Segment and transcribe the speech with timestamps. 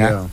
[0.00, 0.24] né?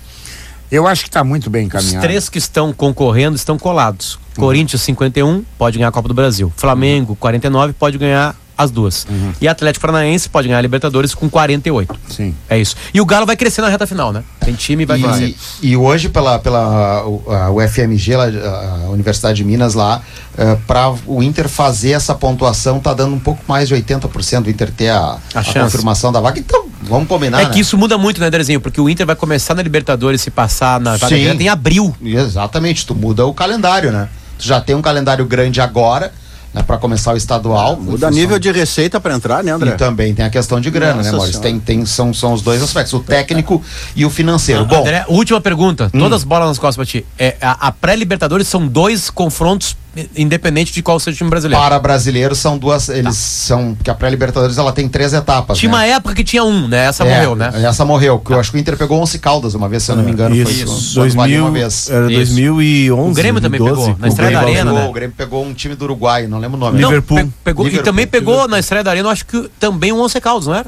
[0.69, 1.97] Eu acho que está muito bem encaminhado.
[1.97, 4.15] Os três que estão concorrendo estão colados.
[4.15, 4.43] Uhum.
[4.43, 6.51] Corinthians 51 pode ganhar a Copa do Brasil.
[6.57, 9.05] Flamengo 49 pode ganhar as duas.
[9.09, 9.33] Uhum.
[9.39, 11.95] E Atlético Paranaense pode ganhar a Libertadores com 48.
[12.09, 12.33] Sim.
[12.49, 12.75] É isso.
[12.93, 14.23] E o Galo vai crescer na reta final, né?
[14.39, 15.35] Tem time e vai e, crescer.
[15.61, 20.01] E hoje, pela, pela a UFMG, a Universidade de Minas lá,
[20.37, 24.49] eh, para o Inter fazer essa pontuação, tá dando um pouco mais de 80% o
[24.49, 26.39] Inter ter a, a, a confirmação da vaga.
[26.39, 27.41] Então, vamos combinar.
[27.41, 27.49] É né?
[27.51, 28.59] que isso muda muito, né, Derezinho?
[28.59, 31.95] Porque o Inter vai começar na Libertadores se passar na vaga em abril.
[32.01, 34.09] Exatamente, tu muda o calendário, né?
[34.39, 36.11] Tu já tem um calendário grande agora
[36.57, 37.77] né, para começar o estadual.
[37.77, 38.09] Muda função...
[38.11, 39.71] nível de receita para entrar, né, André?
[39.71, 41.41] E também tem a questão de grana, Nossa né, Maurício?
[41.41, 43.61] Tem, tem, são, são os dois aspectos, o técnico
[43.95, 44.61] e o financeiro.
[44.61, 45.89] Ah, Bom, André, última pergunta.
[45.93, 45.99] Hum.
[45.99, 47.05] Todas as bolas nas costas para ti.
[47.17, 49.75] É, a, a pré-Libertadores são dois confrontos
[50.15, 51.61] independente de qual seja o time brasileiro.
[51.61, 53.11] Para brasileiros são duas, eles tá.
[53.11, 55.57] são, que a pré-libertadores ela tem três etapas.
[55.57, 55.77] Tinha né?
[55.77, 56.85] uma época que tinha um, né?
[56.85, 57.51] Essa é, morreu, né?
[57.63, 59.95] Essa morreu, que eu acho que o Inter pegou 11 Caldas uma vez, se eu
[59.95, 60.95] não me engano, isso, foi isso.
[60.95, 61.89] 2000, uma vez.
[61.89, 63.11] Era 2011.
[63.11, 64.87] O Grêmio também 12, pegou, na estreia da Arena, pegou, né?
[64.87, 66.79] O Grêmio pegou um time do Uruguai, não lembro o nome.
[66.79, 67.17] Não, Liverpool.
[67.17, 67.83] Pe pegou, Liverpool.
[67.83, 68.51] E também pegou Liverpool.
[68.51, 70.67] na estreia da Arena, eu acho que também um 11 Caldas, não era?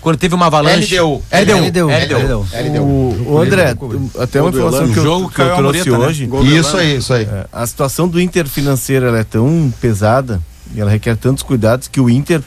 [0.00, 0.98] Quando teve uma avalanche.
[0.98, 1.22] LDU.
[1.30, 1.88] LDU.
[1.88, 2.46] LDU.
[2.52, 2.82] LDU.
[2.82, 3.74] O, o André,
[4.18, 5.98] até uma informação que eu, que eu trouxe né?
[5.98, 6.30] hoje.
[6.56, 7.24] Isso aí, isso aí.
[7.24, 10.40] É, a situação do Inter financeira é tão pesada
[10.74, 12.42] e ela requer tantos cuidados que o Inter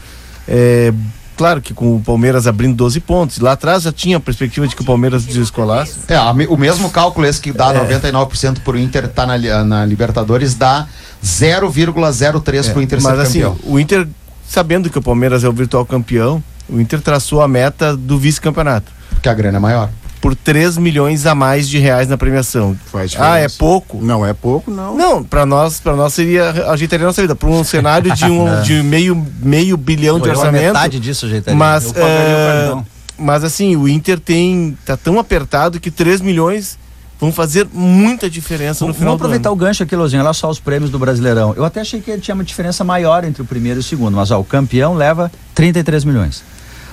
[0.48, 0.94] é,
[1.42, 3.40] claro que com o Palmeiras abrindo 12 pontos.
[3.40, 6.00] Lá atrás já tinha a perspectiva de que o Palmeiras descolasse.
[6.08, 8.00] É, o mesmo cálculo esse que dá é.
[8.00, 10.88] 99% para o Inter estar tá na, na Libertadores dá
[11.24, 13.58] 0,03 é, para o Inter mas, ser assim, campeão.
[13.64, 14.08] o Inter,
[14.48, 18.92] sabendo que o Palmeiras é o virtual campeão, o Inter traçou a meta do vice-campeonato.
[19.22, 19.90] Que a grana é maior.
[20.22, 22.78] Por 3 milhões a mais de reais na premiação.
[23.20, 24.00] ah, é pouco?
[24.02, 24.96] Não é pouco, não.
[24.96, 27.36] Não, para nós, para nós seria ajeitaria a nossa vida.
[27.36, 30.64] Para um cenário de um de meio, meio bilhão Pô, de orçamento.
[30.64, 31.58] metade disso ajeitaria.
[31.58, 32.78] Mas, é,
[33.18, 36.78] mas assim, o Inter tem tá tão apertado que 3 milhões
[37.20, 40.60] vão fazer muita diferença no final Vamos aproveitar o gancho aqui, Lozinho, olha só os
[40.60, 41.54] prêmios do Brasileirão.
[41.56, 44.32] Eu até achei que tinha uma diferença maior entre o primeiro e o segundo, mas
[44.32, 46.44] ó, o campeão leva 33 milhões.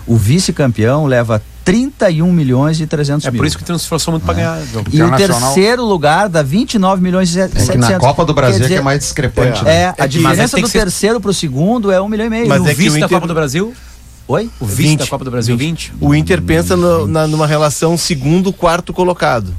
[0.09, 3.37] O vice-campeão leva 31 milhões e 300 é mil.
[3.37, 4.27] É por isso que esforçou muito é.
[4.27, 4.59] para ganhar.
[4.91, 7.69] E o terceiro lugar dá 29 milhões e 700.
[7.69, 9.61] É na Copa do Brasil dizer, é que é mais discrepante.
[9.61, 9.75] É, né?
[9.75, 12.49] é a é diferença do terceiro para o segundo é um milhão e meio.
[12.49, 13.01] Mas e o é vice o Inter...
[13.01, 13.75] da Copa do Brasil?
[14.27, 14.51] Oi?
[14.59, 15.93] O vice 20, da Copa do Brasil 20.
[15.93, 15.95] 20.
[16.01, 19.55] O Inter pensa no, na, numa relação segundo, quarto colocado.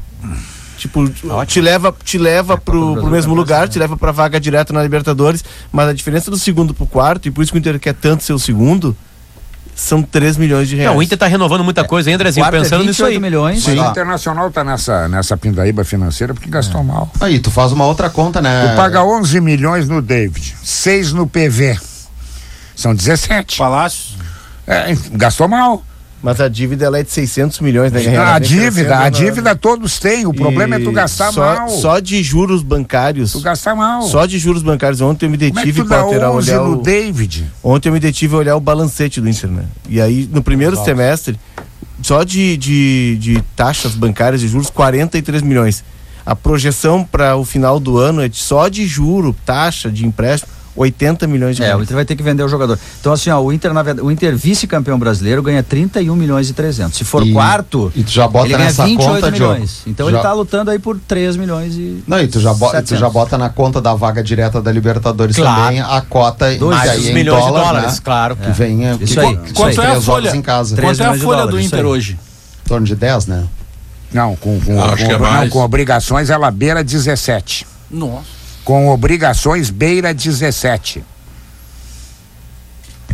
[0.80, 1.46] Tipo, Ótimo.
[1.46, 4.82] te leva, te leva é, pro, pro mesmo lugar, te leva pra vaga direta na
[4.82, 7.94] Libertadores, mas a diferença do segundo pro quarto, e por isso que o Inter quer
[7.94, 8.96] tanto ser o segundo,
[9.76, 10.92] são 3 milhões de reais.
[10.92, 12.46] Não, o Inter está renovando muita coisa, hein, Andrezinho?
[12.46, 13.20] É pensando é nisso aí.
[13.20, 13.64] milhões.
[13.64, 13.80] Sim.
[13.80, 16.84] O Internacional está nessa, nessa pindaíba financeira porque gastou é.
[16.84, 17.12] mal.
[17.20, 18.68] Aí, tu faz uma outra conta, né?
[18.68, 21.80] Tu paga 11 milhões no David, 6 no PV.
[22.76, 23.58] São 17.
[23.58, 24.18] Palácios.
[24.68, 25.84] É, gastou mal.
[26.22, 28.18] Mas a dívida ela é de 600 milhões, né?
[28.18, 30.26] A dívida, a dívida todos têm.
[30.26, 31.70] O problema é tu gastar só, mal.
[31.70, 33.32] Só de juros bancários.
[33.32, 34.02] Tu gastar mal.
[34.02, 35.00] Só de juros bancários.
[35.00, 37.50] Ontem eu me detive para olhar o David.
[37.64, 39.64] Ontem eu me detive a olhar o balancete do Inter, né?
[39.88, 40.86] E aí no primeiro Nossa.
[40.86, 41.40] semestre,
[42.02, 45.86] só de, de, de taxas bancárias de juros 43 milhões.
[46.26, 50.59] A projeção para o final do ano é de, só de juro, taxa de empréstimo
[50.76, 51.76] 80 milhões de reais.
[51.76, 52.80] É, o Inter vai ter que vender o jogador.
[53.00, 56.54] Então, assim, ó, o Inter, na verdade, o Inter vice-campeão brasileiro ganha 31 milhões e
[56.54, 56.98] 300.
[56.98, 59.82] Se for e, quarto, e tu já bota ele nessa ganha 28 conta, milhões.
[59.86, 60.12] Então já...
[60.12, 62.04] ele está lutando aí por 3 milhões e.
[62.08, 65.36] Não, e tu já, bota, tu já bota na conta da vaga direta da Libertadores
[65.36, 65.64] claro.
[65.64, 68.02] também a cota Dois aí milhões dólar, de dólares, né?
[68.04, 68.36] claro.
[68.36, 68.88] Que vem.
[68.88, 68.98] É.
[69.00, 69.40] Isso aí.
[69.54, 70.36] Quanto é a folha?
[70.36, 70.76] Em casa.
[70.76, 72.20] Quanto é a folha do Inter hoje?
[72.66, 73.46] Em torno de 10, né?
[74.12, 77.66] Não, com, com, com, é não, com obrigações ela beira 17.
[77.92, 78.39] Nossa.
[78.64, 81.04] Com obrigações beira 17.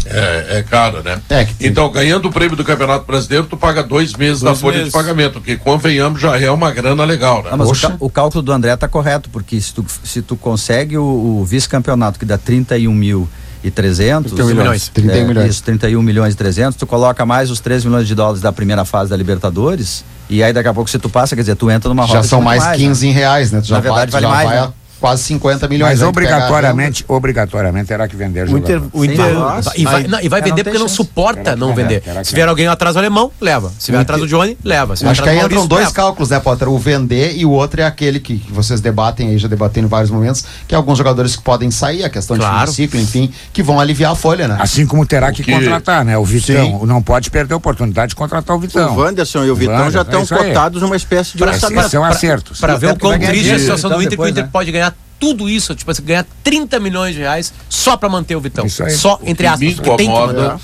[0.06, 1.20] É, é caro, né?
[1.30, 4.78] É, então, ganhando o prêmio do Campeonato Brasileiro, tu paga dois meses dois da folha
[4.78, 4.94] meses.
[4.94, 7.50] de pagamento, que convenhamos já é uma grana legal, né?
[7.52, 10.98] Ah, mas o, o, cálculo do André tá correto, porque se tu, se tu consegue
[10.98, 13.28] o, o vice-campeonato que dá 31 mil
[13.64, 15.52] e 300 31 milhões, 31 é, milhões.
[15.52, 18.86] Isso, 31 milhões e 300, tu coloca mais os 3 milhões de dólares da primeira
[18.86, 21.90] fase da Libertadores, e aí daqui a pouco se tu passa, quer dizer, tu entra
[21.90, 23.12] numa roda Já são mais, mais 15 né?
[23.12, 23.62] em reais, né?
[23.62, 24.74] Tu já Na verdade, vai, vale mais, vai né?
[25.06, 26.00] Quase 50 milhões.
[26.00, 29.36] Mas obrigatoriamente, obrigatoriamente terá que vender o Inter, o Inter
[29.76, 32.02] e vai, não, e vai vender porque não suporta não vender.
[32.24, 33.72] Se vier alguém atrás do alemão, leva.
[33.78, 34.96] Se vier atrás do Johnny, leva.
[34.96, 35.94] Se Acho que aí entram dois leva.
[35.94, 36.68] cálculos, né, Potter?
[36.70, 39.88] O vender e o outro é aquele que, que vocês debatem aí, já debatem em
[39.88, 42.68] vários momentos, que é alguns jogadores que podem sair, a questão claro.
[42.68, 44.58] de ciclo, enfim, que vão aliviar a folha, né?
[44.60, 46.18] Assim como terá que, que, contratar, né?
[46.18, 46.86] O Vitão Sim.
[46.88, 48.96] não pode perder a oportunidade de contratar o Vitão.
[48.96, 51.90] O Wanderson e o Vitão Wander, já estão é cotados numa espécie de orçamento.
[51.90, 52.60] São acertos.
[52.60, 55.50] Para ver o quão triste a situação do Inter, que o Inter pode ganhar tudo
[55.50, 58.68] isso, tipo, você ganhar 30 milhões de reais só para manter o Vitão.
[58.70, 60.60] Só, o entre aspas, incomoda,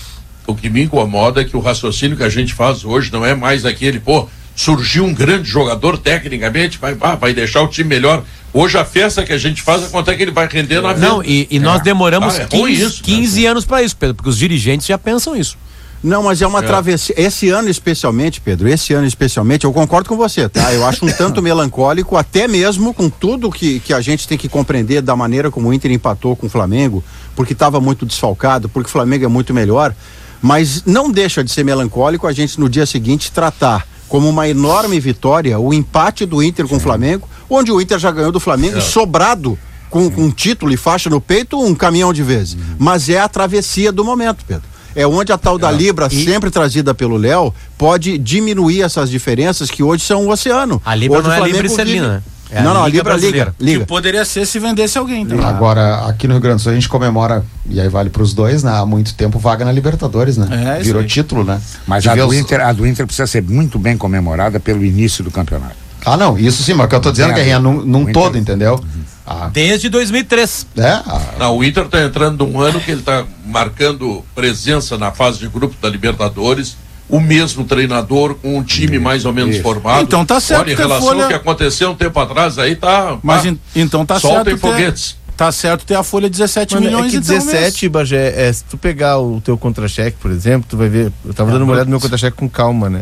[0.45, 3.33] O que me incomoda é que o raciocínio que a gente faz hoje não é
[3.33, 8.23] mais aquele, pô, surgiu um grande jogador tecnicamente, vai, vai deixar o time melhor.
[8.53, 10.93] Hoje a festa que a gente faz é quanto é que ele vai render na
[10.93, 11.07] vida.
[11.07, 11.83] Não, e, e nós é.
[11.83, 13.47] demoramos ah, é 15, isso, 15 né?
[13.47, 15.57] anos para isso, Pedro, porque os dirigentes já pensam isso.
[16.03, 16.63] Não, mas é uma é.
[16.63, 17.13] travessia.
[17.17, 20.73] Esse ano especialmente, Pedro, esse ano especialmente, eu concordo com você, tá?
[20.73, 24.49] Eu acho um tanto melancólico, até mesmo com tudo que, que a gente tem que
[24.49, 27.03] compreender da maneira como o Inter empatou com o Flamengo,
[27.35, 29.93] porque estava muito desfalcado, porque o Flamengo é muito melhor.
[30.41, 34.99] Mas não deixa de ser melancólico a gente no dia seguinte tratar como uma enorme
[34.99, 38.79] vitória o empate do Inter com o Flamengo, onde o Inter já ganhou do Flamengo
[38.79, 38.81] é.
[38.81, 39.57] sobrado
[39.87, 42.55] com, com título e faixa no peito um caminhão de vezes.
[42.55, 42.75] Uhum.
[42.79, 45.75] Mas é a travessia do momento, Pedro é onde a tal da é.
[45.75, 46.25] Libra, e...
[46.25, 50.81] sempre trazida pelo Léo, pode diminuir essas diferenças que hoje são o oceano.
[50.85, 52.21] A Libra hoje não é Libra Esterlina, né?
[52.53, 53.79] É não, não, a Libra liga, liga.
[53.79, 55.21] Que poderia ser se vendesse alguém.
[55.21, 55.41] Então.
[55.41, 58.33] Agora, aqui no Rio Grande do Sul a gente comemora, e aí vale para os
[58.33, 58.71] dois, né?
[58.73, 60.77] Há muito tempo vaga na Libertadores, né?
[60.79, 61.61] É, Virou título, né?
[61.87, 65.31] Mas a do, Inter, a do Inter precisa ser muito bem comemorada pelo início do
[65.31, 65.75] campeonato.
[66.05, 68.37] Ah, não, isso sim, mas o que eu tô dizendo, é, Guerrinha, num, num todo,
[68.37, 68.73] entendeu?
[68.73, 69.01] Uhum.
[69.25, 69.49] Ah.
[69.51, 70.67] Desde 2003.
[70.77, 70.87] É?
[70.87, 71.21] Ah.
[71.37, 75.47] Não, o Inter está entrando num ano que ele está marcando presença na fase de
[75.47, 76.77] grupo da Libertadores.
[77.09, 79.63] O mesmo treinador com um time mais ou menos Isso.
[79.63, 80.03] formado.
[80.03, 80.61] Então tá certo.
[80.61, 81.23] Olha, em relação folha...
[81.23, 83.17] ao que aconteceu um tempo atrás, aí tá.
[83.21, 84.33] Mas tá, então tá certo.
[84.33, 88.53] Soltem foguetes tá certo ter a folha 17 Mano, milhões é que 17, Bagé, é,
[88.53, 91.63] se tu pegar o teu contra-cheque, por exemplo, tu vai ver, eu tava é, dando
[91.63, 93.01] uma olhada no meu contra-cheque com calma, né?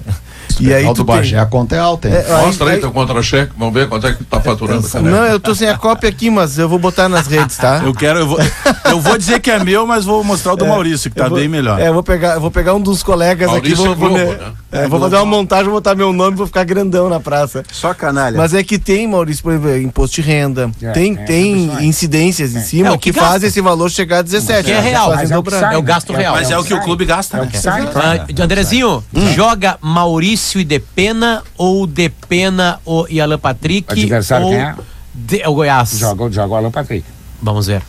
[0.57, 1.39] E aí tu Bagé, tem...
[1.39, 2.07] a conta é alta.
[2.07, 4.87] É, Mostra aí, aí teu contra-cheque, vamos ver quanto é que tu tá faturando.
[4.87, 7.81] É, não, eu tô sem a cópia aqui, mas eu vou botar nas redes, tá?
[7.83, 8.39] eu quero, eu vou,
[8.85, 11.27] eu vou dizer que é meu, mas vou mostrar o do é, Maurício, que tá
[11.27, 11.77] vou, bem melhor.
[11.79, 14.37] É, eu vou pegar, eu vou pegar um dos colegas Maurício aqui, vou, Globo, vou,
[14.37, 14.53] né?
[14.71, 17.63] É, vou fazer uma montagem, vou botar meu nome, vou ficar grandão na praça.
[17.71, 18.37] Só canalha.
[18.37, 22.97] Mas é que tem, Maurício, por exemplo, imposto de renda, tem, tem incidências em cima
[22.97, 24.65] que, que faz esse valor chegar a 17.
[24.65, 25.13] Que é real.
[25.13, 26.35] É o, é o gasto real.
[26.35, 27.49] Mas é o que o clube gasta, né?
[27.49, 29.33] Uh, Andrezinho, hum.
[29.33, 32.79] joga Maurício e Depena ou Depena
[33.09, 33.89] e Alan Patrick?
[33.89, 34.75] O adversário ou quem é?
[35.13, 35.97] De, o Goiás.
[35.97, 37.05] Joga, joga o Alan Patrick.
[37.41, 37.81] Vamos ver.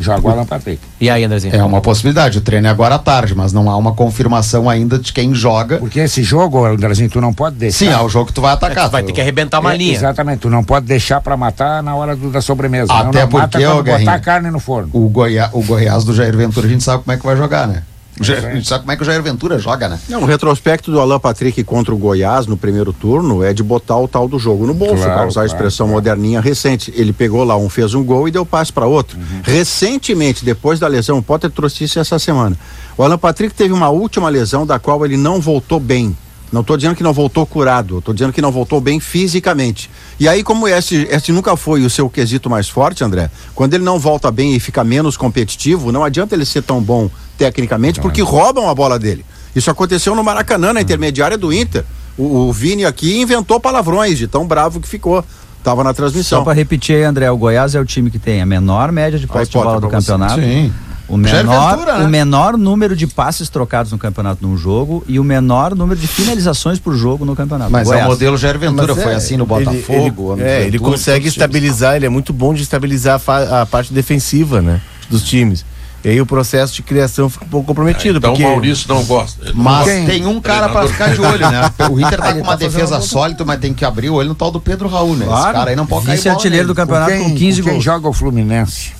[0.00, 0.80] Joga o Alan Patrick.
[1.00, 1.54] E aí, Andrezinho?
[1.54, 2.38] É uma possibilidade.
[2.38, 5.78] O treino é agora à tarde, mas não há uma confirmação ainda de quem joga.
[5.78, 7.78] Porque esse jogo, Andrezinho, tu não pode deixar.
[7.78, 8.84] Sim, é o jogo que tu vai atacar.
[8.84, 9.94] É, tu vai ter que arrebentar uma é, linha.
[9.94, 10.40] Exatamente.
[10.40, 12.92] Tu não pode deixar para matar na hora do, da sobremesa.
[12.92, 14.90] Até não, não porque, mata botar a carne no forno.
[14.92, 17.68] O, Goiá, o Goiás do Jair Ventura, a gente sabe como é que vai jogar,
[17.68, 17.82] né?
[18.20, 19.98] A gente sabe como é que o Jair Ventura joga, né?
[20.08, 23.96] Não, o retrospecto do Alan Patrick contra o Goiás no primeiro turno é de botar
[23.96, 25.96] o tal do jogo no bolso, claro, para usar a expressão claro.
[25.96, 26.92] moderninha recente.
[26.94, 29.18] Ele pegou lá um, fez um gol e deu passe para outro.
[29.18, 29.40] Uhum.
[29.42, 32.56] Recentemente, depois da lesão, o Potter trouxe isso essa semana.
[32.96, 36.14] O Alan Patrick teve uma última lesão da qual ele não voltou bem.
[36.52, 39.88] Não estou dizendo que não voltou curado, estou dizendo que não voltou bem fisicamente.
[40.18, 43.84] E aí, como esse, esse nunca foi o seu quesito mais forte, André, quando ele
[43.84, 47.08] não volta bem e fica menos competitivo, não adianta ele ser tão bom
[47.40, 49.24] tecnicamente, porque roubam a bola dele.
[49.56, 51.84] Isso aconteceu no Maracanã, na intermediária do Inter.
[52.18, 55.24] O, o Vini aqui inventou palavrões de tão bravo que ficou.
[55.64, 56.40] Tava na transmissão.
[56.40, 59.18] Só para repetir aí, André, o Goiás é o time que tem a menor média
[59.18, 60.40] de posse de bola do campeonato.
[60.40, 60.72] Sim.
[61.08, 62.04] O menor, Ventura, né?
[62.04, 66.06] o menor número de passes trocados no campeonato num jogo e o menor número de
[66.06, 67.70] finalizações por jogo no campeonato.
[67.70, 68.04] Mas Goiás.
[68.04, 70.34] é o modelo Jair Ventura, Mas foi é, assim no Botafogo.
[70.34, 73.92] Ele, ele, é, ele consegue estabilizar, ele é muito bom de estabilizar a, a parte
[73.92, 74.80] defensiva, né?
[75.10, 75.64] Dos times.
[76.02, 78.16] E aí o processo de criação fica um pouco comprometido.
[78.16, 78.44] É, então porque...
[78.44, 79.52] o Maurício não gosta.
[79.54, 81.70] Mas não tem um cara para ficar de olho, né?
[81.90, 84.34] O Inter tá com uma tá defesa sólida, mas tem que abrir o olho no
[84.34, 85.26] tal do Pedro Raul, né?
[85.26, 85.44] Claro.
[85.44, 87.72] Esse cara aí não pode Vice cair artilheiro do campeonato com, quem, com 15 gols.
[87.72, 88.92] Quem joga o Fluminense?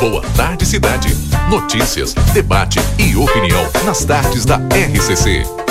[0.00, 1.16] Boa tarde, cidade.
[1.48, 5.65] Notícias, debate e opinião nas tardes da RCC.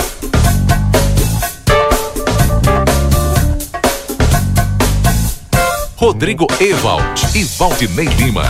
[5.96, 8.44] Rodrigo Ewald e Valdinei Lima.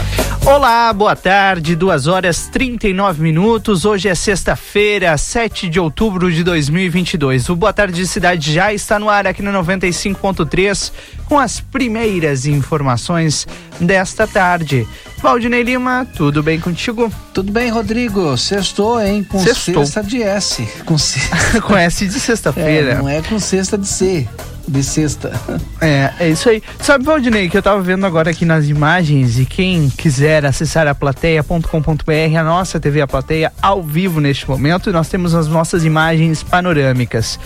[0.43, 3.85] Olá, boa tarde, 2 horas 39 minutos.
[3.85, 7.49] Hoje é sexta-feira, 7 de outubro de 2022.
[7.49, 10.91] O Boa Tarde Cidade já está no ar aqui no 95.3
[11.25, 13.47] com as primeiras informações
[13.79, 14.87] desta tarde.
[15.21, 17.11] Valdinei Lima, tudo bem contigo?
[17.31, 18.35] Tudo bem, Rodrigo.
[18.37, 19.23] Sextou, hein?
[19.23, 19.85] Com Sextou.
[19.85, 20.67] sexta de S.
[20.83, 21.19] Com, se...
[21.61, 22.93] com S de sexta-feira.
[22.93, 24.27] É, não é com sexta de C
[24.67, 25.31] de sexta.
[25.81, 26.63] É, é isso aí.
[26.79, 30.95] Sabe, Valdinei, que eu tava vendo agora aqui nas imagens e quem quiser acessar a
[30.95, 36.41] plateia.com.br, a nossa TV A Plateia, ao vivo neste momento, nós temos as nossas imagens
[36.41, 37.38] panorâmicas.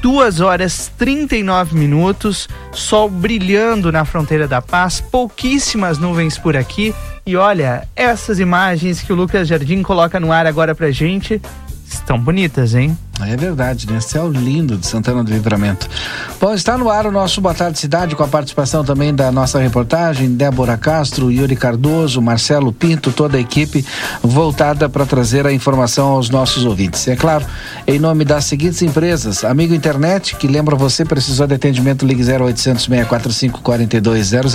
[0.00, 6.94] 2 horas 39 minutos, sol brilhando na fronteira da paz, pouquíssimas nuvens por aqui.
[7.26, 11.42] E olha, essas imagens que o Lucas Jardim coloca no ar agora pra gente
[11.86, 12.96] estão bonitas, hein?
[13.24, 13.98] É verdade, né?
[13.98, 15.88] Céu lindo de Santana do Livramento.
[16.38, 19.58] Bom, está no ar o nosso Boa Tarde Cidade, com a participação também da nossa
[19.58, 23.84] reportagem, Débora Castro, Yuri Cardoso, Marcelo Pinto, toda a equipe
[24.22, 27.08] voltada para trazer a informação aos nossos ouvintes.
[27.08, 27.46] É claro,
[27.86, 32.84] em nome das seguintes empresas: Amigo Internet, que lembra você, precisou de atendimento, ligue 0800
[32.84, 34.52] 645 4200.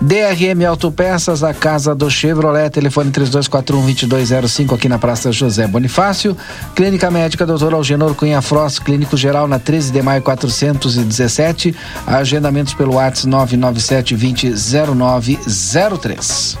[0.00, 6.34] DRM Autopeças, a casa do Chevrolet, telefone 3241 2205 aqui na Praça José Bonifácio.
[6.74, 11.74] Clínica Médica Doutor Algenor Cunha Frost, Clínico Geral, na 13 de maio 417.
[12.06, 14.52] Agendamentos pelo WhatsApp 997 20
[14.94, 16.56] 0903.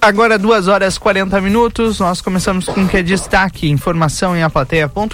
[0.00, 5.08] Agora, duas horas 40 minutos, nós começamos com o que é destaque, informação em aplateia.com.br.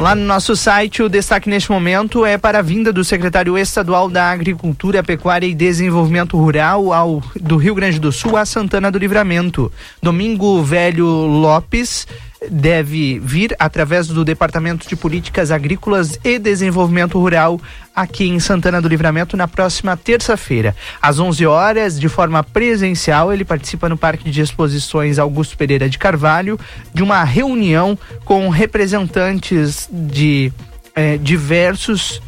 [0.00, 4.08] Lá no nosso site, o destaque neste momento é para a vinda do secretário estadual
[4.08, 8.98] da Agricultura, Pecuária e Desenvolvimento Rural ao, do Rio Grande do Sul a Santana do
[8.98, 9.72] Livramento.
[10.00, 12.06] Domingo Velho Lopes
[12.50, 17.60] deve vir através do Departamento de Políticas Agrícolas e Desenvolvimento Rural
[17.94, 23.32] aqui em Santana do Livramento na próxima terça-feira, às 11 horas, de forma presencial.
[23.32, 26.58] Ele participa no Parque de Exposições Augusto Pereira de Carvalho
[26.94, 30.52] de uma reunião com representantes de
[30.94, 32.22] eh, diversos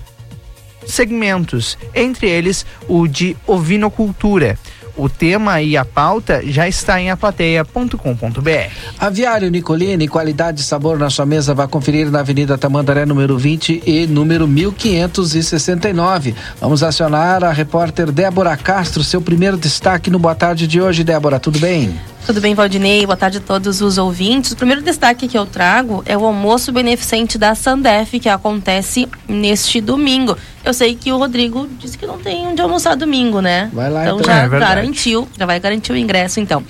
[0.86, 4.58] segmentos, entre eles o de ovinocultura.
[4.96, 8.70] O tema e a pauta já está em aplateia.com.br.
[8.98, 13.82] Aviário Nicolini, qualidade e sabor na sua mesa, vá conferir na Avenida Tamandaré, número 20
[13.86, 16.34] e número 1569.
[16.60, 21.04] Vamos acionar a repórter Débora Castro, seu primeiro destaque no Boa Tarde de hoje.
[21.04, 21.98] Débora, tudo bem?
[22.26, 23.04] Tudo bem, Valdinei?
[23.06, 24.52] Boa tarde a todos os ouvintes.
[24.52, 29.80] O primeiro destaque que eu trago é o almoço beneficente da Sandef, que acontece neste
[29.80, 30.36] domingo.
[30.64, 33.68] Eu sei que o Rodrigo disse que não tem onde almoçar domingo, né?
[33.72, 34.20] Vai lá, então.
[34.20, 34.32] então.
[34.32, 36.62] já É garantiu, já vai garantir o ingresso, então.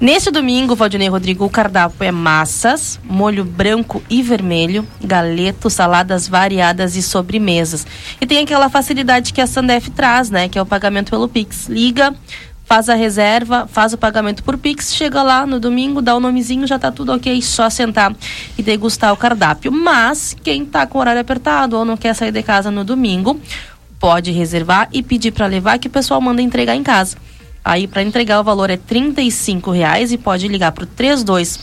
[0.00, 6.26] Neste domingo, Valdinei e Rodrigo, o cardápio é massas, molho branco e vermelho, galeto, saladas
[6.26, 7.86] variadas e sobremesas.
[8.18, 10.48] E tem aquela facilidade que a Sandef traz, né?
[10.48, 11.68] Que é o pagamento pelo Pix.
[11.68, 12.14] Liga,
[12.70, 16.68] faz a reserva, faz o pagamento por Pix, chega lá no domingo, dá o nomezinho,
[16.68, 18.14] já tá tudo ok, só sentar
[18.56, 19.72] e degustar o cardápio.
[19.72, 23.40] Mas quem tá com horário apertado ou não quer sair de casa no domingo,
[23.98, 27.16] pode reservar e pedir para levar que o pessoal manda entregar em casa.
[27.64, 31.58] Aí para entregar o valor é 35 reais e pode ligar pro 32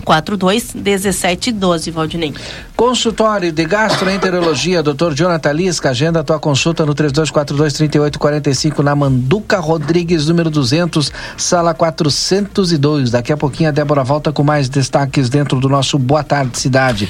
[0.00, 2.34] 42 1712, Valdinei.
[2.76, 5.12] Consultório de Gastroenterologia, Dr.
[5.14, 13.10] Jonathan Lisca, agenda tua consulta no 3242-3845 na Manduca Rodrigues, número 200, sala 402.
[13.10, 17.08] Daqui a pouquinho a Débora volta com mais destaques dentro do nosso Boa Tarde Cidade.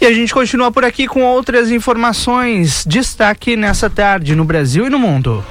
[0.00, 2.84] E a gente continua por aqui com outras informações.
[2.86, 5.44] Destaque nessa tarde no Brasil e no mundo.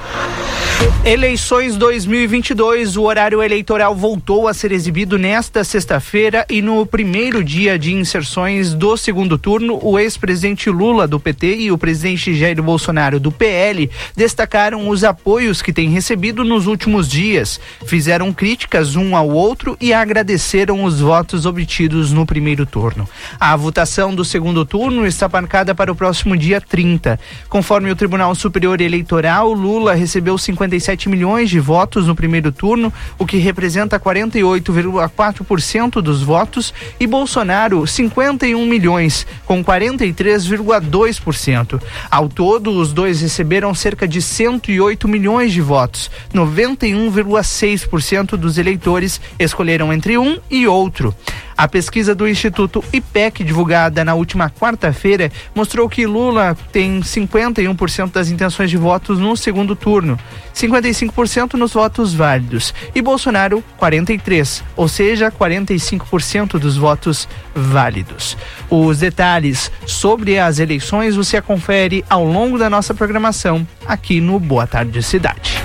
[1.04, 7.78] Eleições 2022, o horário eleitoral voltou a ser exibido nesta sexta-feira e no primeiro dia
[7.78, 13.20] de inserções do segundo turno, o ex-presidente Lula do PT e o presidente Jair Bolsonaro
[13.20, 19.28] do PL destacaram os apoios que têm recebido nos últimos dias, fizeram críticas um ao
[19.28, 23.06] outro e agradeceram os votos obtidos no primeiro turno.
[23.38, 27.20] A votação do segundo turno está marcada para o próximo dia 30.
[27.48, 33.24] Conforme o Tribunal Superior Eleitoral, Lula recebeu 57 milhões de votos no primeiro turno, o
[33.24, 41.80] que representa 48,4% dos votos, e Bolsonaro 51 milhões, com 43,2%.
[42.10, 46.10] Ao todo, os dois receberam cerca de 108 milhões de votos.
[46.34, 51.14] 91,6% dos eleitores escolheram entre um e outro.
[51.56, 58.28] A pesquisa do Instituto IPEC, divulgada na última quarta-feira, mostrou que Lula tem 51% das
[58.28, 60.18] intenções de votos no segundo turno,
[60.54, 68.36] 55% nos votos válidos, e Bolsonaro 43%, ou seja, 45% dos votos válidos.
[68.68, 74.66] Os detalhes sobre as eleições você confere ao longo da nossa programação aqui no Boa
[74.66, 75.62] Tarde Cidade.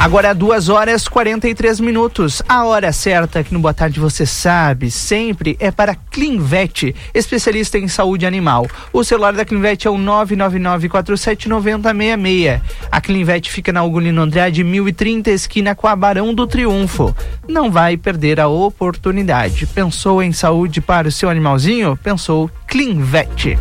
[0.00, 2.40] Agora, duas horas 43 minutos.
[2.48, 7.88] A hora certa que no Boa Tarde você sabe, sempre é para Clinvet, especialista em
[7.88, 8.64] saúde animal.
[8.92, 12.60] O celular da Clinvet é o 999479066.
[12.92, 17.12] A Clinvet fica na Ugolino Andrade 1030, esquina com a Barão do Triunfo.
[17.48, 19.66] Não vai perder a oportunidade.
[19.66, 21.96] Pensou em saúde para o seu animalzinho?
[21.96, 23.58] Pensou Clinvet.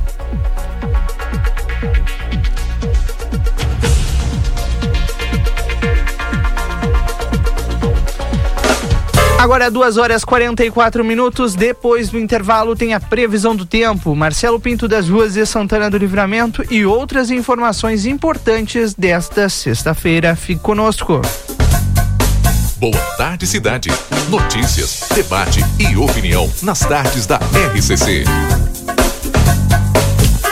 [9.37, 11.55] Agora, duas horas 44 minutos.
[11.55, 14.15] Depois do intervalo, tem a previsão do tempo.
[14.15, 20.35] Marcelo Pinto das Ruas de Santana do Livramento e outras informações importantes desta sexta-feira.
[20.35, 21.21] Fique conosco.
[22.77, 23.89] Boa tarde, cidade.
[24.29, 27.39] Notícias, debate e opinião nas tardes da
[27.73, 28.23] RCC.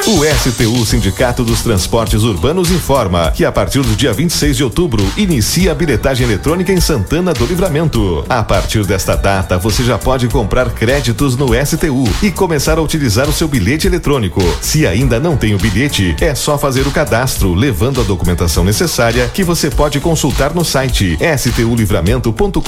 [0.07, 5.03] O STU Sindicato dos Transportes Urbanos informa que a partir do dia 26 de outubro
[5.17, 8.23] inicia a bilhetagem eletrônica em Santana do Livramento.
[8.29, 13.27] A partir desta data, você já pode comprar créditos no STU e começar a utilizar
[13.27, 14.43] o seu bilhete eletrônico.
[14.61, 19.27] Se ainda não tem o bilhete, é só fazer o cadastro, levando a documentação necessária
[19.33, 22.61] que você pode consultar no site stulivramento.com.br.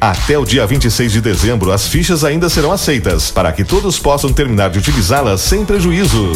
[0.00, 4.32] Até o dia 26 de dezembro, as fichas ainda serão aceitas para que todos possam
[4.32, 6.27] terminar de utilizá-las sem prejuízo.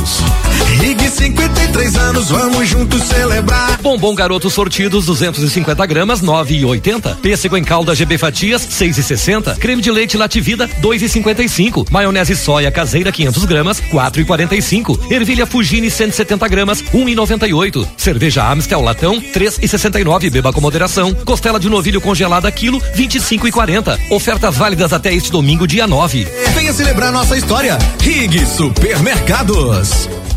[0.78, 3.78] Rig 53 anos, vamos juntos celebrar.
[3.82, 7.16] Bombom Garoto sortidos 250 gramas, 9,80.
[7.16, 9.56] Pêssego em calda GB Fatias, 6,60.
[9.58, 11.90] Creme de leite Lativida, 2,55.
[11.90, 15.10] Maionese soia caseira 500 gramas, 4,45.
[15.10, 17.86] Ervilha Fugini 170 gramas, 1,98.
[17.96, 20.30] Cerveja Amstel latão, 3,69.
[20.30, 21.14] Beba com moderação.
[21.14, 23.98] Costela de novilho congelada quilo, 25,40.
[24.10, 26.26] Ofertas válidas até este domingo, dia 9.
[26.54, 27.78] Venha celebrar nossa história.
[28.00, 29.81] Rig Supermercados.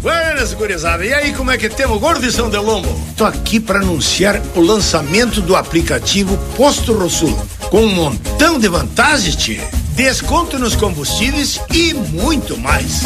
[0.01, 1.05] Buenas, gurizada.
[1.05, 2.89] E aí, como é que temos, gordo de São Delombo?
[3.15, 7.37] Tô aqui para anunciar o lançamento do aplicativo Posto Rosul,
[7.69, 9.59] com um montão de vantagens, tchê.
[9.95, 13.01] Desconto nos combustíveis e muito mais.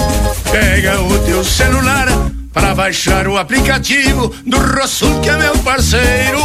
[0.50, 2.08] Pega o teu celular
[2.54, 6.40] para baixar o aplicativo do Rosul, que é meu parceiro.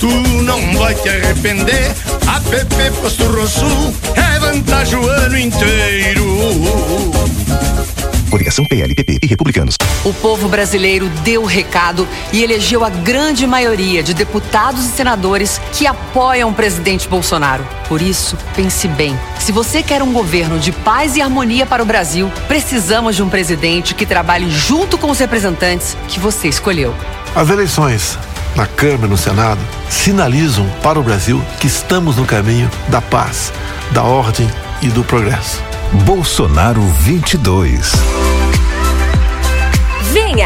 [0.00, 0.08] Tu
[0.42, 1.94] não vai te arrepender.
[2.54, 6.24] App Posto Rosul é vantagem o ano inteiro.
[8.30, 9.76] Coligação PLPP e Republicanos.
[10.04, 15.60] O povo brasileiro deu o recado e elegeu a grande maioria de deputados e senadores
[15.72, 17.66] que apoiam o presidente Bolsonaro.
[17.88, 19.18] Por isso, pense bem.
[19.40, 23.28] Se você quer um governo de paz e harmonia para o Brasil, precisamos de um
[23.28, 26.94] presidente que trabalhe junto com os representantes que você escolheu.
[27.34, 28.16] As eleições
[28.56, 33.52] na Câmara e no Senado sinalizam para o Brasil que estamos no caminho da paz,
[33.92, 34.48] da ordem
[34.82, 35.62] e do progresso.
[36.04, 38.43] Bolsonaro 22.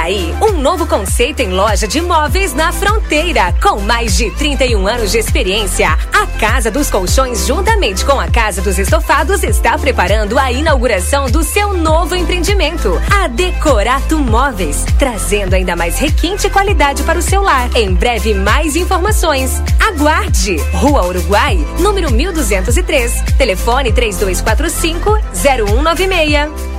[0.08, 3.52] Aí um novo conceito em loja de móveis na fronteira.
[3.62, 8.62] Com mais de 31 anos de experiência, a Casa dos Colchões, juntamente com a Casa
[8.62, 15.76] dos Estofados, está preparando a inauguração do seu novo empreendimento, a Decorato Móveis, trazendo ainda
[15.76, 17.68] mais requinte e qualidade para o seu lar.
[17.76, 19.62] Em breve, mais informações.
[19.78, 20.56] Aguarde!
[20.72, 23.12] Rua Uruguai, número 1203.
[23.36, 26.77] Telefone 3245 0196.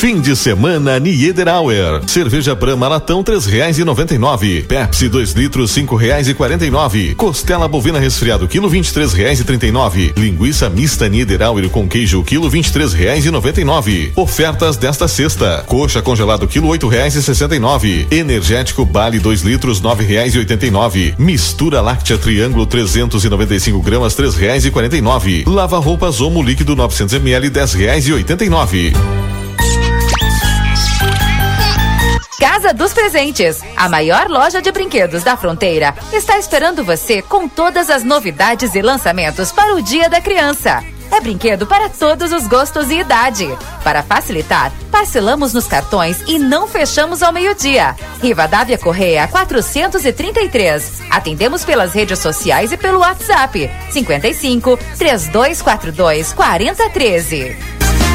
[0.00, 2.00] Fim de semana Niederauer.
[2.06, 4.62] Cerveja Brahma latão três reais e noventa e nove.
[4.62, 7.14] Pepsi dois litros cinco reais e quarenta e nove.
[7.14, 10.10] Costela bovina resfriado quilo vinte e três reais e trinta e nove.
[10.16, 14.10] Linguiça mista Niederauer com queijo quilo vinte e três reais e noventa e nove.
[14.16, 15.64] Ofertas desta sexta.
[15.66, 18.06] Coxa congelado quilo oito reais e sessenta e nove.
[18.10, 21.14] Energético Bali dois litros nove reais e oitenta e nove.
[21.18, 25.44] Mistura láctea Triângulo trezentos e noventa e cinco gramas três reais e quarenta e nove.
[25.46, 28.94] Lava roupas Omo líquido 900 ml dez reais e oitenta e nove.
[32.40, 37.90] Casa dos Presentes, a maior loja de brinquedos da fronteira, está esperando você com todas
[37.90, 40.82] as novidades e lançamentos para o Dia da Criança.
[41.12, 43.46] É brinquedo para todos os gostos e idade.
[43.84, 47.94] Para facilitar, parcelamos nos cartões e não fechamos ao meio-dia.
[48.22, 51.02] Rivadavia Correia 433.
[51.10, 57.58] Atendemos pelas redes sociais e pelo WhatsApp 55 3242 4013.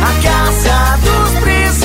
[0.02, 1.85] A Casa dos Presentes.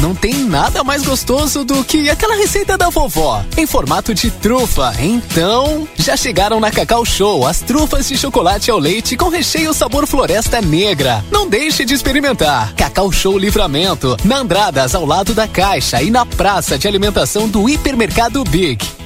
[0.00, 4.94] Não tem nada mais gostoso do que aquela receita da vovó, em formato de trufa.
[5.00, 10.06] Então, já chegaram na Cacau Show as trufas de chocolate ao leite com recheio sabor
[10.06, 11.24] floresta negra.
[11.32, 12.74] Não deixe de experimentar.
[12.74, 17.68] Cacau Show Livramento, na Andradas, ao lado da Caixa e na praça de alimentação do
[17.68, 18.97] Hipermercado Big.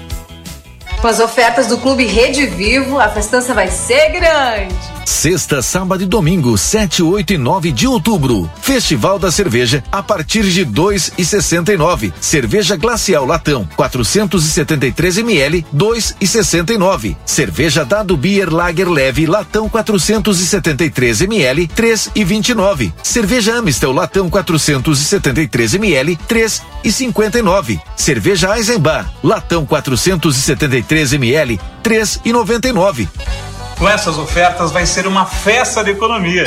[1.01, 4.75] Com as ofertas do Clube Rede Vivo, a festança vai ser grande.
[5.05, 8.51] Sexta, sábado e domingo, 7, 8 e 9 de outubro.
[8.61, 12.13] Festival da Cerveja a partir de dois e sessenta e nove.
[12.21, 17.17] Cerveja Glacial Latão, 473 ml, dois e sessenta e nove.
[17.27, 22.93] Cerveja Dado Beer Lager Leve Latão 473 ml, três e vinte e nove.
[23.03, 27.81] Cerveja Amistel Latão 473 ml, três e cinquenta e nove.
[27.97, 30.82] Cerveja Eisenbahn Latão 473
[31.13, 33.09] ml, três e noventa e nove.
[33.79, 36.47] Com essas ofertas vai ser uma festa de economia.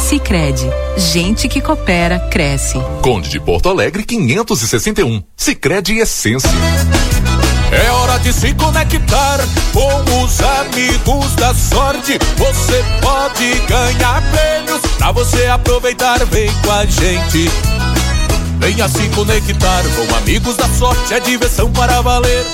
[0.00, 2.78] Sicredi, gente que coopera cresce.
[3.02, 5.22] Conde de Porto Alegre 561.
[5.36, 6.50] Sicredi Essência.
[7.70, 9.38] É hora de se conectar
[9.72, 12.18] com os amigos da sorte.
[12.36, 16.24] Você pode ganhar prêmios pra você aproveitar.
[16.26, 17.48] Vem com a gente.
[18.58, 21.14] Venha se conectar com amigos da sorte.
[21.14, 22.44] É diversão para valer.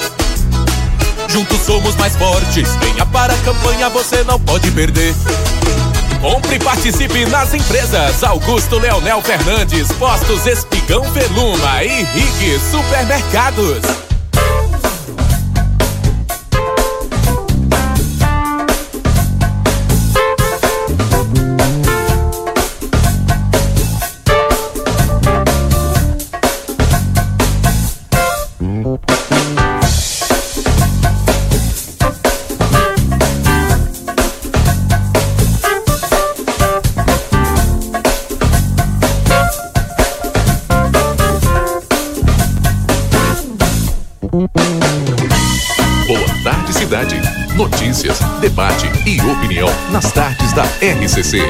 [1.28, 2.68] Juntos somos mais fortes.
[2.76, 5.14] Venha para a campanha, você não pode perder.
[6.26, 14.05] Compre e participe nas empresas Augusto Leonel Fernandes, Postos Espigão Veluma e Rig Supermercados.
[50.86, 51.40] RCC.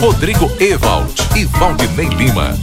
[0.00, 2.54] Rodrigo Ewald e Valdinei Lima.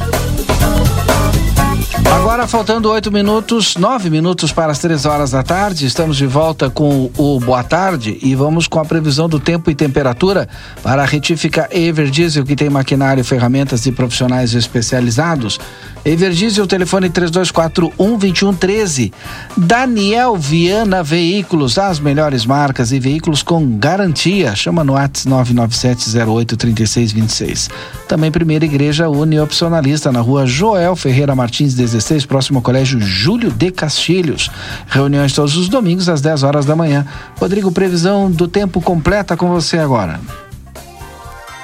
[2.10, 6.70] Agora faltando oito minutos, nove minutos para as três horas da tarde, estamos de volta
[6.70, 10.48] com o Boa Tarde e vamos com a previsão do tempo e temperatura
[10.82, 15.60] para a retífica Everdiesel, que tem maquinário, ferramentas e profissionais especializados.
[16.04, 19.14] Everdiesel, telefone 3241-2113.
[19.56, 24.56] Daniel Viana Veículos, as melhores marcas e veículos com garantia.
[24.56, 27.70] Chama no WhatsApp 997083626.
[28.08, 31.91] Também Primeira Igreja Uniopcionalista, na rua Joel Ferreira Martins 16,
[32.28, 34.50] próximo ao Colégio Júlio de Castilhos.
[34.88, 37.06] Reuniões todos os domingos às 10 horas da manhã.
[37.40, 40.20] Rodrigo, previsão do tempo completa com você agora.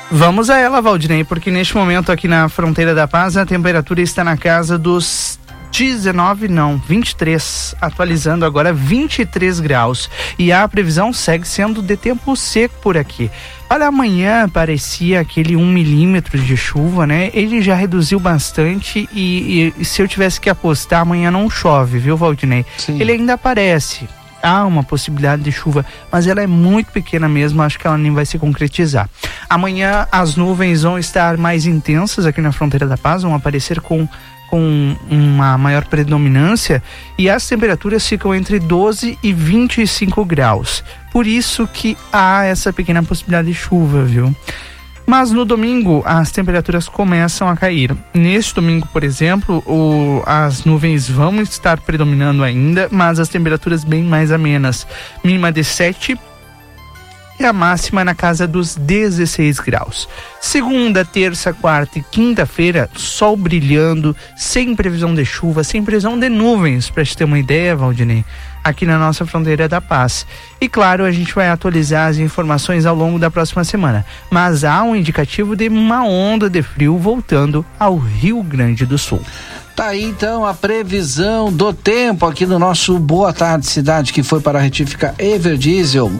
[0.09, 4.23] Vamos a ela, Valdinei, porque neste momento aqui na fronteira da paz a temperatura está
[4.23, 5.37] na casa dos
[5.71, 10.09] 19, não, 23, atualizando agora 23 graus.
[10.37, 13.29] E a previsão segue sendo de tempo seco por aqui.
[13.69, 17.29] Olha, amanhã parecia aquele um milímetro de chuva, né?
[17.33, 22.15] Ele já reduziu bastante e, e se eu tivesse que apostar, amanhã não chove, viu,
[22.15, 22.65] Valdinei?
[22.77, 22.99] Sim.
[22.99, 24.07] Ele ainda aparece.
[24.41, 28.13] Há uma possibilidade de chuva, mas ela é muito pequena mesmo, acho que ela nem
[28.13, 29.09] vai se concretizar.
[29.49, 34.07] Amanhã as nuvens vão estar mais intensas aqui na fronteira da paz, vão aparecer com
[34.47, 36.81] com uma maior predominância
[37.17, 40.83] e as temperaturas ficam entre 12 e 25 graus.
[41.11, 44.35] Por isso que há essa pequena possibilidade de chuva, viu?
[45.05, 47.95] Mas no domingo as temperaturas começam a cair.
[48.13, 54.03] Neste domingo, por exemplo, o, as nuvens vão estar predominando ainda, mas as temperaturas bem
[54.03, 54.85] mais amenas.
[55.23, 56.19] Mínima de 7
[57.39, 60.07] e a máxima na casa dos 16 graus.
[60.41, 66.89] Segunda, terça, quarta e quinta-feira, sol brilhando, sem previsão de chuva, sem previsão de nuvens,
[66.89, 68.25] para te ter uma ideia, Valdinei,
[68.63, 70.25] aqui na nossa fronteira da paz.
[70.59, 74.83] E claro, a gente vai atualizar as informações ao longo da próxima semana, mas há
[74.83, 79.21] um indicativo de uma onda de frio voltando ao Rio Grande do Sul.
[79.75, 84.41] Tá aí então a previsão do tempo aqui no nosso Boa Tarde Cidade, que foi
[84.41, 86.11] para a retífica Everdiesel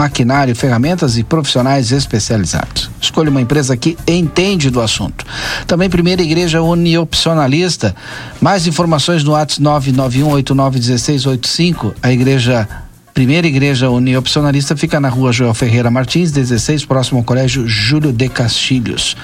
[0.00, 2.90] maquinário, ferramentas e profissionais especializados.
[2.98, 5.26] Escolha uma empresa que entende do assunto.
[5.66, 7.94] Também Primeira Igreja Uniopcionalista.
[8.40, 11.92] Mais informações no WhatsApp 991891685.
[12.02, 12.66] A igreja
[13.12, 18.30] Primeira Igreja Uniopcionalista fica na rua Joel Ferreira Martins, 16, próximo ao Colégio Júlio de
[18.30, 19.14] Castilhos.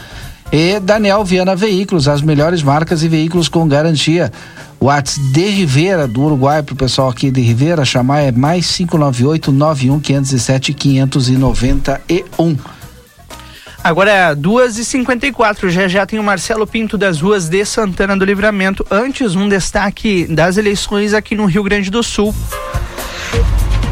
[0.52, 4.32] E Daniel Viana Veículos, as melhores marcas e veículos com garantia.
[4.80, 9.50] Whats de Rivera, do Uruguai, para o pessoal aqui de Rivera, chamar é mais 598
[9.50, 12.56] 91 507 591.
[13.82, 18.84] Agora, 2h54, já já tem o Marcelo Pinto das ruas de Santana do Livramento.
[18.90, 22.34] Antes, um destaque das eleições aqui no Rio Grande do Sul.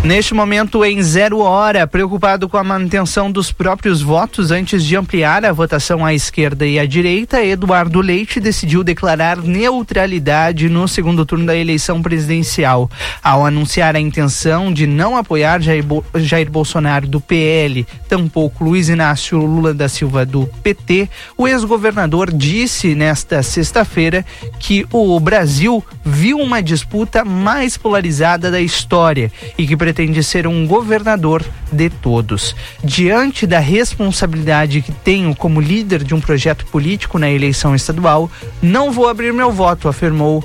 [0.04, 5.46] Neste momento, em zero hora, preocupado com a manutenção dos próprios votos antes de ampliar
[5.46, 11.46] a votação à esquerda e à direita, Eduardo Leite decidiu declarar neutralidade no segundo turno
[11.46, 12.90] da eleição presidencial.
[13.22, 18.90] Ao anunciar a intenção de não apoiar Jair, Bo Jair Bolsonaro do PL, tampouco Luiz
[18.90, 24.22] Inácio Lula da Silva do PT, o ex-governador disse nesta sexta-feira
[24.58, 30.66] que o Brasil viu uma disputa mais polarizada da história e que pretende ser um
[30.66, 32.54] governador de todos.
[32.82, 38.30] Diante da responsabilidade que tenho como líder de um projeto político na eleição estadual,
[38.62, 40.44] não vou abrir meu voto, afirmou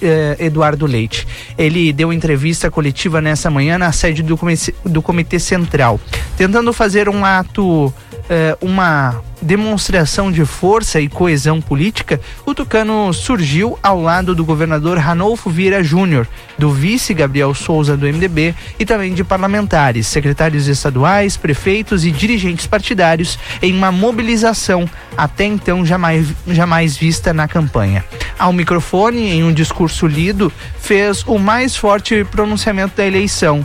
[0.00, 1.26] eh, Eduardo Leite.
[1.56, 4.38] Ele deu entrevista coletiva nessa manhã na sede do
[4.84, 6.00] do comitê Central,
[6.36, 7.92] tentando fazer um ato,
[8.28, 14.96] eh, uma demonstração de força e coesão política, o Tucano surgiu ao lado do governador
[14.96, 21.36] Ranolfo Vieira Júnior, do vice Gabriel Souza do MDB e também de parlamentares, secretários estaduais,
[21.36, 28.02] prefeitos e dirigentes partidários em uma mobilização até então jamais, jamais vista na campanha.
[28.38, 33.64] Ao microfone, em um discurso lido, fez o mais forte pronunciamento da eleição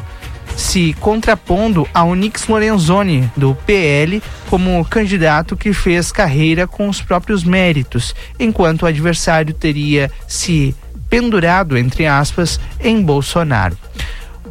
[0.60, 7.44] se contrapondo a Onix Lorenzoni, do PL, como candidato que fez carreira com os próprios
[7.44, 10.76] méritos, enquanto o adversário teria se
[11.10, 13.78] pendurado, entre aspas, em Bolsonaro.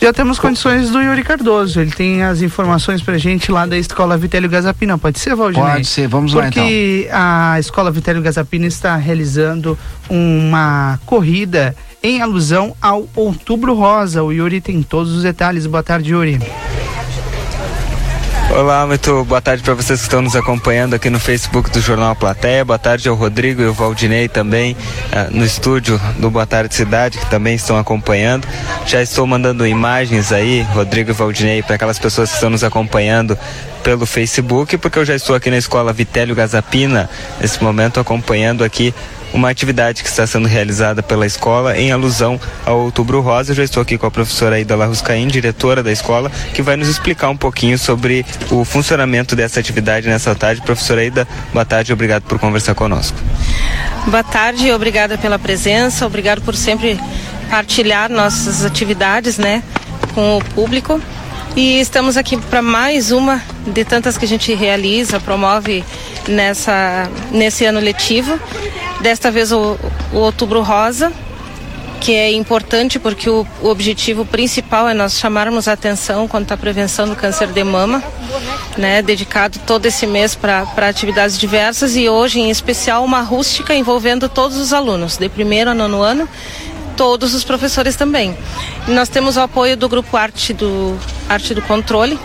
[0.00, 1.78] Já temos condições do Yuri Cardoso.
[1.78, 4.96] Ele tem as informações pra gente lá da Escola Vitélio Gazapina.
[4.96, 5.72] Pode ser, Valdinei?
[5.72, 6.64] Pode ser, vamos Porque lá então.
[6.64, 14.22] Porque a Escola Vitélio Gazapina está realizando uma corrida em alusão ao Outubro Rosa.
[14.22, 15.66] O Yuri tem todos os detalhes.
[15.66, 16.40] Boa tarde, Yuri.
[18.52, 22.16] Olá, muito boa tarde para vocês que estão nos acompanhando aqui no Facebook do Jornal
[22.16, 22.64] Platéia.
[22.64, 27.18] Boa tarde ao Rodrigo e ao Valdinei também uh, no estúdio do Boa Tarde Cidade,
[27.18, 28.48] que também estão acompanhando.
[28.84, 33.38] Já estou mandando imagens aí, Rodrigo e Valdinei, para aquelas pessoas que estão nos acompanhando
[33.84, 37.08] pelo Facebook, porque eu já estou aqui na escola Vitélio Gazapina,
[37.40, 38.92] nesse momento acompanhando aqui
[39.32, 43.52] uma atividade que está sendo realizada pela escola em alusão ao Outubro Rosa.
[43.52, 46.88] Eu já estou aqui com a professora Aida Larruscaim, diretora da escola, que vai nos
[46.88, 50.60] explicar um pouquinho sobre o funcionamento dessa atividade nessa tarde.
[50.62, 53.18] Professora Aida, boa tarde obrigado por conversar conosco.
[54.06, 56.98] Boa tarde, obrigada pela presença, obrigado por sempre
[57.50, 59.62] partilhar nossas atividades, né,
[60.14, 61.00] com o público.
[61.56, 65.84] E estamos aqui para mais uma de tantas que a gente realiza, promove
[66.28, 68.38] nessa, nesse ano letivo.
[69.00, 69.76] Desta vez o,
[70.12, 71.12] o Outubro Rosa,
[72.00, 76.56] que é importante porque o, o, objetivo principal é nós chamarmos a atenção quanto à
[76.56, 78.02] prevenção do câncer de mama,
[78.78, 84.28] né, dedicado todo esse mês para atividades diversas e hoje em especial uma rústica envolvendo
[84.28, 86.28] todos os alunos, de primeiro a nono ano,
[86.96, 88.36] todos os professores também.
[88.86, 90.98] Nós temos o apoio do grupo Arte do
[91.30, 92.18] Arte do Controle,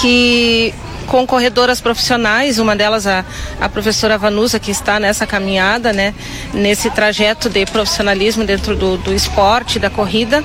[0.00, 0.72] que
[1.08, 3.24] com corredoras profissionais, uma delas a,
[3.60, 6.14] a professora Vanusa, que está nessa caminhada, né,
[6.54, 10.44] nesse trajeto de profissionalismo dentro do, do esporte, da corrida,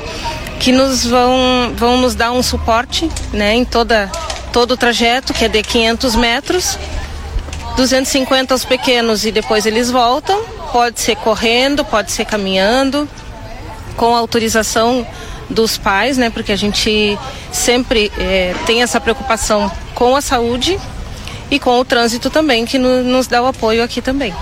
[0.60, 4.10] que nos vão, vão nos dar um suporte né, em toda,
[4.51, 6.79] todo o trajeto, que é de 500 metros,
[7.77, 10.41] 250 aos pequenos e depois eles voltam.
[10.71, 13.08] Pode ser correndo, pode ser caminhando,
[13.95, 15.05] com autorização
[15.49, 16.29] dos pais, né?
[16.29, 17.17] Porque a gente
[17.51, 20.79] sempre eh, tem essa preocupação com a saúde
[21.51, 24.34] e com o trânsito também, que no- nos dá o apoio aqui também.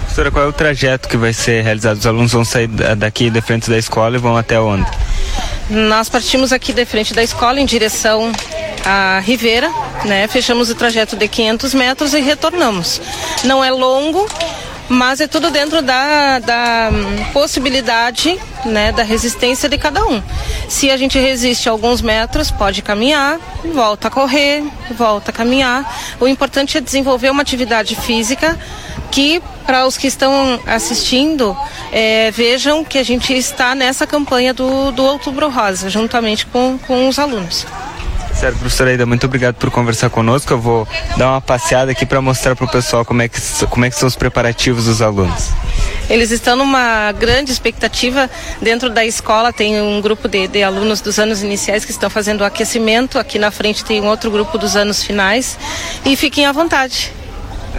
[0.00, 1.96] Professora, qual é o trajeto que vai ser realizado?
[1.98, 4.86] Os alunos vão sair da- daqui de frente da escola e vão até onde?
[5.70, 8.30] Nós partimos aqui de frente da escola em direção
[8.84, 9.68] à Ribeira,
[10.04, 10.28] né?
[10.28, 13.00] Fechamos o trajeto de 500 metros e retornamos.
[13.44, 14.28] Não é longo,
[14.88, 16.90] mas é tudo dentro da, da
[17.32, 18.92] possibilidade, né?
[18.92, 20.22] Da resistência de cada um.
[20.68, 23.38] Se a gente resiste alguns metros, pode caminhar,
[23.72, 24.62] volta a correr,
[24.96, 26.16] volta a caminhar.
[26.20, 28.58] O importante é desenvolver uma atividade física
[29.10, 31.56] que para os que estão assistindo
[31.92, 37.08] eh, vejam que a gente está nessa campanha do, do Outubro Rosa, juntamente com, com
[37.08, 37.64] os alunos.
[38.38, 40.52] Certo, professora Aida, muito obrigado por conversar conosco.
[40.52, 43.84] Eu vou dar uma passeada aqui para mostrar para o pessoal como é, que, como
[43.84, 45.50] é que são os preparativos dos alunos.
[46.10, 48.28] Eles estão numa grande expectativa
[48.60, 49.52] dentro da escola.
[49.52, 53.18] Tem um grupo de, de alunos dos anos iniciais que estão fazendo o aquecimento.
[53.18, 55.56] Aqui na frente tem um outro grupo dos anos finais.
[56.04, 57.12] E fiquem à vontade.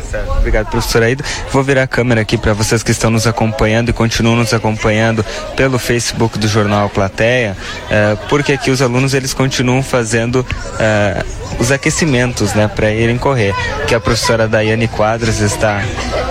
[0.10, 0.32] Certo.
[0.38, 1.24] Obrigado, professora Aida.
[1.52, 5.26] Vou virar a câmera aqui para vocês que estão nos acompanhando e continuam nos acompanhando
[5.56, 7.58] pelo Facebook do Jornal Plateia,
[7.90, 10.46] eh, porque aqui os alunos eles continuam fazendo
[10.80, 11.24] eh,
[11.60, 13.54] os aquecimentos, né, para irem correr.
[13.88, 15.82] Que a professora Daiane Quadros está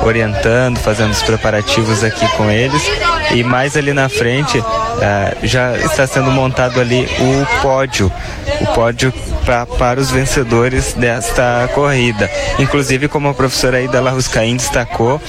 [0.02, 2.82] orientando, fazendo os preparativos aqui com eles.
[3.32, 4.62] E mais ali na frente
[5.00, 8.12] eh, já está sendo montado ali o pódio,
[8.60, 9.12] o pódio
[9.44, 12.30] pra, para os vencedores desta corrida.
[12.58, 15.20] Inclusive, como a professora Ida Larruscaim destacou,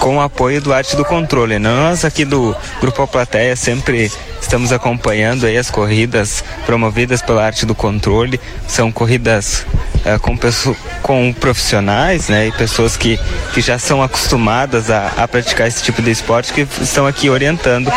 [0.00, 1.58] com o apoio do Arte do Controle.
[1.58, 1.68] né?
[1.68, 7.74] Nós aqui do Grupo Plateia sempre estamos acompanhando aí as corridas promovidas pela Arte do
[7.74, 8.38] Controle.
[8.68, 9.33] São corridas
[10.04, 10.36] eh, com,
[11.02, 13.18] com profissionais né, e pessoas que,
[13.54, 17.90] que já são acostumadas a, a praticar esse tipo de esporte que estão aqui orientando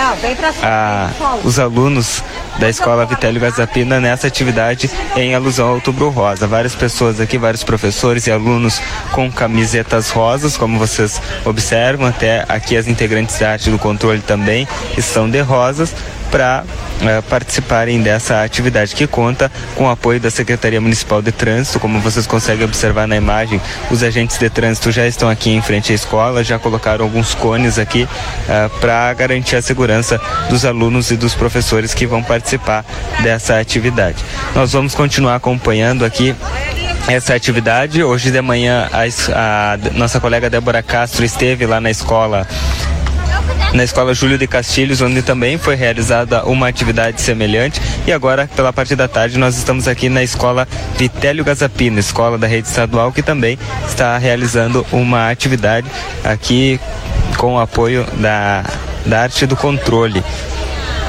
[0.63, 1.09] a,
[1.43, 2.23] os alunos
[2.59, 6.47] da Escola Vitélio Gazapina nessa atividade em alusão ao Outubro Rosa.
[6.47, 12.77] Várias pessoas aqui, vários professores e alunos com camisetas rosas, como vocês observam, até aqui
[12.77, 15.93] as integrantes da arte do controle também estão de rosas
[16.31, 16.63] para
[17.29, 21.79] participarem dessa atividade que conta com o apoio da Secretaria Municipal de Trânsito.
[21.79, 23.61] Como vocês conseguem observar na imagem,
[23.91, 27.77] os agentes de trânsito já estão aqui em frente à escola, já colocaram alguns cones
[27.77, 28.07] aqui
[28.79, 32.85] para garantir a segurança dos alunos e dos professores que vão participar
[33.21, 34.23] dessa atividade.
[34.55, 36.35] Nós vamos continuar acompanhando aqui
[37.07, 38.03] essa atividade.
[38.03, 42.47] Hoje de manhã a, a nossa colega Débora Castro esteve lá na escola
[43.73, 47.81] na Escola Júlio de Castilhos, onde também foi realizada uma atividade semelhante.
[48.05, 52.47] E agora, pela parte da tarde, nós estamos aqui na Escola Vitélio Gazapino, escola da
[52.47, 55.87] rede estadual, que também está realizando uma atividade
[56.23, 56.79] aqui
[57.37, 58.63] com o apoio da,
[59.05, 60.23] da arte do controle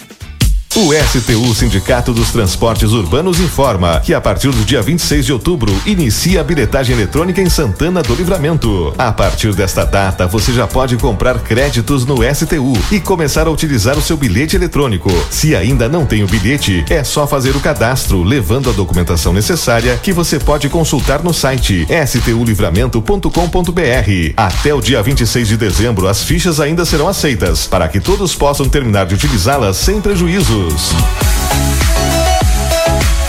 [0.73, 5.69] O STU Sindicato dos Transportes Urbanos informa que a partir do dia 26 de outubro
[5.85, 8.93] inicia a bilhetagem eletrônica em Santana do Livramento.
[8.97, 13.97] A partir desta data, você já pode comprar créditos no STU e começar a utilizar
[13.97, 15.11] o seu bilhete eletrônico.
[15.29, 19.99] Se ainda não tem o bilhete, é só fazer o cadastro, levando a documentação necessária
[20.01, 24.33] que você pode consultar no site stulivramento.com.br.
[24.37, 28.69] Até o dia 26 de dezembro, as fichas ainda serão aceitas para que todos possam
[28.69, 30.60] terminar de utilizá-las sem prejuízo.
[30.61, 31.70] News.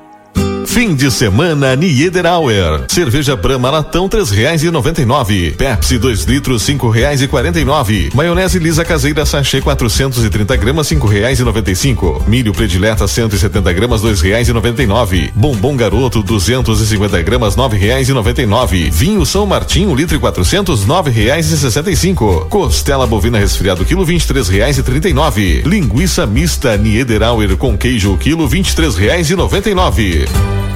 [0.76, 2.84] Fim de semana Niederauer.
[2.89, 5.53] Cerveja Brahma latão três reais e noventa e nove.
[5.53, 8.11] Pepsi 2 litros cinco reais e quarenta e nove.
[8.12, 12.22] Maionese lisa caseira sachê 430 gramas cinco reais e noventa e cinco.
[12.28, 15.32] Milho predileta 170 gramas dois reais e noventa e nove.
[15.34, 18.91] Bombom garoto 250 gramas nove reais e noventa e nove.
[18.91, 22.47] Vinho São Martinho litro e quatrocentos nove reais e sessenta e cinco.
[22.51, 25.62] Costela bovina resfriado quilo vinte três reais e trinta e nove.
[25.64, 30.26] Linguiça mista Niederauer com queijo quilo vinte três reais e noventa e nove.
[30.35, 30.76] you.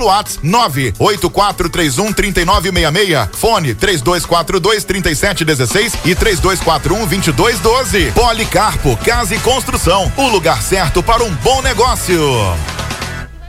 [0.05, 3.29] WhatsApp 98431 3966.
[3.33, 8.11] Fone 3242 3716 e 3241 2212.
[8.11, 10.11] Policarpo Casa e Construção.
[10.17, 12.19] O lugar certo para um bom negócio.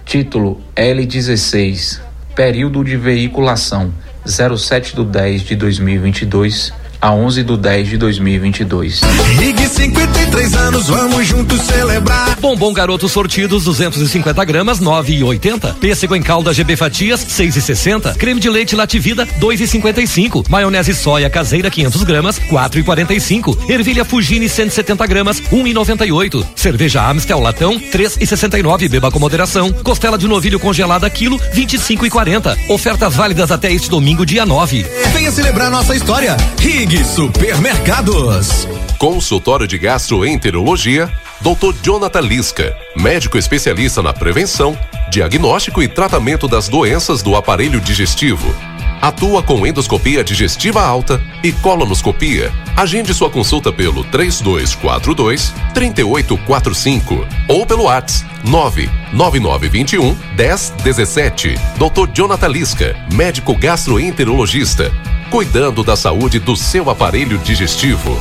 [0.04, 2.00] Título L16.
[2.34, 3.92] Período de veiculação
[4.24, 6.72] 07 do 10 de 2022
[7.02, 9.00] a 11 do 10 de 2022.
[9.36, 12.38] Rig 53 anos, vamos juntos celebrar.
[12.40, 15.74] Bombom Garoto Sortidos 250 gramas 9,80.
[15.74, 18.16] Pêssego em calda GB Fatias 6,60.
[18.16, 20.48] Creme de leite Lativida 2,55.
[20.48, 23.68] Maionese soia caseira 500 gramas 4,45.
[23.68, 26.46] Ervilha Fugini 170 gramas 1,98.
[26.54, 28.88] Cerveja Amstel Latão 3,69.
[28.88, 29.72] Beba com moderação.
[29.72, 32.56] Costela de novilho congelada quilo 25,40.
[32.68, 34.86] Ofertas válidas até este domingo dia 9.
[35.12, 36.36] Venha celebrar nossa história.
[36.60, 38.68] Rig Supermercados.
[38.98, 41.74] Consultório de Gastroenterologia, Dr.
[41.82, 44.78] Jonathan Lisca, médico especialista na prevenção,
[45.10, 48.54] diagnóstico e tratamento das doenças do aparelho digestivo.
[49.00, 52.52] Atua com endoscopia digestiva alta e colonoscopia.
[52.76, 61.54] Agende sua consulta pelo 3242 3845 ou pelo WhatsApp 99921 1017.
[61.78, 62.12] Dr.
[62.12, 64.92] Jonathan Lisca, médico gastroenterologista,
[65.32, 68.18] cuidando da saúde do seu aparelho digestivo.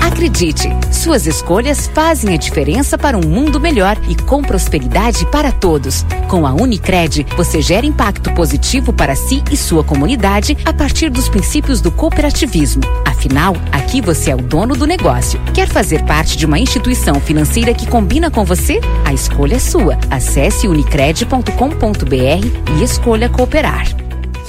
[0.00, 6.06] Acredite, suas escolhas fazem a diferença para um mundo melhor e com prosperidade para todos.
[6.26, 11.28] Com a Unicred, você gera impacto positivo para si e sua comunidade a partir dos
[11.28, 12.82] princípios do cooperativismo.
[13.04, 15.38] Afinal, aqui você é o dono do negócio.
[15.52, 18.80] Quer fazer parte de uma instituição financeira que combina com você?
[19.04, 19.98] A escolha é sua.
[20.10, 23.84] Acesse unicred.com.br e escolha cooperar.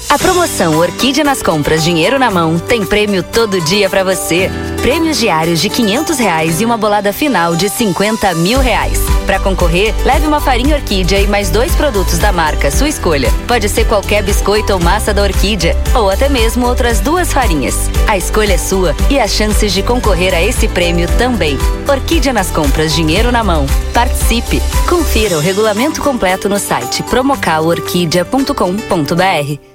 [0.09, 4.51] A promoção Orquídea nas compras Dinheiro na Mão tem prêmio todo dia para você.
[4.81, 8.99] Prêmios diários de 500 reais e uma bolada final de 50 mil reais.
[9.25, 13.31] Para concorrer, leve uma farinha Orquídea e mais dois produtos da marca, sua escolha.
[13.47, 17.89] Pode ser qualquer biscoito ou massa da Orquídea, ou até mesmo outras duas farinhas.
[18.07, 21.57] A escolha é sua e as chances de concorrer a esse prêmio também.
[21.89, 23.65] Orquídea nas compras Dinheiro na Mão.
[23.93, 24.61] Participe!
[24.87, 29.74] Confira o regulamento completo no site promocalorquídea.com.br.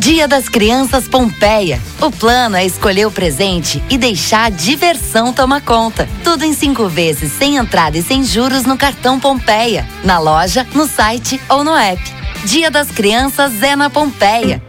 [0.00, 1.78] Dia das Crianças Pompeia.
[2.00, 6.08] O plano é escolher o presente e deixar a diversão tomar conta.
[6.24, 9.86] Tudo em cinco vezes, sem entrada e sem juros no cartão Pompeia.
[10.02, 12.02] Na loja, no site ou no app.
[12.46, 14.62] Dia das Crianças é na Pompeia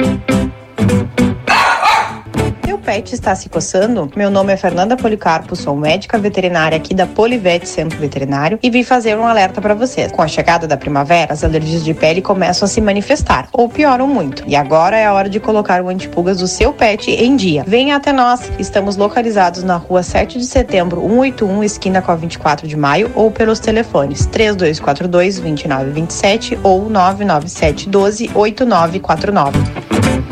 [2.82, 4.12] pet está se coçando?
[4.16, 8.84] Meu nome é Fernanda Policarpo, sou médica veterinária aqui da Polivete Centro Veterinário e vim
[8.84, 10.12] fazer um alerta para vocês.
[10.12, 14.08] Com a chegada da primavera, as alergias de pele começam a se manifestar ou pioram
[14.08, 14.44] muito.
[14.48, 17.64] E agora é a hora de colocar o antipulgas do seu pet em dia.
[17.66, 18.52] Venha até nós.
[18.58, 23.30] Estamos localizados na rua 7 de setembro, 181, esquina com a 24 de maio ou
[23.30, 30.31] pelos telefones 3242 2927 ou 997 12 8949.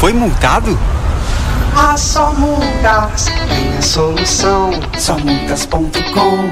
[0.00, 0.78] Foi multado?
[1.76, 4.70] Ah, só multas tem a solução.
[4.98, 6.48] Somultas.com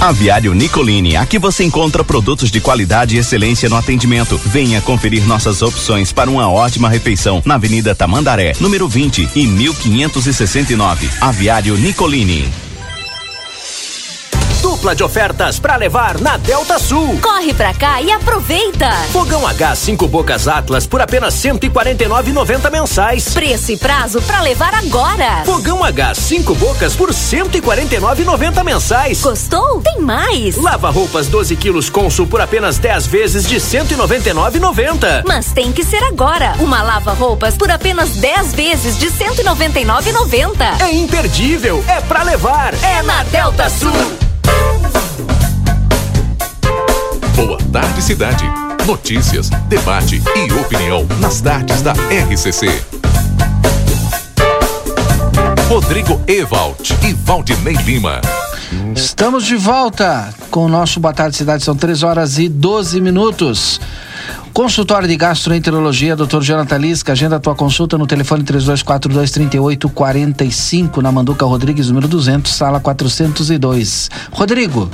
[0.00, 4.40] Aviário Nicolini, aqui você encontra produtos de qualidade e excelência no atendimento.
[4.46, 11.10] Venha conferir nossas opções para uma ótima refeição na Avenida Tamandaré, número 20 e 1569.
[11.20, 12.65] Aviário Nicolini
[14.56, 17.18] dupla de ofertas para levar na Delta Sul.
[17.20, 18.90] Corre pra cá e aproveita!
[19.12, 23.28] Fogão H 5 bocas Atlas por apenas 149,90 mensais.
[23.34, 25.44] Preço e prazo para levar agora.
[25.44, 29.20] Fogão H 5 bocas por 149,90 mensais.
[29.20, 29.80] Gostou?
[29.82, 30.56] Tem mais.
[30.56, 35.22] Lava roupas 12 quilos Consul por apenas 10 vezes de 199,90.
[35.26, 36.54] Mas tem que ser agora.
[36.58, 40.80] Uma lava roupas por apenas 10 vezes de 199,90.
[40.80, 41.84] É imperdível.
[41.88, 42.74] É para levar.
[42.82, 44.25] É na Delta Sul.
[47.34, 48.44] Boa Tarde Cidade.
[48.86, 52.68] Notícias, debate e opinião nas tardes da RCC.
[55.68, 58.20] Rodrigo Ewald e Valdinei Lima.
[58.94, 63.80] Estamos de volta com o nosso Boa Tarde Cidade, são 3 horas e 12 minutos.
[64.52, 66.40] Consultório de Gastroenterologia, Dr.
[66.40, 72.52] Jonathan Lisca, agenda a tua consulta no telefone 3242 3845 na Manduca Rodrigues, número 200,
[72.52, 74.10] sala 402.
[74.32, 74.90] Rodrigo,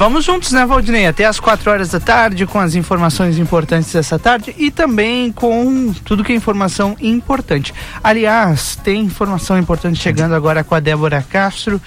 [0.00, 1.06] Vamos juntos, né, Valdinei?
[1.06, 5.92] Até às 4 horas da tarde, com as informações importantes dessa tarde e também com
[6.06, 7.74] tudo que é informação importante.
[8.02, 11.78] Aliás, tem informação importante chegando agora com a Débora Castro,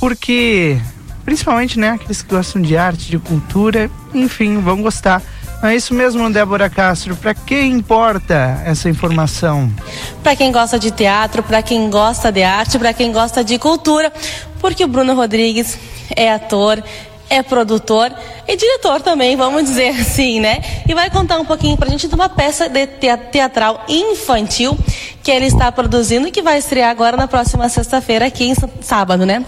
[0.00, 0.80] porque,
[1.24, 5.22] principalmente, né, aqueles que gostam de arte, de cultura, enfim, vão gostar.
[5.62, 7.14] É isso mesmo, Débora Castro?
[7.14, 9.72] Para quem importa essa informação?
[10.20, 14.12] Para quem gosta de teatro, para quem gosta de arte, para quem gosta de cultura,
[14.60, 15.78] porque o Bruno Rodrigues
[16.16, 16.82] é ator,
[17.32, 18.12] é produtor
[18.46, 20.60] e diretor também, vamos dizer assim, né?
[20.86, 24.78] E vai contar um pouquinho pra gente de uma peça de teatral infantil
[25.22, 29.24] que ele está produzindo e que vai estrear agora na próxima sexta-feira aqui em sábado,
[29.24, 29.42] né?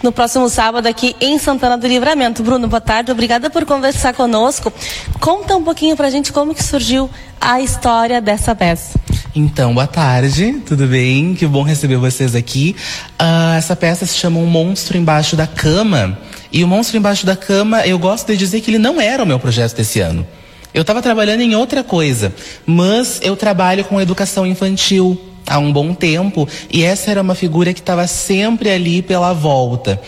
[0.00, 2.40] No próximo sábado aqui em Santana do Livramento.
[2.40, 4.72] Bruno, boa tarde, obrigada por conversar conosco.
[5.18, 7.10] Conta um pouquinho pra gente como que surgiu
[7.40, 9.00] a história dessa peça.
[9.34, 11.34] Então, boa tarde, tudo bem?
[11.34, 12.76] Que bom receber vocês aqui.
[13.20, 16.16] Uh, essa peça se chama Um Monstro Embaixo da Cama.
[16.54, 19.26] E o Monstro Embaixo da Cama, eu gosto de dizer que ele não era o
[19.26, 20.24] meu projeto desse ano.
[20.72, 22.32] Eu estava trabalhando em outra coisa,
[22.64, 27.72] mas eu trabalho com educação infantil há um bom tempo e essa era uma figura
[27.72, 30.00] que estava sempre ali pela volta.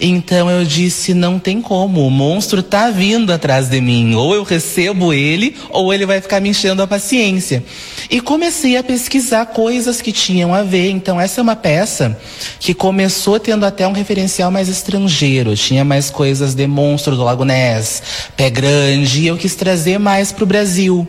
[0.00, 4.14] Então eu disse: não tem como, o monstro tá vindo atrás de mim.
[4.14, 7.64] Ou eu recebo ele, ou ele vai ficar me enchendo a paciência.
[8.10, 10.90] E comecei a pesquisar coisas que tinham a ver.
[10.90, 12.18] Então essa é uma peça
[12.60, 15.56] que começou tendo até um referencial mais estrangeiro.
[15.56, 18.02] Tinha mais coisas de monstro do Lago Ness,
[18.36, 21.08] Pé Grande, e eu quis trazer mais para o Brasil.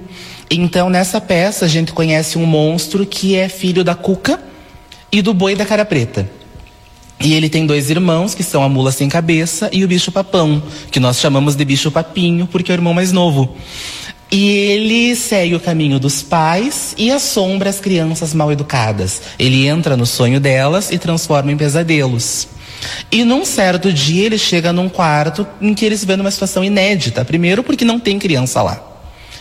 [0.50, 4.39] Então nessa peça a gente conhece um monstro que é filho da Cuca
[5.12, 6.30] e do Boi da Cara Preta.
[7.20, 10.62] E ele tem dois irmãos, que são a mula sem cabeça e o bicho papão,
[10.91, 13.58] que nós chamamos de bicho papinho, porque é o irmão mais novo.
[14.32, 19.22] E ele segue o caminho dos pais e assombra as crianças mal educadas.
[19.39, 22.48] Ele entra no sonho delas e transforma em pesadelos.
[23.12, 26.64] E num certo dia ele chega num quarto em que ele se vê numa situação
[26.64, 27.26] inédita.
[27.26, 28.87] Primeiro, porque não tem criança lá.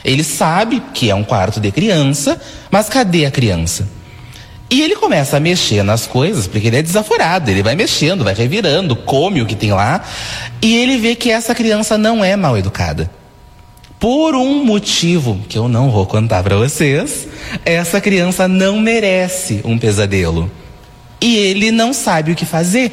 [0.06, 2.40] Ele sabe que é um quarto de criança,
[2.70, 3.88] mas cadê a criança?
[4.70, 8.32] E ele começa a mexer nas coisas, porque ele é desaforado, ele vai mexendo, vai
[8.32, 10.04] revirando, come o que tem lá,
[10.62, 13.10] e ele vê que essa criança não é mal educada.
[13.98, 17.26] Por um motivo que eu não vou contar para vocês,
[17.64, 20.48] essa criança não merece um pesadelo.
[21.20, 22.92] E ele não sabe o que fazer.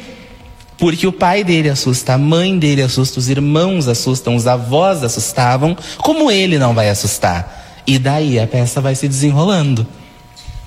[0.76, 5.76] Porque o pai dele assusta, a mãe dele assusta, os irmãos assustam, os avós assustavam,
[5.98, 7.82] como ele não vai assustar?
[7.86, 9.86] E daí a peça vai se desenrolando.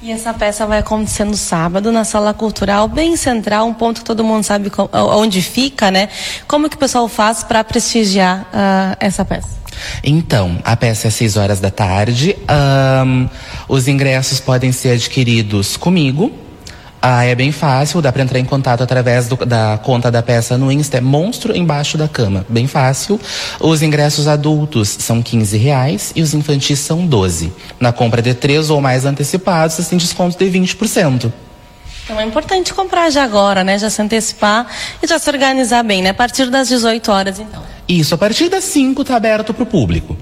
[0.01, 4.05] E essa peça vai acontecer no sábado, na sala cultural, bem central, um ponto que
[4.05, 6.07] todo mundo sabe onde fica, né?
[6.47, 9.57] Como que o pessoal faz para prestigiar uh, essa peça?
[10.03, 12.35] Então, a peça é às 6 horas da tarde.
[13.05, 13.27] Um,
[13.67, 16.31] os ingressos podem ser adquiridos comigo,
[17.09, 20.57] ah, é bem fácil, dá para entrar em contato através do, da conta da peça
[20.57, 23.17] no Insta, é Monstro Embaixo da Cama, bem fácil.
[23.61, 27.53] Os ingressos adultos são 15 reais e os infantis são 12.
[27.79, 31.31] Na compra de três ou mais antecipados, você tem desconto de 20%.
[32.03, 33.77] Então é importante comprar já agora, né?
[33.77, 34.67] Já se antecipar
[35.01, 36.09] e já se organizar bem, né?
[36.09, 37.63] A partir das 18 horas, então.
[37.87, 40.17] Isso, a partir das 5 está aberto para o público.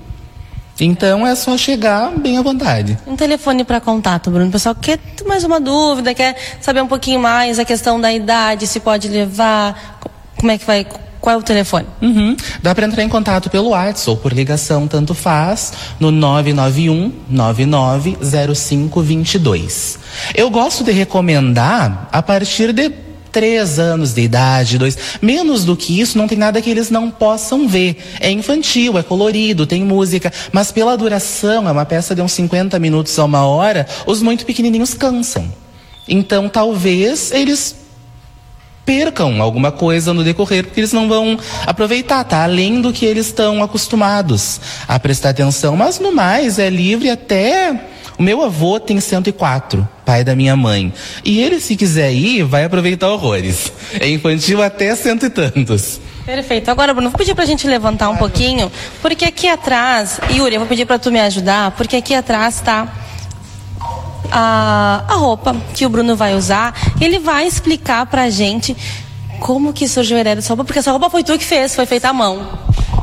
[0.79, 2.97] Então é só chegar bem à vontade.
[3.07, 4.49] Um telefone para contato, Bruno.
[4.49, 8.67] O pessoal quer mais uma dúvida, quer saber um pouquinho mais a questão da idade,
[8.67, 9.99] se pode levar,
[10.37, 10.85] como é que vai,
[11.21, 11.85] qual é o telefone?
[12.01, 12.35] Uhum.
[12.61, 19.99] Dá para entrar em contato pelo WhatsApp ou por ligação, tanto faz, no 991 990522.
[20.35, 23.05] Eu gosto de recomendar a partir de
[23.35, 24.97] três anos de idade, dois.
[25.21, 27.97] Menos do que isso, não tem nada que eles não possam ver.
[28.21, 32.79] É infantil, é colorido, tem música, mas pela duração, é uma peça de uns 50
[32.79, 35.51] minutos a uma hora, os muito pequenininhos cansam.
[36.07, 37.75] Então, talvez eles
[38.85, 42.41] percam alguma coisa no decorrer, porque eles não vão aproveitar, tá?
[42.41, 45.75] Além do que eles estão acostumados a prestar atenção.
[45.75, 50.93] Mas no mais, é livre até o meu avô tem 104, pai da minha mãe.
[51.23, 53.71] E ele, se quiser ir, vai aproveitar horrores.
[53.99, 55.99] É infantil até cento e tantos.
[56.25, 56.71] Perfeito.
[56.71, 60.67] Agora, Bruno, vou pedir pra gente levantar um pouquinho, porque aqui atrás, Yuri, eu vou
[60.67, 62.87] pedir pra tu me ajudar, porque aqui atrás tá
[64.31, 66.73] a, a roupa que o Bruno vai usar.
[66.99, 68.75] Ele vai explicar pra gente
[69.39, 71.85] como que surgiu a ideia dessa roupa, porque essa roupa foi tu que fez, foi
[71.85, 72.47] feita à mão.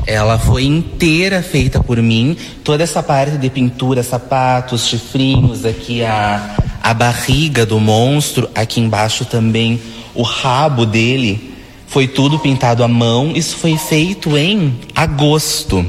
[0.07, 2.37] Ela foi inteira feita por mim.
[2.65, 9.25] Toda essa parte de pintura, sapatos, chifrinhos, aqui a, a barriga do monstro, aqui embaixo
[9.25, 9.81] também
[10.15, 11.53] o rabo dele.
[11.87, 13.33] Foi tudo pintado à mão.
[13.35, 15.85] Isso foi feito em agosto.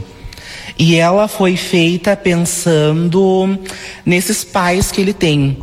[0.77, 3.57] E ela foi feita pensando
[4.05, 5.57] nesses pais que ele tem.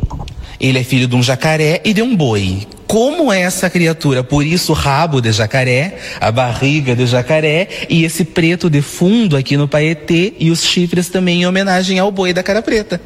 [0.59, 4.21] Ele é filho de um jacaré e de um boi como é essa criatura.
[4.21, 9.37] Por isso, o rabo de jacaré, a barriga de jacaré e esse preto de fundo
[9.37, 12.99] aqui no paetê e os chifres também em homenagem ao boi da cara preta.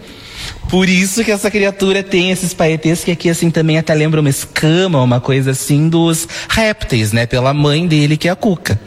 [0.69, 4.29] Por isso que essa criatura tem esses paetês que aqui assim também até lembra uma
[4.29, 7.27] escama, uma coisa assim dos répteis, né?
[7.27, 8.81] Pela mãe dele que é a cuca.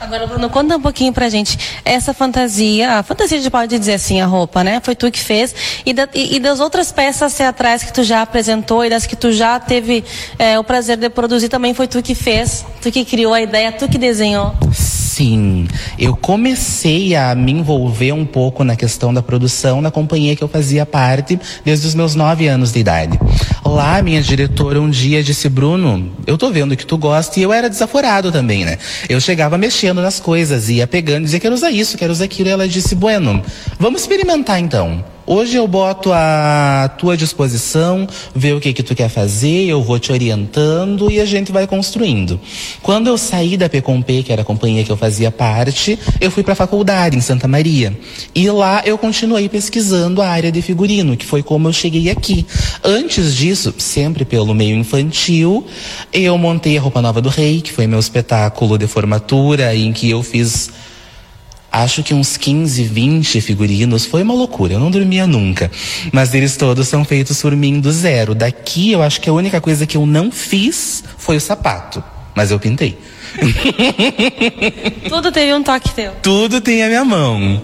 [0.00, 1.58] Agora, Bruno, conta um pouquinho pra gente.
[1.84, 4.80] Essa fantasia, a fantasia gente pode dizer assim, a roupa, né?
[4.82, 5.54] Foi tu que fez.
[5.84, 9.14] E, da, e, e das outras peças teatrais que tu já apresentou e das que
[9.14, 10.02] tu já teve
[10.38, 13.70] é, o prazer de produzir, também foi tu que fez, tu que criou a ideia,
[13.72, 14.54] tu que desenhou.
[14.72, 20.42] Sim, eu comecei a me envolver um pouco na questão da produção na companhia que
[20.42, 23.20] eu fazia parte desde os meus nove anos de idade.
[23.64, 27.52] Lá, minha diretora um dia disse: Bruno, eu tô vendo que tu gosta e eu
[27.52, 28.78] era desaforado também, né?
[29.08, 32.48] Eu chegava mexendo nas coisas, ia pegando, dizia: quero usar isso, quero usar aquilo.
[32.48, 33.42] E ela disse: Bueno,
[33.78, 35.04] vamos experimentar então.
[35.32, 38.04] Hoje eu boto à tua disposição,
[38.34, 41.68] ver o que que tu quer fazer, eu vou te orientando e a gente vai
[41.68, 42.40] construindo.
[42.82, 46.42] Quando eu saí da P&P, que era a companhia que eu fazia parte, eu fui
[46.42, 47.96] para a faculdade em Santa Maria.
[48.34, 52.44] E lá eu continuei pesquisando a área de figurino, que foi como eu cheguei aqui.
[52.82, 55.64] Antes disso, sempre pelo meio infantil,
[56.12, 60.10] eu montei a Roupa Nova do Rei, que foi meu espetáculo de formatura em que
[60.10, 60.70] eu fiz
[61.70, 64.04] acho que uns 15, 20 figurinos.
[64.04, 65.70] Foi uma loucura, eu não dormia nunca.
[66.12, 68.34] Mas eles todos são feitos por mim do zero.
[68.34, 72.02] Daqui eu acho que a única coisa que eu não fiz foi o sapato.
[72.34, 72.98] Mas eu pintei.
[75.08, 76.12] Tudo teve um toque teu.
[76.22, 77.62] Tudo tem a minha mão.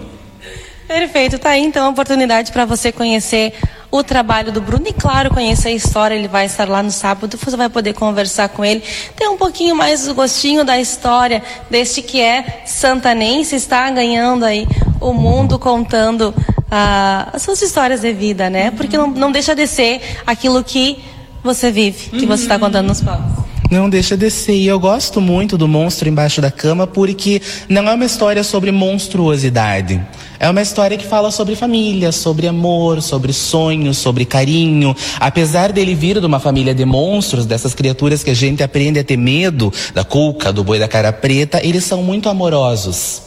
[0.87, 3.53] Perfeito, tá aí então a oportunidade para você conhecer
[3.89, 6.15] o trabalho do Bruno e, claro, conhecer a história.
[6.15, 8.83] Ele vai estar lá no sábado, você vai poder conversar com ele,
[9.15, 14.67] ter um pouquinho mais o gostinho da história deste que é santanense, está ganhando aí
[14.99, 16.33] o mundo contando
[16.69, 18.71] ah, as suas histórias de vida, né?
[18.71, 21.03] Porque não, não deixa de ser aquilo que
[21.43, 23.45] você vive, que você está contando nos palcos.
[23.69, 24.53] Não deixa de ser.
[24.53, 28.71] E eu gosto muito do Monstro Embaixo da Cama porque não é uma história sobre
[28.71, 30.01] monstruosidade.
[30.39, 34.95] É uma história que fala sobre família, sobre amor, sobre sonhos, sobre carinho.
[35.19, 39.03] Apesar dele vir de uma família de monstros, dessas criaturas que a gente aprende a
[39.03, 43.26] ter medo, da cuca, do boi da cara preta, eles são muito amorosos.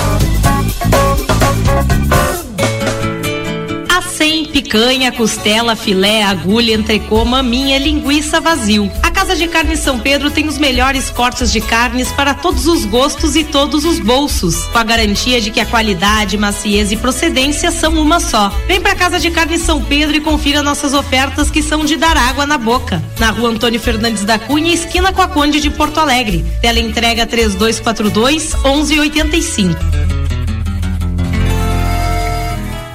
[4.71, 8.89] Picanha, costela, filé, agulha, entrecô, maminha, linguiça, vazio.
[9.03, 12.85] A Casa de Carne São Pedro tem os melhores cortes de carnes para todos os
[12.85, 17.69] gostos e todos os bolsos, com a garantia de que a qualidade, maciez e procedência
[17.69, 18.47] são uma só.
[18.65, 22.15] Vem pra Casa de Carne São Pedro e confira nossas ofertas que são de dar
[22.15, 23.03] água na boca.
[23.19, 26.45] Na rua Antônio Fernandes da Cunha, esquina com a Conde de Porto Alegre.
[26.61, 30.20] Tela entrega 3242 1185.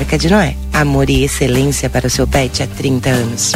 [0.00, 0.56] Arca de Noé.
[0.72, 3.52] Amor e excelência para o seu pet há 30 anos.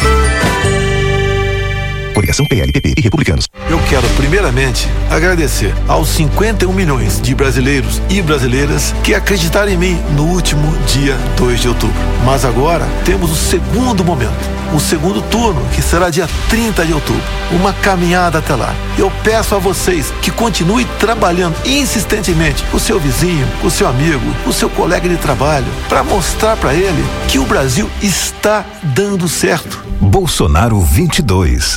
[2.12, 3.49] Coligação PLPP e Republicanos.
[3.68, 9.99] Eu quero, primeiramente, agradecer aos 51 milhões de brasileiros e brasileiras que acreditaram em mim
[10.14, 11.97] no último dia 2 de outubro.
[12.26, 17.22] Mas agora temos o segundo momento o segundo turno, que será dia 30 de outubro.
[17.53, 18.75] Uma caminhada até lá.
[18.99, 23.87] Eu peço a vocês que continuem trabalhando insistentemente com o seu vizinho, com o seu
[23.87, 28.64] amigo, com o seu colega de trabalho, para mostrar para ele que o Brasil está
[28.83, 29.85] dando certo.
[30.01, 31.77] Bolsonaro 22.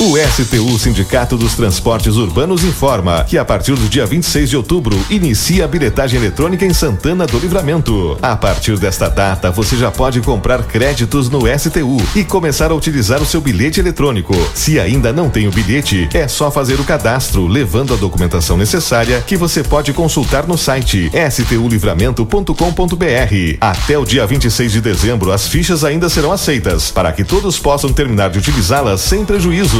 [0.00, 4.96] O STU Sindicato dos Transportes Urbanos informa que a partir do dia 26 de outubro
[5.10, 8.16] inicia a bilhetagem eletrônica em Santana do Livramento.
[8.22, 13.20] A partir desta data, você já pode comprar créditos no STU e começar a utilizar
[13.20, 14.36] o seu bilhete eletrônico.
[14.54, 19.20] Se ainda não tem o bilhete, é só fazer o cadastro, levando a documentação necessária
[19.26, 22.54] que você pode consultar no site stulivramento.com.br.
[23.60, 27.92] Até o dia 26 de dezembro, as fichas ainda serão aceitas para que todos possam
[27.92, 29.24] terminar de utilizá-las sem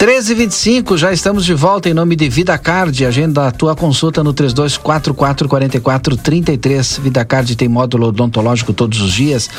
[0.00, 3.04] 1325, já estamos de volta em nome de Vida Card.
[3.04, 7.02] Agenda a tua consulta no 32444433.
[7.02, 9.50] Vida Card tem módulo odontológico todos os dias.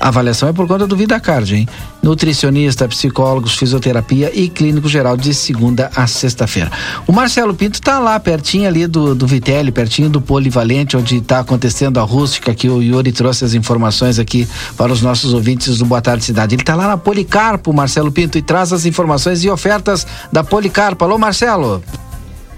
[0.00, 1.68] A avaliação é por conta do VidaCard, hein?
[2.02, 6.72] Nutricionista, psicólogos, fisioterapia e clínico geral de segunda a sexta-feira.
[7.06, 11.40] O Marcelo Pinto está lá, pertinho ali do, do Vitelli, pertinho do Polivalente, onde está
[11.40, 15.84] acontecendo a rústica, que o Yuri trouxe as informações aqui para os nossos ouvintes do
[15.84, 16.54] Boa Tarde Cidade.
[16.54, 21.04] Ele está lá na Policarpo, Marcelo Pinto, e traz as informações e ofertas da Policarpo.
[21.04, 21.82] Alô, Marcelo.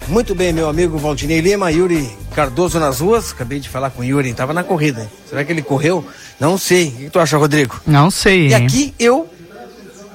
[0.09, 3.32] Muito bem, meu amigo Valdinei Lima, Yuri Cardoso nas ruas.
[3.32, 5.11] Acabei de falar com o Yuri, estava na corrida.
[5.28, 6.05] Será que ele correu?
[6.38, 6.88] Não sei.
[6.88, 7.80] O que tu acha, Rodrigo?
[7.86, 8.48] Não sei.
[8.48, 8.66] E hein?
[8.66, 9.28] aqui eu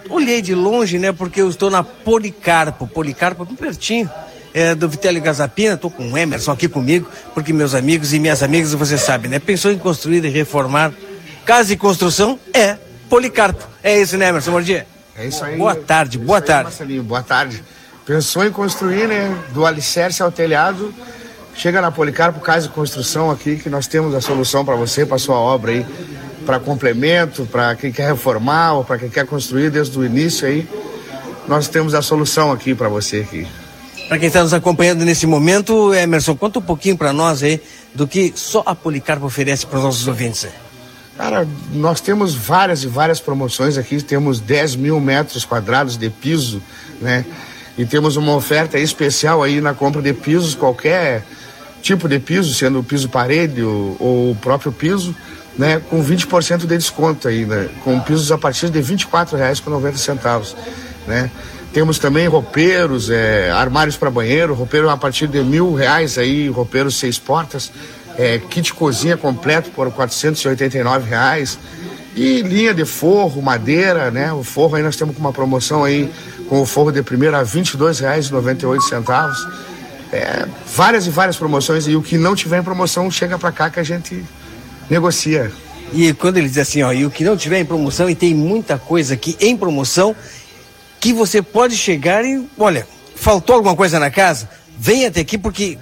[0.09, 1.11] olhei de longe, né?
[1.11, 2.88] Porque eu estou na Policarpo.
[2.88, 4.09] Policarpo, bem pertinho.
[4.53, 8.41] É, do Vitelli Gazapina, estou com o Emerson aqui comigo, porque meus amigos e minhas
[8.41, 9.38] amigas, você sabe, né?
[9.38, 10.91] Pensou em construir e reformar
[11.45, 12.39] casa e construção?
[12.53, 12.75] É
[13.07, 13.67] Policarpo.
[13.83, 14.88] É isso, né, Emerson Mordia?
[15.15, 15.57] É isso aí.
[15.57, 16.63] Boa tarde, boa aí, tarde.
[16.63, 17.63] Marcelinho, boa tarde.
[18.07, 19.37] Pensou em construir, né?
[19.53, 20.93] Do alicerce ao telhado.
[21.53, 25.17] Chega na Policarpo Casa e Construção aqui, que nós temos a solução para você, para
[25.17, 25.85] sua obra aí,
[26.45, 30.65] para complemento, para quem quer reformar ou para quem quer construir desde o início aí.
[31.49, 33.45] Nós temos a solução aqui para você aqui.
[34.07, 37.61] Para quem está nos acompanhando nesse momento, Emerson, conta um pouquinho para nós aí
[37.93, 40.47] do que só a Policarpo oferece para os nossos ouvintes.
[41.17, 46.61] Cara, nós temos várias e várias promoções aqui, temos 10 mil metros quadrados de piso,
[47.01, 47.25] né?
[47.78, 51.23] E temos uma oferta especial aí na compra de pisos, qualquer
[51.82, 55.15] tipo de piso, sendo o piso parede ou, ou o próprio piso,
[55.57, 55.82] né?
[55.89, 57.69] Com 20% de desconto aí, né?
[57.84, 60.55] Com pisos a partir de R$ 24,90,
[61.05, 61.30] né?
[61.71, 66.89] Temos também roupeiros, é, armários para banheiro, roupeiro a partir de mil reais aí, roupeiro
[66.89, 67.71] seis portas,
[68.17, 71.59] é, kit cozinha completo por 489 reais
[72.15, 74.34] e linha de forro, madeira, né?
[74.34, 76.09] O forro aí nós temos com uma promoção aí
[76.47, 79.33] com o forro de primeira a R$ 22,98
[80.11, 83.69] É, várias e várias promoções e o que não tiver em promoção chega para cá
[83.69, 84.23] que a gente
[84.89, 85.51] negocia.
[85.93, 88.33] E quando ele diz assim, ó, e o que não tiver em promoção, e tem
[88.33, 90.15] muita coisa aqui em promoção,
[90.99, 94.49] que você pode chegar e, olha, faltou alguma coisa na casa?
[94.77, 95.77] Venha até aqui porque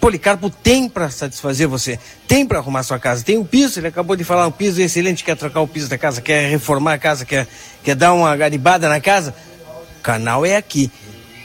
[0.00, 3.24] Policarpo tem para satisfazer você, tem para arrumar sua casa.
[3.24, 5.98] Tem o piso, ele acabou de falar, um piso excelente, quer trocar o piso da
[5.98, 7.46] casa, quer reformar a casa, quer,
[7.82, 9.34] quer dar uma garibada na casa.
[10.02, 10.90] Canal é aqui.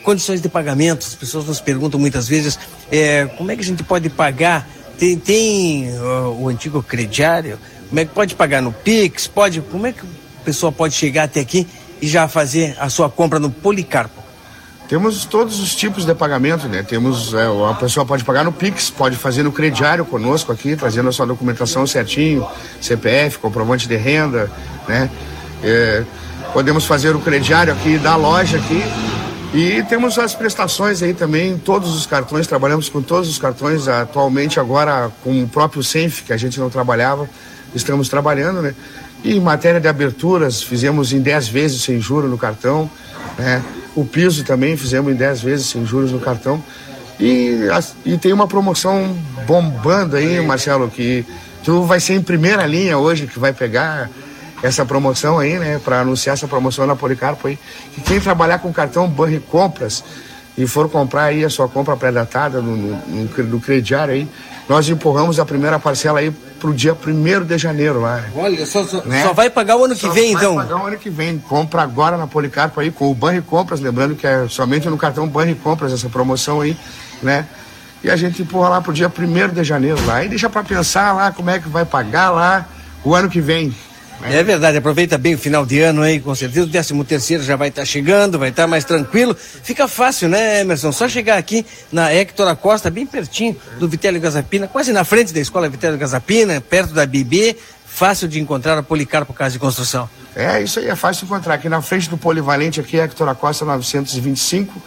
[0.03, 2.59] Condições de pagamento, as pessoas nos perguntam muitas vezes,
[2.91, 4.67] é, como é que a gente pode pagar?
[4.97, 5.89] Tem, tem
[6.37, 7.57] o antigo crediário,
[7.89, 9.27] como é que pode pagar no Pix?
[9.27, 11.67] Pode, como é que a pessoa pode chegar até aqui
[12.01, 14.23] e já fazer a sua compra no Policarpo?
[14.87, 16.83] Temos todos os tipos de pagamento, né?
[16.83, 21.07] Temos, é, a pessoa pode pagar no Pix, pode fazer no crediário conosco aqui, trazendo
[21.09, 22.45] a sua documentação certinho,
[22.81, 24.51] CPF, comprovante de renda,
[24.87, 25.09] né?
[25.63, 26.03] É,
[26.53, 28.81] podemos fazer o crediário aqui da loja aqui.
[29.53, 34.59] E temos as prestações aí também, todos os cartões, trabalhamos com todos os cartões, atualmente
[34.59, 37.29] agora com o próprio Senf, que a gente não trabalhava,
[37.75, 38.73] estamos trabalhando, né?
[39.23, 42.89] E em matéria de aberturas, fizemos em 10 vezes sem juros no cartão,
[43.37, 43.61] né?
[43.95, 46.63] O piso também fizemos em 10 vezes sem juros no cartão.
[47.19, 47.67] E,
[48.03, 51.23] e tem uma promoção bombando aí, Marcelo, que
[51.63, 54.09] tu vai ser em primeira linha hoje que vai pegar
[54.63, 55.79] essa promoção aí, né?
[55.83, 57.59] Para anunciar essa promoção na Policarpo aí.
[57.93, 60.03] Que quem trabalhar com cartão Banri Compras
[60.57, 64.27] e for comprar aí a sua compra pré-datada no, no, no, cre- no crediário aí,
[64.69, 68.17] nós empurramos a primeira parcela aí pro dia 1 de janeiro lá.
[68.17, 68.29] né?
[68.35, 69.23] Olha, só, só, Né?
[69.23, 70.55] só vai pagar o ano que Só vem, vai então.
[70.55, 71.37] pagar o ano que vem.
[71.39, 75.27] Compra agora na Policarpo aí com o Banri Compras, lembrando que é somente no cartão
[75.27, 76.77] Banri Compras essa promoção aí,
[77.21, 77.45] né?
[78.03, 80.23] E a gente empurra lá pro dia 1 de janeiro lá.
[80.23, 82.65] E deixa para pensar lá como é que vai pagar lá
[83.03, 83.75] o ano que vem.
[84.25, 86.65] É verdade, aproveita bem o final de ano aí, com certeza.
[86.65, 89.35] O 13 terceiro já vai estar chegando, vai estar mais tranquilo.
[89.35, 90.91] Fica fácil, né, Emerson?
[90.91, 95.39] Só chegar aqui na Hector Acosta, bem pertinho do Vitélio Gazapina, quase na frente da
[95.39, 97.55] escola Vitélio Gazapina, perto da BB.
[97.85, 100.09] Fácil de encontrar a Policarpo Casa de Construção.
[100.35, 101.55] É, isso aí é fácil de encontrar.
[101.55, 104.81] Aqui na frente do Polivalente, aqui é Hector Acosta 925.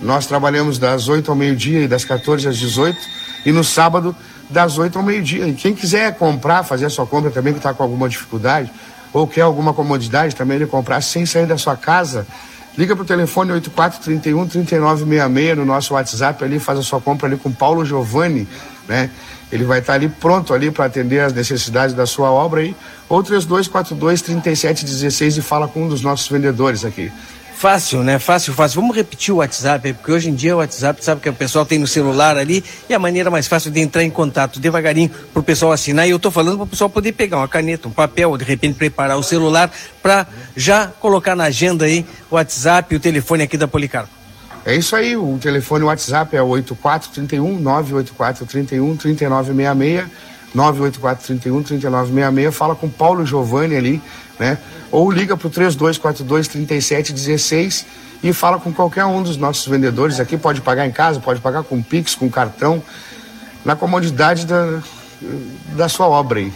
[0.00, 2.96] Nós trabalhamos das 8 ao meio-dia e das 14 às 18.
[3.44, 4.14] E no sábado,
[4.52, 5.48] das 8 ao meio-dia.
[5.48, 8.70] E quem quiser comprar, fazer a sua compra também, que está com alguma dificuldade,
[9.12, 12.26] ou quer alguma comodidade também, ele comprar sem sair da sua casa,
[12.76, 17.36] liga para o telefone 8431 3966 no nosso WhatsApp ali, faz a sua compra ali
[17.36, 18.48] com Paulo Giovanni,
[18.88, 19.10] né?
[19.50, 22.74] Ele vai estar tá ali pronto ali para atender as necessidades da sua obra aí,
[23.08, 27.12] ou 3242 3716 e fala com um dos nossos vendedores aqui.
[27.62, 28.18] Fácil, né?
[28.18, 28.80] Fácil, fácil.
[28.80, 31.78] Vamos repetir o WhatsApp, porque hoje em dia o WhatsApp, sabe que o pessoal tem
[31.78, 35.44] no celular ali e a maneira mais fácil de entrar em contato devagarinho para o
[35.44, 36.08] pessoal assinar.
[36.08, 38.44] E eu estou falando para o pessoal poder pegar uma caneta, um papel, ou de
[38.44, 39.70] repente preparar o celular
[40.02, 44.10] para já colocar na agenda aí o WhatsApp e o telefone aqui da Policarpo.
[44.66, 52.54] É isso aí, o telefone WhatsApp é o 8431 98431 3966 98431 3966.
[52.54, 54.02] Fala com Paulo Giovanni ali,
[54.38, 54.58] né?
[54.90, 57.86] Ou liga para o 3242 3716
[58.22, 60.36] e fala com qualquer um dos nossos vendedores aqui.
[60.36, 62.82] Pode pagar em casa, pode pagar com Pix, com cartão,
[63.64, 64.80] na comodidade da,
[65.74, 66.52] da sua obra aí.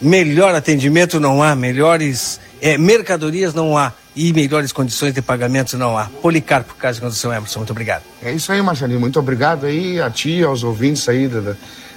[0.00, 5.96] Melhor atendimento não há, melhores é, mercadorias não há e melhores condições de pagamento não
[5.96, 6.06] há.
[6.06, 8.02] Policarpo, Casa de Condução Emerson, muito obrigado.
[8.22, 11.54] É isso aí, Marcelinho, muito obrigado aí a ti, aos ouvintes aí da, da,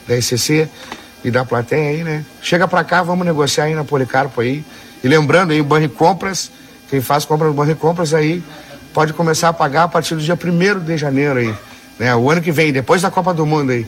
[0.08, 0.70] da ECC
[1.24, 2.26] e da plateia aí, né?
[2.42, 4.64] Chega pra cá, vamos negociar aí na Policarpo aí.
[5.04, 6.52] E lembrando aí, o Banri Compras,
[6.90, 8.44] quem faz compra no Banri Compras aí,
[8.94, 11.54] pode começar a pagar a partir do dia 1 de janeiro aí.
[11.98, 12.16] Né?
[12.16, 13.86] O ano que vem, depois da Copa do Mundo aí.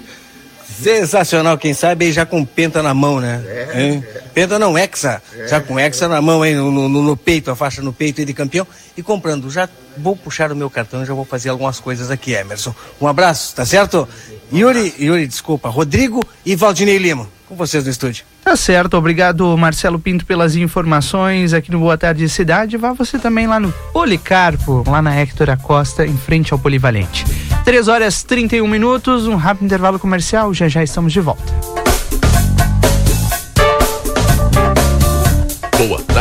[0.82, 3.44] Sensacional, quem sabe aí já com penta na mão, né?
[3.46, 4.22] É, é.
[4.34, 5.22] Penta não, hexa.
[5.36, 8.22] É, já com hexa na mão aí, no, no, no, peito, a faixa no peito
[8.22, 8.66] aí de campeão.
[8.96, 9.68] E comprando, já
[9.98, 12.74] vou puxar o meu cartão, já vou fazer algumas coisas aqui, Emerson.
[13.00, 14.08] Um abraço, tá certo?
[14.54, 18.26] Yuri, Yuri, desculpa, Rodrigo e Valdinei Lima, com vocês no estúdio.
[18.44, 22.76] Tá certo, obrigado Marcelo Pinto pelas informações aqui no Boa Tarde Cidade.
[22.76, 27.24] Vá você também lá no Policarpo, lá na Hector Acosta, em frente ao Polivalente.
[27.64, 31.81] 3 horas 31 minutos, um rápido intervalo comercial, já já estamos de volta.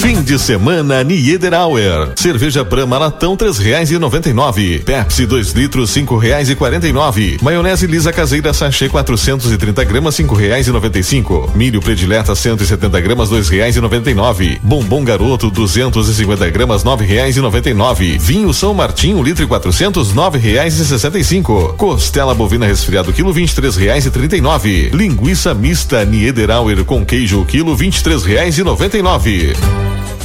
[0.00, 2.12] Fim de semana Niederauer.
[2.16, 4.78] Cerveja Brahma latão três reais e noventa e nove.
[4.78, 7.36] Pepsi 2 litros cinco reais e quarenta e nove.
[7.42, 11.52] Maionese lisa caseira sachê 430 gramas cinco reais e noventa e cinco.
[11.54, 14.58] Milho predileta 170 gramas dois reais e noventa e nove.
[14.62, 18.16] Bombom garoto 250 gramas nove reais e noventa e nove.
[18.16, 21.74] Vinho São Martinho um litro e quatrocentos nove reais e sessenta e cinco.
[21.76, 24.88] Costela bovina resfriado quilo vinte e três reais e trinta e nove.
[24.94, 29.52] Linguiça mista Niederauer com queijo quilo vinte e três reais e noventa e nove.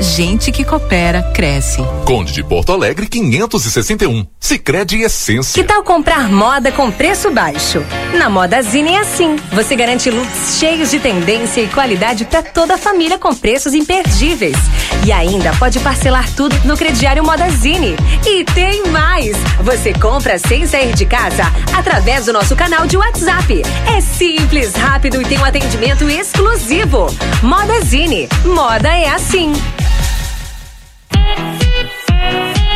[0.00, 1.82] gente que coopera cresce.
[2.04, 4.26] Conde de Porto Alegre 561.
[4.38, 5.62] Sicredi Essência.
[5.62, 7.82] Que tal comprar moda com preço baixo?
[8.14, 9.36] Na Moda Zine é assim.
[9.52, 14.56] Você garante looks cheios de tendência e qualidade para toda a família com preços imperdíveis.
[15.04, 17.96] E ainda pode parcelar tudo no crediário Moda Zine.
[18.24, 19.36] E tem mais!
[19.60, 21.44] Você compra sem sair de casa
[21.76, 23.62] através do nosso canal de WhatsApp.
[23.96, 27.06] É simples, rápido e tem um atendimento exclusivo.
[27.42, 28.28] Moda Zine.
[28.44, 29.52] Moda é assim.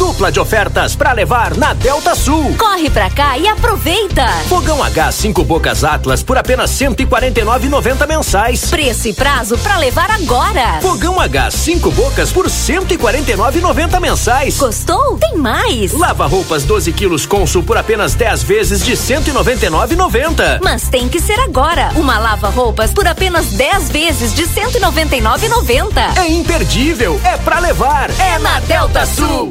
[0.00, 2.56] Dupla de ofertas para levar na Delta Sul.
[2.56, 4.26] Corre pra cá e aproveita!
[4.48, 8.70] Fogão H 5 bocas Atlas por apenas 149,90 mensais.
[8.70, 10.80] Preço e prazo para levar agora.
[10.80, 14.56] Fogão H 5 bocas por 149,90 mensais.
[14.56, 15.18] Gostou?
[15.18, 15.92] Tem mais.
[15.92, 20.60] Lava roupas 12 quilos Consul por apenas 10 vezes de 199,90.
[20.62, 21.90] Mas tem que ser agora.
[21.94, 26.16] Uma lava roupas por apenas 10 vezes de 199,90.
[26.16, 28.08] É imperdível, é pra levar.
[28.18, 29.50] É na Delta Sul.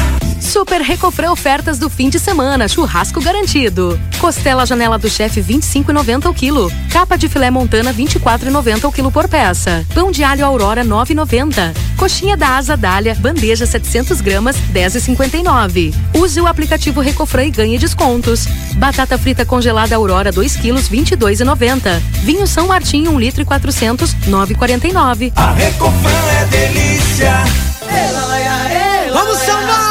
[0.51, 3.97] Super Recofran ofertas do fim de semana, churrasco garantido.
[4.19, 6.69] Costela janela do chefe 25,90 o quilo.
[6.91, 9.85] Capa de filé montana 24,90 o quilo por peça.
[9.93, 11.73] Pão de alho Aurora 9,90.
[11.95, 15.93] Coxinha da asa dália, bandeja 700 gramas 10,59.
[16.13, 18.45] Use o aplicativo Recofran e ganhe descontos.
[18.73, 21.97] Batata frita congelada Aurora 2 quilos 22,90.
[22.23, 25.31] Vinho São Martinho 1 litro e 400 9,49.
[25.33, 27.41] A Recofran é delícia.
[29.13, 29.90] Vamos sambar,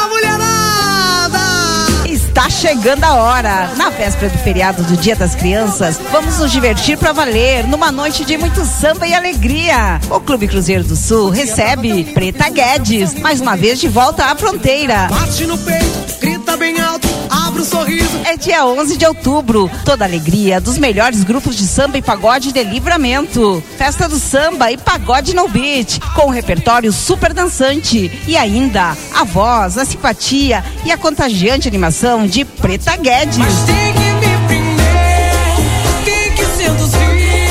[2.61, 3.71] chegando a hora.
[3.75, 8.23] Na véspera do feriado do Dia das Crianças, vamos nos divertir pra valer numa noite
[8.23, 9.99] de muito samba e alegria.
[10.11, 15.07] O Clube Cruzeiro do Sul recebe Preta Guedes, mais uma vez de volta à fronteira.
[15.09, 18.21] Bate no peito, grita bem alto, abre um sorriso.
[18.25, 19.69] É dia 11 de outubro.
[19.83, 23.63] Toda a alegria dos melhores grupos de samba e pagode de livramento.
[23.75, 28.21] Festa do samba e pagode no beat, com um repertório super dançante.
[28.27, 33.37] E ainda a voz, a simpatia e a contagiante animação de Preta Guedes.
[33.37, 37.49] Tem que me prender, tem que seduzir,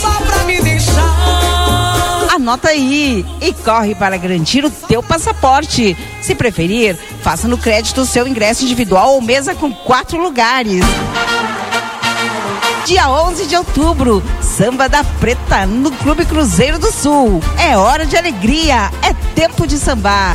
[0.00, 2.30] só pra me deixar.
[2.34, 5.96] Anota aí e corre para garantir o teu passaporte.
[6.22, 10.84] Se preferir, faça no crédito o seu ingresso individual ou mesa com quatro lugares.
[12.86, 17.42] Dia 11 de outubro, Samba da Preta no Clube Cruzeiro do Sul.
[17.58, 20.34] É hora de alegria, é tempo de sambar.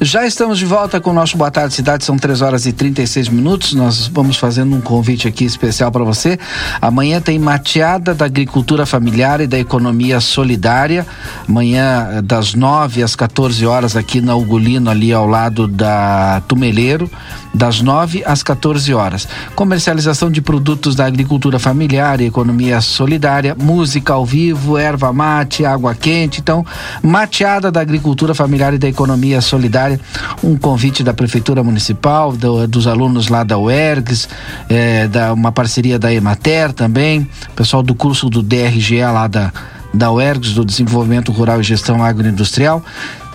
[0.00, 3.28] Já estamos de volta com o nosso Boa Tarde Cidade, são 3 horas e 36
[3.28, 3.74] minutos.
[3.74, 6.38] Nós vamos fazendo um convite aqui especial para você.
[6.80, 11.04] Amanhã tem mateada da agricultura familiar e da economia solidária.
[11.48, 17.10] Amanhã, eh, das 9 às 14 horas, aqui na Ugolino, ali ao lado da Tumeleiro,
[17.58, 19.26] das 9 às 14 horas.
[19.56, 25.92] Comercialização de produtos da agricultura familiar e economia solidária, música ao vivo, erva mate, água
[25.92, 26.40] quente.
[26.40, 26.64] Então,
[27.02, 30.00] mateada da agricultura familiar e da economia solidária
[30.42, 34.28] um convite da Prefeitura Municipal, do- dos alunos lá da UERGS,
[34.70, 39.52] eh, da, uma parceria da Emater também, pessoal do curso do DRGE lá da,
[39.92, 42.84] da UERGS, do Desenvolvimento Rural e Gestão Agroindustrial.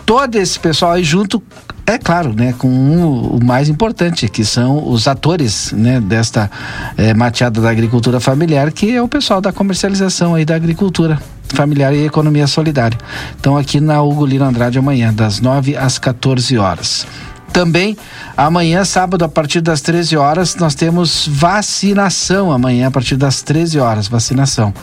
[0.05, 1.43] Todo esse pessoal aí junto,
[1.85, 6.49] é claro, né, com o, o mais importante, que são os atores, né, desta
[6.97, 11.19] eh, mateada da agricultura familiar, que é o pessoal da comercialização aí da agricultura
[11.49, 12.97] familiar e economia solidária.
[13.39, 17.05] Então aqui na Hugo Lino Andrade amanhã, das 9 às 14 horas.
[17.51, 17.95] Também
[18.35, 23.79] amanhã, sábado, a partir das 13 horas, nós temos vacinação amanhã, a partir das 13
[23.79, 24.73] horas, vacinação.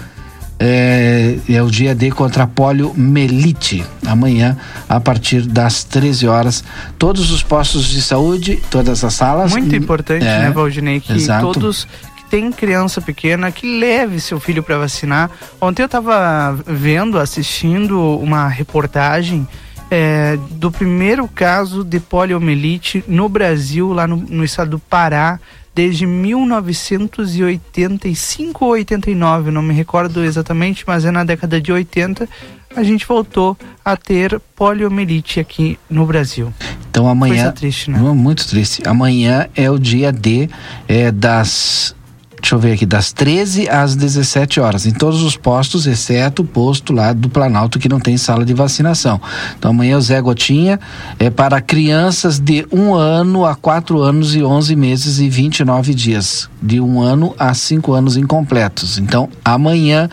[0.63, 3.83] É, é o dia D contra a poliomielite.
[4.07, 6.63] Amanhã, a partir das 13 horas,
[6.99, 9.53] todos os postos de saúde, todas as salas.
[9.53, 11.01] Muito importante, É, né, Valdinei?
[11.01, 11.53] Que exato.
[11.53, 15.31] todos que têm criança pequena, que leve seu filho para vacinar.
[15.59, 19.49] Ontem eu estava vendo, assistindo uma reportagem
[19.91, 25.41] é, do primeiro caso de poliomielite no Brasil, lá no, no estado do Pará,
[25.75, 32.29] desde 1985 ou 89, não me recordo exatamente, mas é na década de 80
[32.75, 36.53] a gente voltou a ter poliomielite aqui no Brasil.
[36.89, 37.35] Então amanhã.
[37.35, 37.99] Coisa triste, né?
[37.99, 38.83] Muito triste.
[38.87, 40.49] Amanhã é o dia D
[40.87, 41.97] é, das
[42.41, 46.45] deixa eu ver aqui, das 13 às 17 horas, em todos os postos, exceto o
[46.45, 49.21] posto lá do Planalto que não tem sala de vacinação.
[49.59, 50.81] Então amanhã o Zé Gotinha
[51.19, 56.49] é para crianças de um ano a quatro anos e 11 meses e 29 dias,
[56.61, 58.99] de um ano a cinco anos incompletos.
[58.99, 60.09] Então amanhã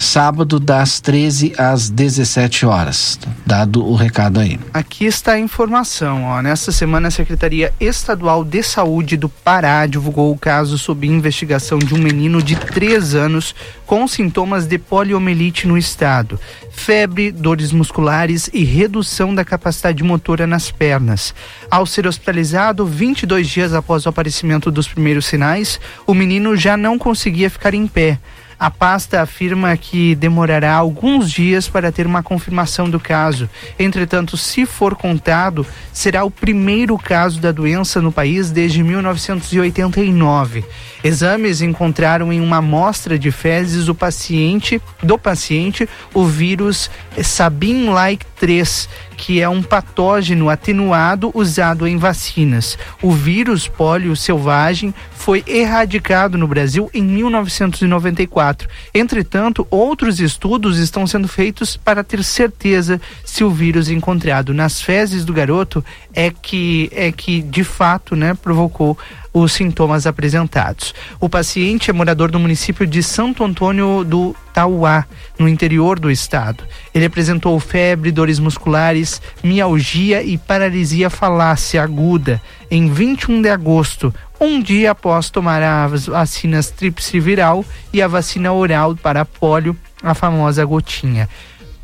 [0.00, 3.18] sábado das 13 às 17 horas.
[3.44, 4.58] Dado o recado aí.
[4.72, 6.24] Aqui está a informação.
[6.24, 6.40] Ó.
[6.40, 11.94] Nesta semana, a Secretaria Estadual de Saúde do Pará divulgou o caso sob investigação de
[11.94, 13.54] um menino de 3 anos
[13.84, 16.40] com sintomas de poliomielite no estado.
[16.72, 21.34] Febre, dores musculares e redução da capacidade motora nas pernas.
[21.70, 26.98] Ao ser hospitalizado 22 dias após o aparecimento dos primeiros sinais, o menino já não
[26.98, 28.18] conseguia ficar em pé.
[28.60, 33.48] A pasta afirma que demorará alguns dias para ter uma confirmação do caso.
[33.78, 40.62] Entretanto, se for contado, será o primeiro caso da doença no país desde 1989.
[41.02, 48.90] Exames encontraram em uma amostra de fezes o paciente do paciente o vírus Sabin-like 3,
[49.20, 52.78] que é um patógeno atenuado usado em vacinas.
[53.02, 58.66] O vírus pólio selvagem foi erradicado no Brasil em 1994.
[58.94, 65.22] Entretanto, outros estudos estão sendo feitos para ter certeza se o vírus encontrado nas fezes
[65.22, 65.84] do garoto
[66.14, 68.96] é que é que de fato, né, provocou
[69.32, 70.94] os sintomas apresentados.
[71.20, 75.06] O paciente é morador do município de Santo Antônio do Tauá,
[75.38, 76.64] no interior do estado.
[76.92, 84.60] Ele apresentou febre, dores musculares, mialgia e paralisia falácia aguda em 21 de agosto, um
[84.60, 90.64] dia após tomar as vacinas tríplice viral e a vacina oral para pólio, a famosa
[90.64, 91.28] gotinha.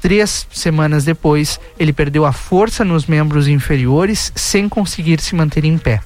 [0.00, 5.76] Três semanas depois, ele perdeu a força nos membros inferiores sem conseguir se manter em
[5.76, 6.00] pé.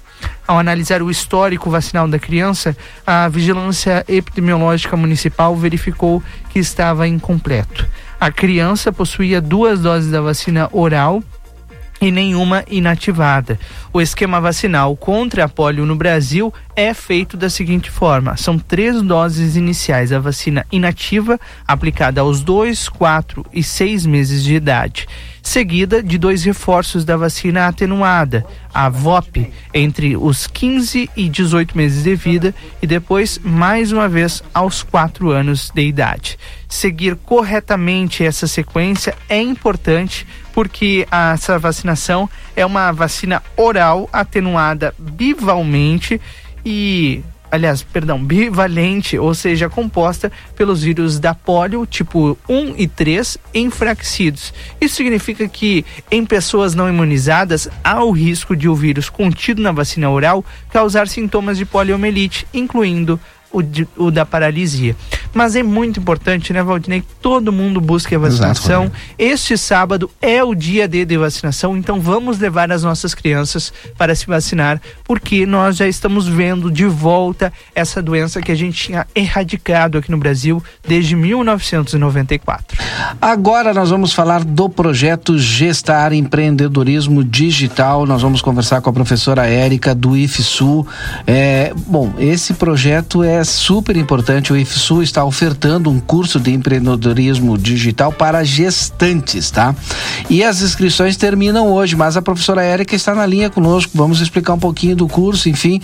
[0.50, 7.86] Ao analisar o histórico vacinal da criança, a Vigilância Epidemiológica Municipal verificou que estava incompleto.
[8.20, 11.22] A criança possuía duas doses da vacina oral
[12.00, 13.58] e nenhuma inativada.
[13.92, 19.02] O esquema vacinal contra a polio no Brasil é feito da seguinte forma: são três
[19.02, 25.06] doses iniciais da vacina inativa, aplicada aos 2, 4 e 6 meses de idade,
[25.42, 32.04] seguida de dois reforços da vacina atenuada, a VOP, entre os 15 e 18 meses
[32.04, 36.38] de vida, e depois, mais uma vez, aos 4 anos de idade.
[36.68, 46.20] Seguir corretamente essa sequência é importante porque essa vacinação é uma vacina oral atenuada bivalmente
[46.64, 53.38] e aliás, perdão, bivalente, ou seja, composta pelos vírus da polio tipo 1 e 3
[53.52, 54.54] enfraquecidos.
[54.80, 59.72] Isso significa que em pessoas não imunizadas há o risco de o vírus contido na
[59.72, 63.18] vacina oral causar sintomas de poliomielite, incluindo
[63.52, 64.96] o, de, o da paralisia.
[65.32, 68.84] Mas é muito importante, né, Valdinei, que todo mundo busque a vacinação.
[68.84, 73.72] Exato, este sábado é o dia D de vacinação, então vamos levar as nossas crianças
[73.96, 78.80] para se vacinar, porque nós já estamos vendo de volta essa doença que a gente
[78.80, 82.78] tinha erradicado aqui no Brasil desde 1994.
[83.20, 88.06] Agora nós vamos falar do projeto Gestar Empreendedorismo Digital.
[88.06, 90.86] Nós vamos conversar com a professora Érica do IFSU.
[91.26, 94.52] É, bom, esse projeto é super importante.
[94.52, 99.74] O IFSU está ofertando um curso de empreendedorismo digital para gestantes, tá?
[100.28, 103.92] E as inscrições terminam hoje, mas a professora Érica está na linha conosco.
[103.94, 105.80] Vamos explicar um pouquinho do curso, enfim,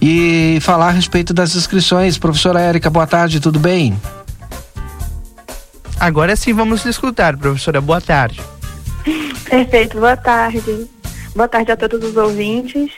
[0.00, 2.18] e falar a respeito das inscrições.
[2.18, 3.96] Professora Érica, boa tarde, tudo bem?
[5.98, 7.80] Agora sim vamos escutar, professora.
[7.80, 8.40] Boa tarde.
[9.48, 10.88] Perfeito, boa tarde.
[11.34, 12.90] Boa tarde a todos os ouvintes.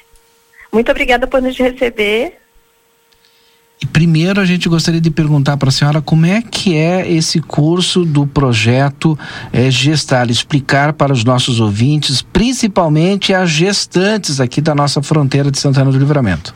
[0.72, 2.43] Muito obrigada por nos receber.
[3.92, 8.04] Primeiro a gente gostaria de perguntar para a senhora como é que é esse curso
[8.04, 9.18] do projeto
[9.52, 15.58] é, Gestar, explicar para os nossos ouvintes, principalmente as gestantes aqui da nossa fronteira de
[15.58, 16.54] Santana do Livramento.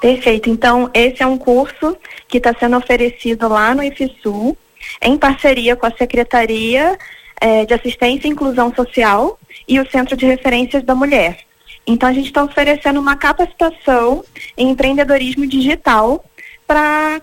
[0.00, 0.50] Perfeito.
[0.50, 1.96] Então, esse é um curso
[2.28, 4.56] que está sendo oferecido lá no IFSU,
[5.02, 6.98] em parceria com a Secretaria
[7.40, 11.45] eh, de Assistência e Inclusão Social e o Centro de Referências da Mulher.
[11.86, 14.24] Então, a gente está oferecendo uma capacitação
[14.56, 16.24] em empreendedorismo digital
[16.66, 17.20] para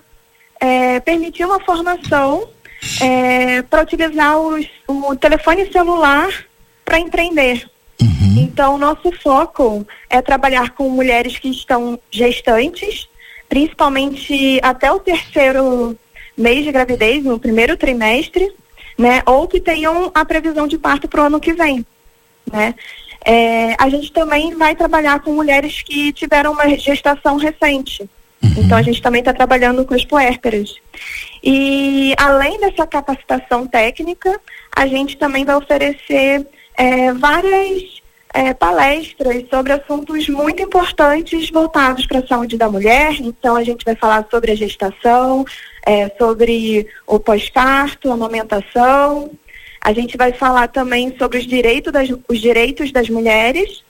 [0.60, 2.48] é, permitir uma formação
[3.00, 6.28] é, para utilizar os, o telefone celular
[6.84, 7.68] para empreender.
[8.00, 8.36] Uhum.
[8.38, 13.08] Então, nosso foco é trabalhar com mulheres que estão gestantes,
[13.48, 15.96] principalmente até o terceiro
[16.36, 18.52] mês de gravidez, no primeiro trimestre,
[18.98, 21.84] né, ou que tenham a previsão de parto para o ano que vem,
[22.50, 22.74] né.
[23.24, 28.08] É, a gente também vai trabalhar com mulheres que tiveram uma gestação recente.
[28.58, 30.74] Então a gente também está trabalhando com os puérperas.
[31.42, 34.38] E além dessa capacitação técnica,
[34.74, 36.46] a gente também vai oferecer
[36.76, 38.02] é, várias
[38.34, 43.14] é, palestras sobre assuntos muito importantes voltados para a saúde da mulher.
[43.20, 45.44] Então, a gente vai falar sobre a gestação,
[45.86, 49.30] é, sobre o pós-parto, a amamentação.
[49.84, 53.84] A gente vai falar também sobre os direitos das, os direitos das mulheres.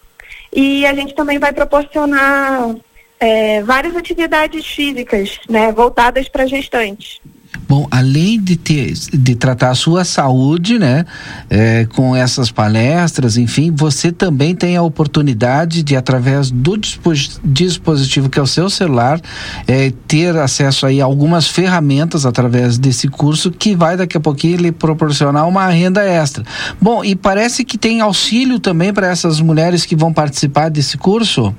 [0.52, 2.74] E a gente também vai proporcionar
[3.20, 7.20] é, várias atividades físicas né, voltadas para gestantes.
[7.69, 11.05] Bom, além de ter de tratar a sua saúde, né,
[11.49, 16.77] é, com essas palestras, enfim, você também tem a oportunidade de através do
[17.45, 19.20] dispositivo que é o seu celular
[19.66, 24.57] é, ter acesso aí a algumas ferramentas através desse curso que vai daqui a pouquinho
[24.59, 26.45] lhe proporcionar uma renda extra.
[26.81, 31.55] Bom, e parece que tem auxílio também para essas mulheres que vão participar desse curso.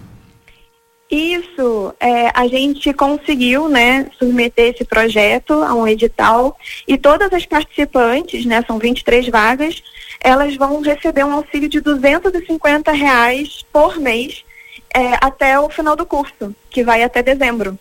[1.09, 6.57] Isso, é, a gente conseguiu, né, submeter esse projeto a um edital
[6.87, 9.83] e todas as participantes, né, são 23 vagas,
[10.19, 14.43] elas vão receber um auxílio de 250 reais por mês
[14.95, 17.77] é, até o final do curso, que vai até dezembro.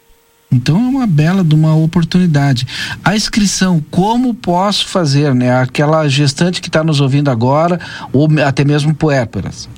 [0.52, 2.66] Então é uma bela de uma oportunidade.
[3.02, 5.52] A inscrição, como posso fazer, né?
[5.56, 7.80] Aquela gestante que está nos ouvindo agora,
[8.12, 9.68] ou até mesmo puérperas.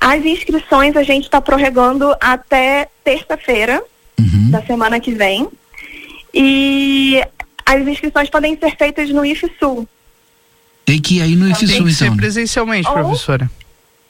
[0.00, 3.82] As inscrições a gente está prorrogando até terça-feira
[4.18, 4.50] uhum.
[4.50, 5.48] da semana que vem.
[6.32, 7.22] E
[7.64, 9.88] as inscrições podem ser feitas no IFSUL.
[10.84, 11.92] Tem que ir aí no IFSUL, Tem que então.
[11.92, 13.50] ser presencialmente, Ou, professora.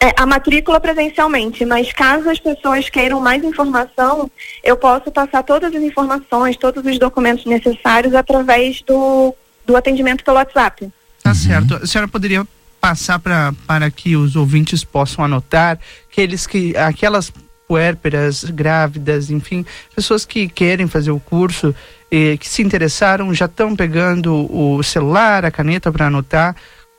[0.01, 4.31] É, a matrícula presencialmente, mas caso as pessoas queiram mais informação,
[4.63, 9.35] eu posso passar todas as informações, todos os documentos necessários através do,
[9.67, 10.89] do atendimento pelo WhatsApp.
[11.21, 11.75] Tá certo.
[11.75, 12.47] A senhora poderia
[12.81, 15.79] passar pra, para que os ouvintes possam anotar
[16.11, 17.33] que eles que aquelas
[17.67, 19.65] puérperas, grávidas, enfim,
[19.95, 21.75] pessoas que querem fazer o curso
[22.11, 26.57] e que se interessaram já estão pegando o celular, a caneta para anotar.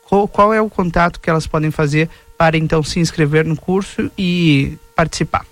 [0.08, 2.08] Qual, qual é o contato que elas podem fazer
[2.38, 5.44] para então se inscrever no curso e participar?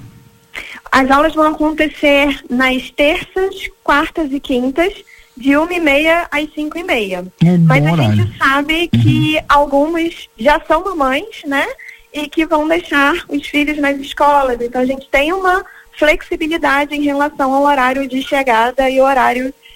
[0.91, 4.93] As aulas vão acontecer nas terças, quartas e quintas,
[5.35, 7.25] de uma e meia às cinco e meia.
[7.43, 8.15] Um Mas a horário.
[8.15, 11.65] gente sabe que algumas já são mamães, né?
[12.11, 14.59] E que vão deixar os filhos nas escolas.
[14.59, 15.63] Então a gente tem uma
[15.97, 19.66] flexibilidade em relação ao horário de chegada e horário de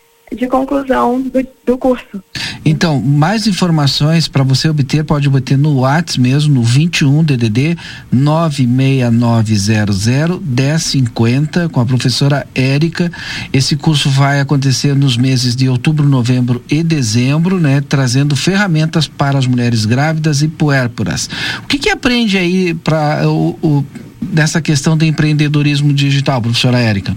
[0.47, 2.23] conclusão do, do curso.
[2.63, 7.75] Então, mais informações para você obter, pode obter no WhatsApp mesmo, no 21 DDD
[8.11, 13.11] 96900 1050 com a professora Érica.
[13.51, 19.39] Esse curso vai acontecer nos meses de outubro, novembro e dezembro, né, trazendo ferramentas para
[19.39, 21.29] as mulheres grávidas e puérperas.
[21.63, 23.85] O que que aprende aí para o, o
[24.21, 27.15] dessa questão do empreendedorismo digital, professora Érica?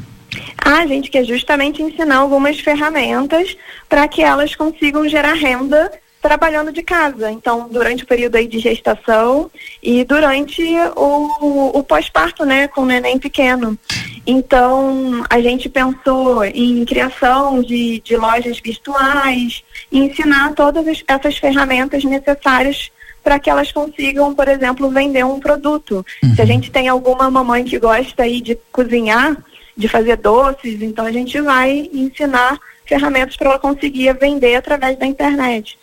[0.56, 3.56] A gente quer justamente ensinar algumas ferramentas
[3.88, 5.90] para que elas consigam gerar renda
[6.22, 7.30] trabalhando de casa.
[7.30, 9.50] Então, durante o período aí de gestação
[9.82, 10.62] e durante
[10.96, 13.78] o, o pós-parto, né, com o neném pequeno.
[14.26, 19.62] Então, a gente pensou em criação de, de lojas virtuais
[19.92, 22.90] e ensinar todas as- essas ferramentas necessárias
[23.22, 26.04] para que elas consigam, por exemplo, vender um produto.
[26.34, 29.36] Se a gente tem alguma mamãe que gosta aí de cozinhar,
[29.76, 35.06] de fazer doces, então a gente vai ensinar ferramentas para ela conseguir vender através da
[35.06, 35.78] internet.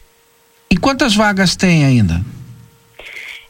[0.69, 2.21] E quantas vagas tem ainda?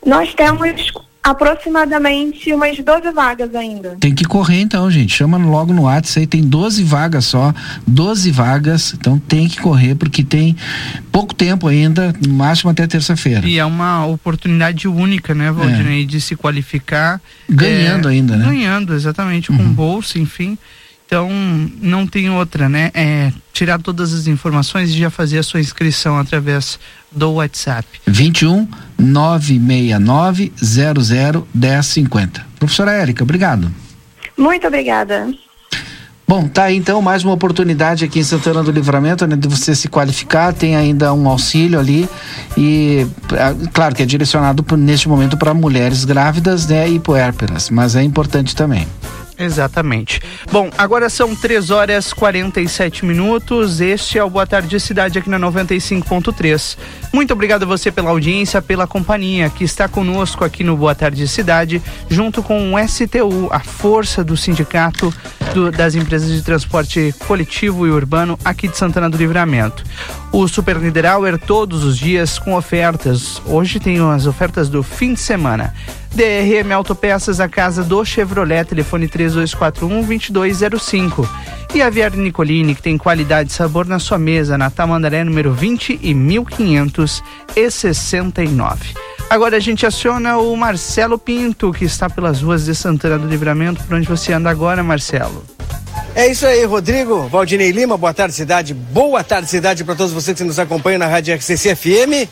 [0.03, 0.91] Nós temos
[1.23, 3.95] aproximadamente umas 12 vagas ainda.
[3.99, 5.13] Tem que correr então, gente.
[5.13, 7.53] Chama logo no WhatsApp aí, tem 12 vagas só.
[7.85, 10.55] 12 vagas, então tem que correr porque tem
[11.11, 13.47] pouco tempo ainda, no máximo até terça-feira.
[13.47, 17.21] E é uma oportunidade única, né, Valdinei, de se qualificar.
[17.47, 18.45] Ganhando é, ainda, né?
[18.45, 20.57] Ganhando, exatamente, com bolsa, enfim.
[21.05, 21.29] Então,
[21.81, 22.89] não tem outra, né?
[22.93, 26.79] É tirar todas as informações e já fazer a sua inscrição através
[27.11, 27.85] do WhatsApp.
[28.07, 28.65] 21
[29.01, 32.45] 969 00 1050.
[32.59, 33.71] Professora Érica, obrigado.
[34.37, 35.27] Muito obrigada.
[36.27, 39.75] Bom, tá aí então mais uma oportunidade aqui em Santana do Livramento, né, de você
[39.75, 42.07] se qualificar, tem ainda um auxílio ali
[42.55, 47.97] e ah, claro que é direcionado neste momento para mulheres grávidas, né, e puérperas, mas
[47.97, 48.87] é importante também.
[49.41, 50.21] Exatamente.
[50.51, 53.81] Bom, agora são 3 horas 47 minutos.
[53.81, 56.77] Este é o Boa Tarde Cidade aqui na 95.3.
[57.11, 61.27] Muito obrigado a você pela audiência, pela companhia que está conosco aqui no Boa Tarde
[61.27, 65.13] Cidade, junto com o STU, a força do sindicato
[65.53, 69.83] do- das empresas de transporte coletivo e urbano aqui de Santana do Livramento.
[70.31, 73.41] O Super Niederauer todos os dias com ofertas.
[73.45, 75.73] Hoje tem as ofertas do fim de semana.
[76.13, 81.25] DRM Autopeças, a casa do Chevrolet, telefone 3241-2205.
[81.73, 85.53] E a Viar Nicolini, que tem qualidade e sabor na sua mesa, na Tamandaré, número
[85.53, 88.93] 20 e 1569.
[89.29, 93.81] Agora a gente aciona o Marcelo Pinto, que está pelas ruas de Santana do Livramento.
[93.85, 95.45] Por onde você anda agora, Marcelo?
[96.13, 97.29] É isso aí, Rodrigo.
[97.29, 98.73] Valdinei Lima, boa tarde, cidade.
[98.73, 102.27] Boa tarde, cidade, para todos vocês que nos acompanham na Rádio RCC FM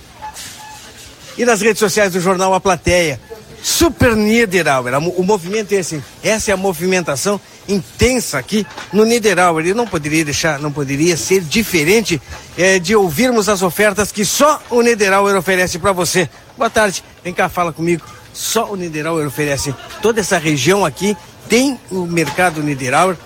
[1.38, 3.22] e nas redes sociais do jornal A Plateia.
[3.62, 6.02] Super Niederauer, o movimento é esse.
[6.24, 9.66] Essa é a movimentação intensa aqui no Niederauer.
[9.66, 12.22] E não poderia deixar, não poderia ser diferente
[12.58, 16.30] eh, de ouvirmos as ofertas que só o Niederauer oferece para você.
[16.58, 18.04] Boa tarde, vem cá, fala comigo.
[18.34, 19.76] Só o Niederauer oferece.
[20.02, 21.16] Toda essa região aqui
[21.50, 23.18] tem o mercado Niederauer,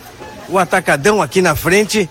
[0.49, 2.09] o atacadão aqui na frente.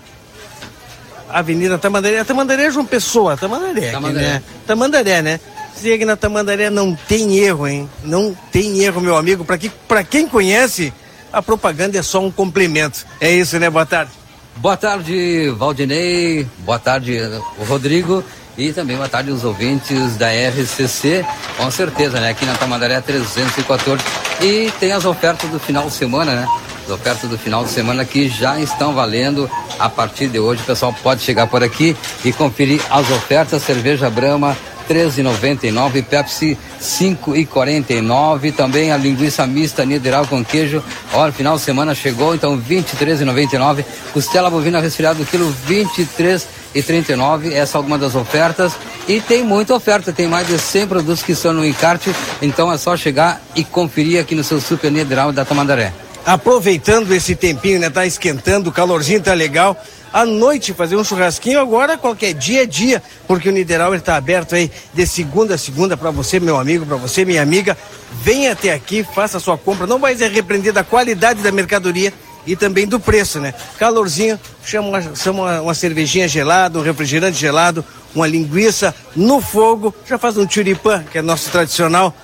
[1.29, 2.23] Avenida Tamandaré.
[2.23, 3.81] Tamandaré é João Pessoa, Tamandaré.
[3.85, 4.27] aqui, Tamandaré.
[4.27, 4.43] né?
[4.67, 5.39] Tamandaré, né?
[5.81, 7.89] Chega na Tamandaré, não tem erro, hein?
[8.03, 9.43] Não tem erro, meu amigo.
[9.43, 9.71] Para que,
[10.09, 10.93] quem conhece,
[11.31, 13.05] a propaganda é só um complemento.
[13.19, 13.69] É isso, né?
[13.69, 14.11] Boa tarde.
[14.57, 16.47] Boa tarde, Valdinei.
[16.59, 17.19] Boa tarde,
[17.57, 18.23] o Rodrigo.
[18.55, 21.25] E também boa tarde os ouvintes da RCC.
[21.57, 22.29] Com certeza, né?
[22.29, 24.03] Aqui na Tamandaré 314.
[24.41, 26.47] E tem as ofertas do final de semana, né?
[26.85, 30.61] As ofertas do final de semana que já estão valendo a partir de hoje.
[30.61, 33.63] O pessoal pode chegar por aqui e conferir as ofertas.
[33.63, 34.55] Cerveja Brahma
[34.87, 40.83] 13,99, Pepsi 5,49, também a linguiça mista Niederal com queijo.
[41.13, 43.85] Olha, final de semana chegou, então 23,99.
[44.13, 48.73] Costela bovina resfriada quilo 23 e 39, essa é alguma das ofertas.
[49.07, 52.77] E tem muita oferta, tem mais de 100 produtos que estão no encarte, então é
[52.77, 55.93] só chegar e conferir aqui no seu Super Niederal da Tamandaré.
[56.25, 57.89] Aproveitando esse tempinho, né?
[57.89, 59.77] Tá esquentando, o calorzinho tá legal.
[60.13, 64.53] À noite fazer um churrasquinho, agora qualquer dia é dia, porque o Niederauer está aberto
[64.53, 67.75] aí de segunda a segunda para você, meu amigo, para você, minha amiga.
[68.21, 69.87] Venha até aqui, faça a sua compra.
[69.87, 72.13] Não vai ser repreender da qualidade da mercadoria
[72.45, 73.55] e também do preço, né?
[73.79, 77.83] Calorzinho, chama uma, chama uma, uma cervejinha gelada, um refrigerante gelado,
[78.13, 82.15] uma linguiça no fogo, já faz um churipã, que é nosso tradicional.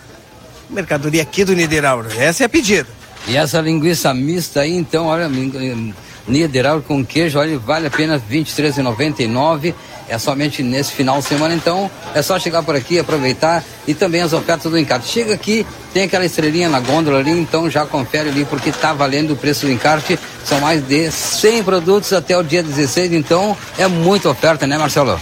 [0.70, 2.06] Mercadoria aqui do Niederauer.
[2.22, 2.88] Essa é a pedida.
[3.28, 5.28] E essa linguiça mista aí, então, olha,
[6.30, 9.74] Niederauer com queijo, olha, vale a pena R$ 23,99.
[10.08, 14.22] É somente nesse final de semana, então é só chegar por aqui, aproveitar e também
[14.22, 15.08] as ofertas do encarte.
[15.08, 19.34] Chega aqui, tem aquela estrelinha na gôndola ali, então já confere ali porque tá valendo
[19.34, 20.18] o preço do encarte.
[20.44, 25.20] São mais de 100 produtos até o dia 16, então é muita oferta, né, Marcelo?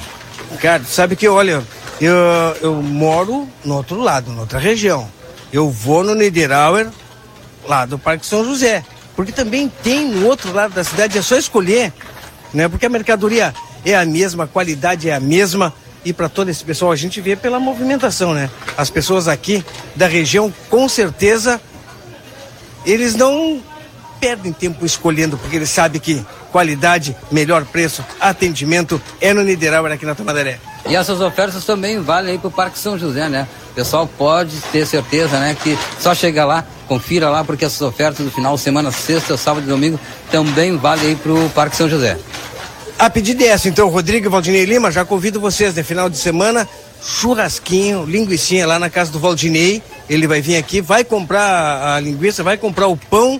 [0.61, 1.61] Cara, sabe que, olha,
[1.99, 2.15] eu,
[2.61, 5.09] eu moro no outro lado, na outra região.
[5.51, 6.87] Eu vou no Niederauer,
[7.67, 8.85] lá do Parque São José.
[9.17, 11.91] Porque também tem no outro lado da cidade, é só escolher,
[12.53, 12.69] né?
[12.69, 13.51] Porque a mercadoria
[13.83, 15.73] é a mesma, a qualidade é a mesma.
[16.05, 18.47] E para todo esse pessoal, a gente vê pela movimentação, né?
[18.77, 19.65] As pessoas aqui
[19.95, 21.59] da região, com certeza,
[22.85, 23.59] eles não
[24.19, 30.05] perdem tempo escolhendo, porque eles sabem que qualidade, melhor preço, atendimento é no Niederauer aqui
[30.05, 30.59] na Tamandaré.
[30.87, 33.47] E essas ofertas também valem aí pro Parque São José, né?
[33.71, 38.25] O pessoal pode ter certeza, né, que só chegar lá, confira lá, porque essas ofertas
[38.25, 39.99] do final de semana, sexta, sábado e domingo,
[40.31, 42.17] também valem aí pro Parque São José.
[42.97, 46.17] A pedida é essa, então, Rodrigo e Valdinei Lima, já convido vocês, no final de
[46.17, 46.67] semana,
[47.03, 49.83] churrasquinho, linguicinha lá na casa do Valdinei.
[50.09, 53.39] Ele vai vir aqui, vai comprar a linguiça, vai comprar o pão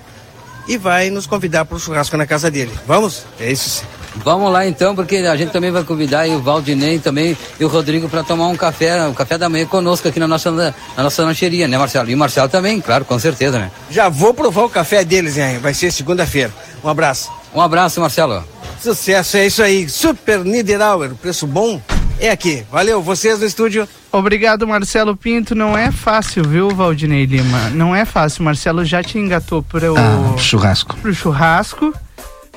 [0.68, 2.72] e vai nos convidar para o churrasco na casa dele.
[2.86, 3.24] Vamos?
[3.40, 3.86] É isso sim.
[4.24, 7.68] Vamos lá então, porque a gente também vai convidar aí o Valdinei também e o
[7.68, 11.24] Rodrigo para tomar um café, um café da manhã conosco aqui na nossa, na nossa
[11.24, 12.10] lancheria, né, Marcelo?
[12.10, 13.72] E o Marcelo também, claro, com certeza, né?
[13.90, 15.60] Já vou provar o café deles, hein?
[15.60, 16.54] Vai ser segunda-feira.
[16.84, 17.32] Um abraço.
[17.54, 18.44] Um abraço, Marcelo.
[18.82, 19.90] Sucesso, é isso aí.
[19.90, 21.82] Super Niederauer, preço bom
[22.20, 22.64] é aqui.
[22.72, 23.88] Valeu, vocês no estúdio.
[24.12, 25.54] Obrigado, Marcelo Pinto.
[25.56, 27.70] Não é fácil, viu, Valdinei Lima?
[27.72, 28.44] Não é fácil.
[28.44, 30.96] Marcelo já te engatou para o Ah, churrasco.
[30.98, 31.94] pro churrasco.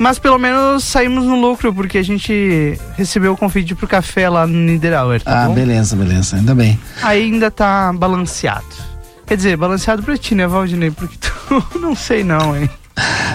[0.01, 4.47] Mas pelo menos saímos no lucro, porque a gente recebeu o convite pro café lá
[4.47, 5.55] no Niederauer, tá ah, bom?
[5.55, 6.37] beleza, beleza.
[6.37, 6.81] Ainda bem.
[7.03, 8.65] Aí ainda tá balanceado.
[9.27, 10.91] Quer dizer, balanceado pra ti, né, Valdinei?
[10.91, 12.71] Porque tu não sei não, hein?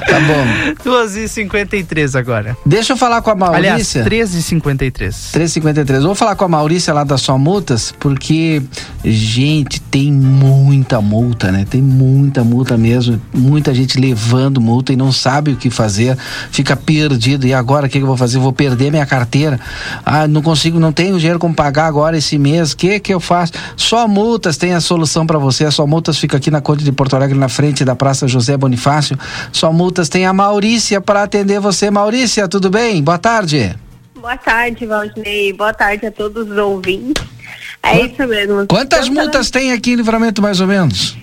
[0.07, 0.75] Tá bom.
[0.83, 2.55] 2 e 53 agora.
[2.65, 3.71] Deixa eu falar com a Maurícia.
[3.71, 5.31] Aliás, 13 e 53.
[5.31, 5.99] 353.
[6.01, 8.61] Eu vou falar com a Maurícia lá da Só Multas, porque,
[9.03, 11.65] gente, tem muita multa, né?
[11.67, 13.19] Tem muita multa mesmo.
[13.33, 16.17] Muita gente levando multa e não sabe o que fazer,
[16.51, 17.47] fica perdido.
[17.47, 18.37] E agora o que, eu vou fazer?
[18.37, 19.59] Vou perder minha carteira.
[20.05, 22.73] Ah, não consigo, não tenho dinheiro como pagar agora esse mês.
[22.73, 23.53] O que que eu faço?
[23.75, 25.65] Só Multas tem a solução para você.
[25.65, 28.55] A Só Multas fica aqui na Conde de Porto Alegre, na frente da Praça José
[28.55, 29.17] Bonifácio.
[29.51, 31.89] Só Multas tem a Maurícia para atender você.
[31.89, 33.01] Maurícia, tudo bem?
[33.01, 33.75] Boa tarde.
[34.15, 35.53] Boa tarde, Valdinei.
[35.53, 37.23] Boa tarde a todos os ouvintes.
[37.81, 38.65] É isso mesmo.
[38.67, 41.15] Quantas multas tem aqui em livramento, mais ou menos?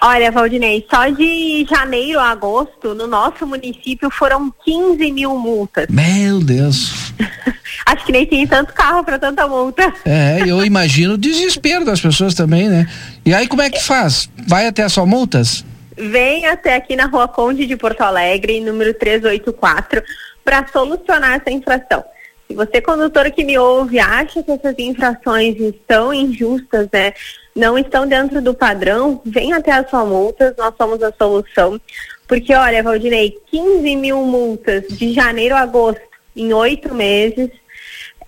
[0.00, 5.86] Olha, Valdinei, só de janeiro a agosto, no nosso município, foram 15 mil multas.
[5.90, 7.12] Meu Deus.
[7.84, 9.92] Acho que nem tem tanto carro para tanta multa.
[10.04, 12.86] É, eu imagino o desespero das pessoas também, né?
[13.26, 14.30] E aí como é que faz?
[14.46, 15.64] Vai até a Só Multas?
[15.98, 20.02] Vem até aqui na Rua Conde de Porto Alegre, número 384,
[20.44, 22.04] para solucionar essa infração.
[22.46, 27.12] Se você, condutor que me ouve, acha que essas infrações estão injustas, né,
[27.54, 31.78] não estão dentro do padrão, vem até as sua multas, nós somos a solução.
[32.26, 36.00] Porque, olha, Valdinei, 15 mil multas de janeiro a agosto
[36.36, 37.50] em oito meses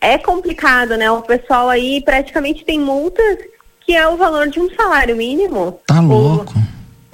[0.01, 1.11] é complicado, né?
[1.11, 3.39] O pessoal aí praticamente tem multas
[3.81, 5.79] que é o valor de um salário mínimo.
[5.87, 6.53] Tá louco.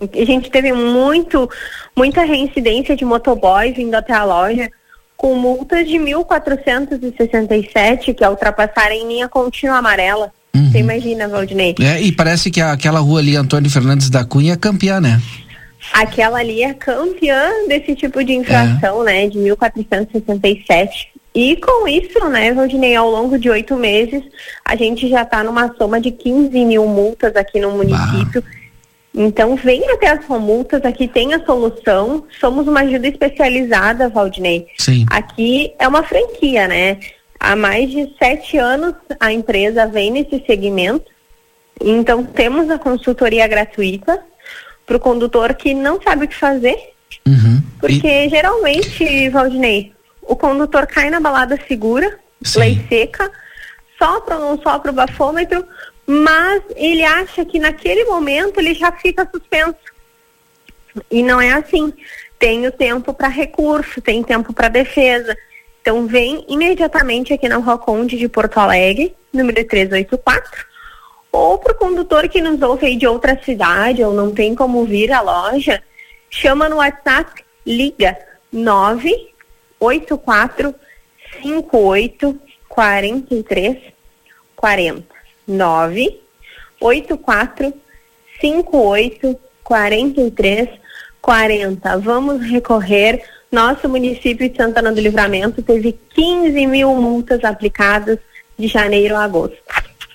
[0.01, 1.49] A gente teve muito,
[1.97, 4.69] muita reincidência de motoboys vindo até a loja
[5.17, 10.31] com multas de 1.467 que é ultrapassar em linha contínua amarela.
[10.55, 11.75] Você imagina, Valdinei?
[11.81, 15.21] É, e parece que aquela rua ali, Antônio Fernandes da Cunha, é campeã, né?
[15.93, 19.29] Aquela ali é campeã desse tipo de infração, né?
[19.29, 20.89] De 1.467.
[21.35, 24.23] E com isso, né, Valdinei, ao longo de oito meses,
[24.65, 28.43] a gente já está numa soma de 15 mil multas aqui no município.
[29.19, 32.27] Então, vem até as multas, aqui tem a solução.
[32.39, 34.67] Somos uma ajuda especializada, Valdinei.
[34.77, 35.07] Sim.
[35.09, 36.99] Aqui é uma franquia, né?
[37.41, 41.11] Há mais de sete anos a empresa vem nesse segmento.
[41.83, 44.23] Então, temos a consultoria gratuita
[44.85, 46.77] para o condutor que não sabe o que fazer.
[47.81, 52.19] Porque geralmente, Valdinei, o condutor cai na balada segura,
[52.57, 53.31] lei seca,
[53.99, 55.65] sopra ou não sopra o bafômetro,
[56.07, 59.75] mas ele acha que naquele momento ele já fica suspenso.
[61.11, 61.93] E não é assim.
[62.39, 65.37] Tem o tempo para recurso, tem tempo para defesa.
[65.81, 70.65] Então vem imediatamente aqui na Rua Conde de Porto Alegre, número 384,
[71.33, 74.85] ou para o condutor que nos ouve aí de outra cidade ou não tem como
[74.85, 75.83] vir à loja,
[76.31, 78.19] chama no WhatsApp, liga
[78.53, 80.75] 984
[81.43, 83.79] 58 43
[84.57, 85.16] 40
[85.47, 87.73] 984
[88.41, 90.69] 58 43
[91.21, 91.99] 40.
[91.99, 93.23] Vamos recorrer.
[93.51, 98.19] Nosso município de Santana do Livramento teve 15 mil multas aplicadas
[98.59, 99.57] de janeiro a agosto.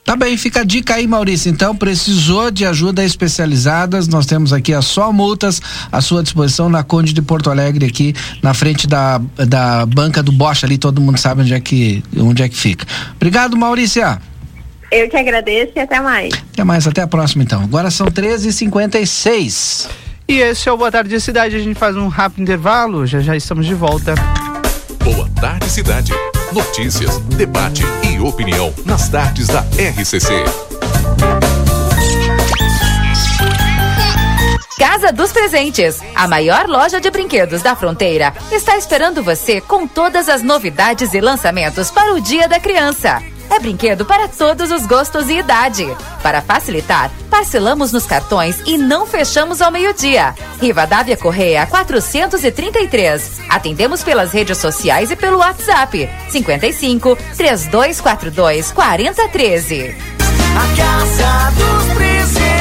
[0.03, 1.49] Tá bem, fica a dica aí, Maurício.
[1.49, 6.83] Então, precisou de ajuda especializadas, nós temos aqui a Só Multas à sua disposição na
[6.83, 11.17] Conde de Porto Alegre, aqui na frente da, da banca do Bosch ali, todo mundo
[11.17, 12.85] sabe onde é que, onde é que fica.
[13.15, 14.19] Obrigado, Maurícia.
[14.91, 16.33] Eu que agradeço e até mais.
[16.51, 17.63] Até mais, até a próxima então.
[17.63, 19.89] Agora são 13h56.
[20.27, 21.55] E esse é o Boa Tarde Cidade.
[21.55, 23.05] A gente faz um rápido intervalo.
[23.05, 24.13] Já já estamos de volta.
[25.03, 26.11] Boa tarde, cidade.
[26.51, 30.33] Notícias, debate e opinião nas tardes da RCC.
[34.77, 40.27] Casa dos Presentes, a maior loja de brinquedos da fronteira, está esperando você com todas
[40.27, 43.21] as novidades e lançamentos para o Dia da Criança.
[43.51, 45.85] É brinquedo para todos os gostos e idade.
[46.23, 50.33] Para facilitar, parcelamos nos cartões e não fechamos ao meio-dia.
[50.61, 53.41] Rivadavia Correia 433.
[53.49, 59.97] Atendemos pelas redes sociais e pelo WhatsApp 55 3242 4013.
[60.55, 62.60] A Casa dos Presentes.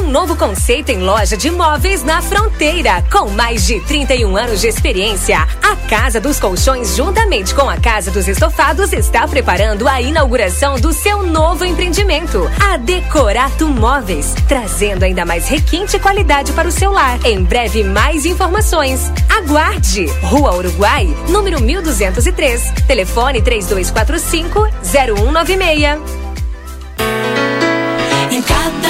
[0.00, 3.04] Um novo conceito em loja de móveis na fronteira.
[3.12, 8.10] Com mais de 31 anos de experiência, a Casa dos Colchões, juntamente com a Casa
[8.10, 15.26] dos Estofados, está preparando a inauguração do seu novo empreendimento, a Decorato Móveis, trazendo ainda
[15.26, 17.18] mais requinte e qualidade para o seu lar.
[17.26, 19.12] Em breve, mais informações.
[19.28, 20.06] Aguarde!
[20.22, 22.72] Rua Uruguai, número 1203.
[22.86, 26.00] Telefone 3245 0196.
[28.30, 28.89] Em cada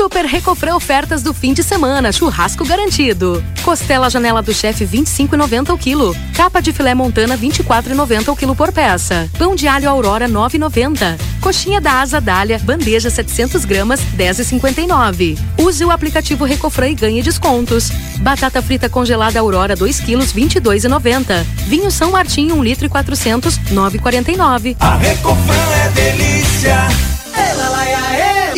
[0.00, 3.44] Super Recofran ofertas do fim de semana, churrasco garantido.
[3.62, 6.16] Costela janela do chefe 25,90 o quilo.
[6.34, 9.28] Capa de filé montana 24,90 o quilo por peça.
[9.38, 11.18] Pão de alho Aurora 9,90.
[11.42, 15.38] Coxinha da asa dália, bandeja 700 gramas 10,59.
[15.58, 17.90] Use o aplicativo Recofran e ganhe descontos.
[18.20, 21.44] Batata frita congelada Aurora 2 quilos 22,90.
[21.66, 24.76] Vinho São Martinho 1 litro e 400 9,49.
[24.80, 26.88] A Recofran é delícia.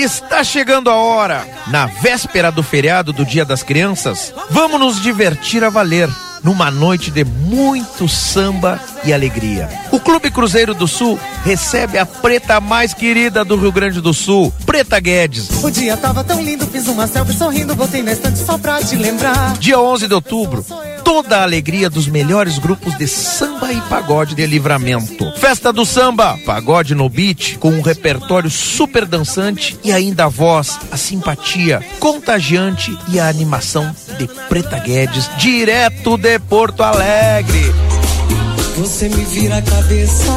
[0.03, 5.63] Está chegando a hora, na véspera do feriado do Dia das Crianças, vamos nos divertir
[5.63, 6.11] a valer
[6.43, 9.69] numa noite de muito samba e alegria.
[9.93, 14.53] O Clube Cruzeiro do Sul recebe a preta mais querida do Rio Grande do Sul,
[14.67, 15.63] Preta Guedes.
[15.63, 18.97] O dia tava tão lindo, fiz uma selfie sorrindo, voltei na estante só pra te
[18.97, 19.57] lembrar.
[19.59, 20.67] Dia 11 de outubro,
[21.05, 25.32] toda a alegria dos melhores grupos de samba e pagode de livramento.
[25.43, 30.79] Festa do samba, pagode no beat, com um repertório super dançante e ainda a voz,
[30.93, 37.75] a simpatia contagiante e a animação de Preta Guedes, direto de Porto Alegre.
[38.77, 40.33] Você me vira a cabeça.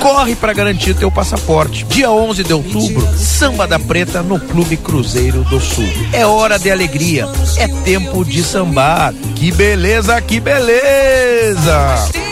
[0.00, 1.84] Corre para garantir teu passaporte.
[1.84, 5.84] Dia 11 de outubro, Samba da Preta no Clube Cruzeiro do Sul.
[6.14, 9.12] É hora de alegria, é tempo de sambar.
[9.36, 12.29] Que beleza, que beleza!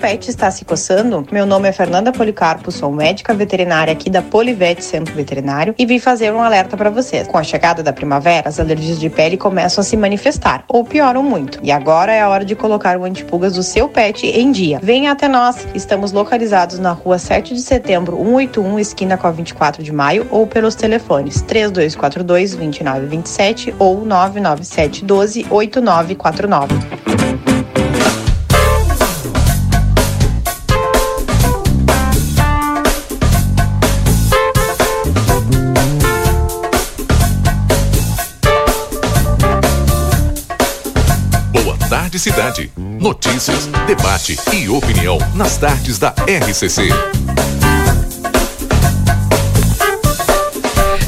[0.00, 1.26] Pet está se coçando?
[1.30, 5.98] Meu nome é Fernanda Policarpo, sou médica veterinária aqui da Polivete Centro Veterinário e vim
[5.98, 7.28] fazer um alerta para vocês.
[7.28, 11.22] Com a chegada da primavera, as alergias de pele começam a se manifestar ou pioram
[11.22, 11.60] muito.
[11.62, 14.80] E agora é a hora de colocar o antipulgas do seu pet em dia.
[14.82, 15.66] Venha até nós.
[15.74, 20.46] Estamos localizados na rua 7 de setembro, 181, esquina com a 24 de maio, ou
[20.46, 27.09] pelos telefones 3242 2927 ou 997 12 8949.
[42.40, 42.72] Cidade.
[42.98, 46.88] Notícias, debate e opinião nas tardes da RCC.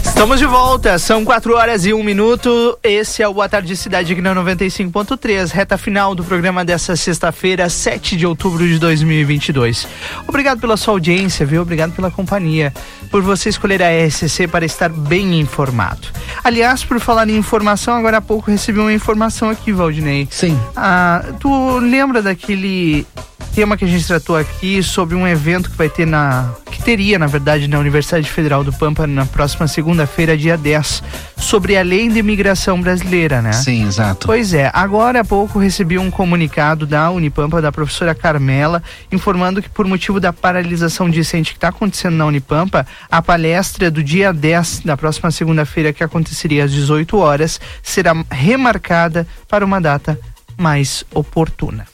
[0.04, 2.78] Estamos de volta, são 4 horas e 1 minuto.
[2.82, 7.68] Esse é o Boa Tarde Cidade aqui na 95.3, reta final do programa dessa sexta-feira,
[7.68, 9.88] 7 de outubro de 2022.
[10.28, 11.62] Obrigado pela sua audiência, viu?
[11.62, 12.72] Obrigado pela companhia,
[13.12, 16.08] por você escolher a RCC para estar bem informado.
[16.42, 20.26] Aliás, por falar em informação, agora há pouco recebi uma informação aqui, Valdinei.
[20.30, 20.58] Sim.
[20.74, 23.06] Ah, tu lembra daquele
[23.54, 26.50] tema que a gente tratou aqui sobre um evento que vai ter na.
[26.70, 31.02] que teria, na verdade, na Universidade Federal do Pampa na próxima segunda-feira, dia 10,
[31.36, 33.52] sobre a lei de imigração brasileira, né?
[33.52, 34.26] Sim, exato.
[34.26, 39.68] Pois é, agora há pouco recebi um comunicado da Unipampa, da professora Carmela, informando que
[39.68, 44.80] por motivo da paralisação discente que está acontecendo na Unipampa, a palestra do dia 10,
[44.80, 50.18] da próxima segunda-feira, que aconteceria às 18 horas, será remarcada para uma data
[50.56, 51.86] mais oportuna.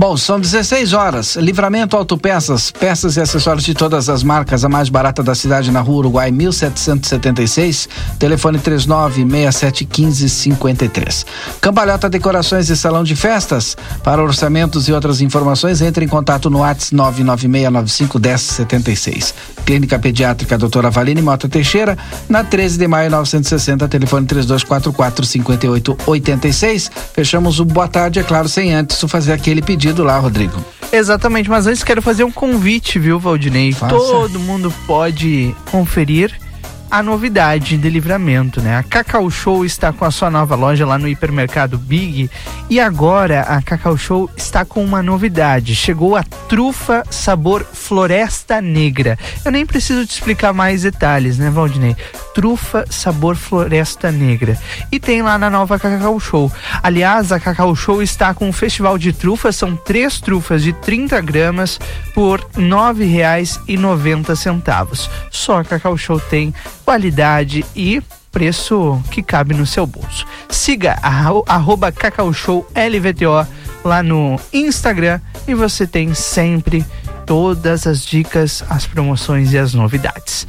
[0.00, 1.36] Bom, são 16 horas.
[1.36, 5.80] Livramento Autopeças, peças e acessórios de todas as marcas, a mais barata da cidade na
[5.80, 7.86] Rua Uruguai 1776,
[8.18, 11.26] telefone 39671553.
[11.60, 13.76] Cambalhota Decorações e Salão de Festas.
[14.02, 19.34] Para orçamentos e outras informações, entre em contato no WhatsApp 996951076.
[19.66, 26.90] Clínica Pediátrica Doutora Valine Mota Teixeira, na 13 de maio 960, telefone 3244 5886.
[27.12, 30.54] Fechamos o boa tarde, é claro, sem antes fazer aquele pedido lá, Rodrigo.
[30.92, 33.72] Exatamente, mas antes quero fazer um convite, viu, Valdinei?
[33.72, 33.94] Faça.
[33.94, 36.32] Todo mundo pode conferir
[36.90, 38.76] a novidade de livramento, né?
[38.76, 42.28] A Cacau Show está com a sua nova loja lá no hipermercado Big
[42.68, 45.76] e agora a Cacau Show está com uma novidade.
[45.76, 49.16] Chegou a trufa sabor Floresta Negra.
[49.44, 51.94] Eu nem preciso te explicar mais detalhes, né, Valdinei?
[52.34, 54.58] Trufa sabor Floresta Negra.
[54.90, 56.50] E tem lá na nova Cacau Show.
[56.82, 61.20] Aliás, a Cacau Show está com um festival de trufas, são três trufas de 30
[61.20, 61.78] gramas
[62.14, 65.08] por R$ 9,90.
[65.30, 66.52] Só a Cacau Show tem
[66.84, 70.26] qualidade e preço que cabe no seu bolso.
[70.48, 73.46] Siga a, arroba Cacau Show LVTO
[73.84, 76.84] lá no Instagram e você tem sempre
[77.26, 80.46] todas as dicas, as promoções e as novidades.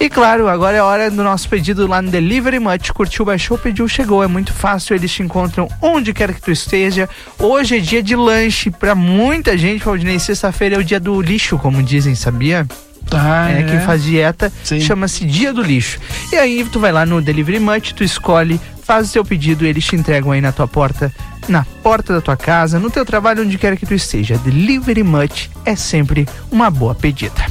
[0.00, 2.92] E claro, agora é hora do nosso pedido lá no Delivery Much.
[2.92, 4.22] Curtiu, baixou, pediu, chegou.
[4.22, 7.08] É muito fácil, eles te encontram onde quer que tu esteja.
[7.38, 10.18] Hoje é dia de lanche para muita gente, Valdinei.
[10.18, 12.66] Sexta-feira é o dia do lixo, como dizem, sabia?
[13.16, 13.62] Ah, é, é?
[13.64, 15.98] quem faz dieta chama-se Dia do Lixo.
[16.32, 19.84] E aí tu vai lá no Delivery Much, tu escolhe, faz o teu pedido eles
[19.84, 21.12] te entregam aí na tua porta,
[21.48, 24.38] na porta da tua casa, no teu trabalho, onde quer que tu esteja.
[24.38, 27.46] Delivery Much é sempre uma boa pedida.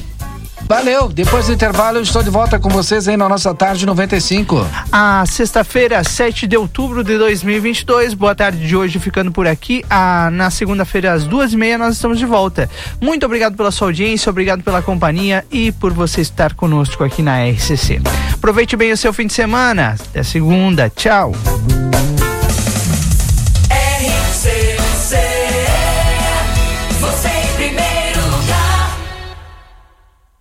[0.67, 4.67] Valeu, depois do intervalo eu estou de volta com vocês aí na nossa tarde 95.
[4.91, 8.13] A sexta-feira, 7 de outubro de 2022.
[8.13, 9.81] Boa tarde de hoje, ficando por aqui.
[9.89, 12.69] Ah, na segunda-feira, às duas e meia, nós estamos de volta.
[12.99, 17.45] Muito obrigado pela sua audiência, obrigado pela companhia e por você estar conosco aqui na
[17.45, 18.01] RCC.
[18.33, 19.95] Aproveite bem o seu fim de semana.
[19.97, 20.89] Até segunda.
[20.89, 21.31] Tchau.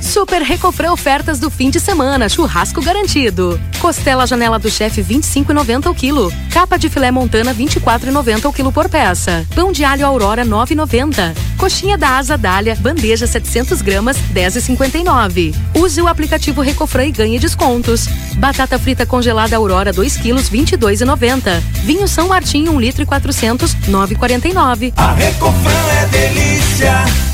[0.00, 3.60] Super Recofrã ofertas do fim de semana, churrasco garantido.
[3.80, 6.32] Costela janela do chefe 25,90 o quilo.
[6.50, 9.46] Capa de filé montana 24,90 o quilo por peça.
[9.54, 11.34] Pão de alho Aurora 9,90.
[11.58, 15.54] Coxinha da asa dália, bandeja 700 gramas 10,59.
[15.74, 18.06] Use o aplicativo Recofrã e ganhe descontos.
[18.36, 21.60] Batata frita congelada Aurora 2 quilos 22,90.
[21.84, 24.92] Vinho São Martinho 1 litro e 400 9,49.
[24.96, 25.70] A Recofran
[26.02, 27.33] é delícia.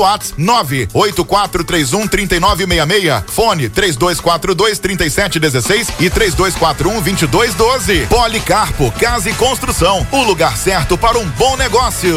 [0.00, 3.24] WhatsApp 98431 3966.
[3.28, 8.06] Fone 3242 3716 e 3241 2212.
[8.06, 10.06] Policarpo Casa e Construção.
[10.12, 12.16] O lugar certo para um bom negócio.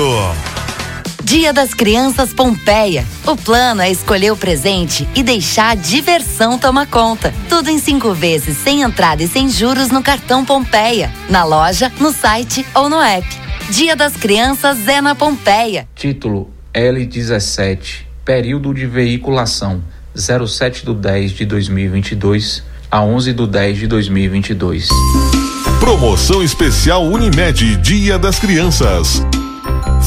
[1.23, 3.05] Dia das Crianças Pompeia.
[3.23, 7.31] O plano é escolher o presente e deixar a diversão tomar conta.
[7.47, 11.13] Tudo em cinco vezes, sem entrada e sem juros no cartão Pompeia.
[11.29, 13.27] Na loja, no site ou no app.
[13.69, 15.87] Dia das Crianças é na Pompeia.
[15.93, 19.83] Título L17, período de veiculação
[20.15, 24.87] 07 do 10 de 2022 a 11 do 10 de 2022.
[25.81, 29.21] Promoção especial Unimed Dia das Crianças.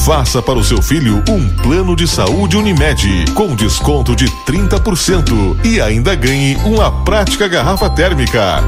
[0.03, 5.79] Faça para o seu filho um plano de saúde Unimed com desconto de 30% e
[5.79, 8.63] ainda ganhe uma prática garrafa térmica.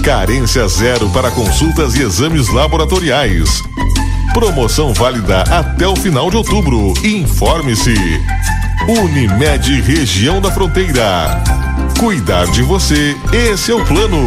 [0.00, 3.62] Carência zero para consultas e exames laboratoriais.
[4.32, 6.94] Promoção válida até o final de outubro.
[7.04, 7.94] Informe-se.
[8.88, 11.42] Unimed Região da Fronteira.
[11.98, 14.26] Cuidar de você, esse é o plano.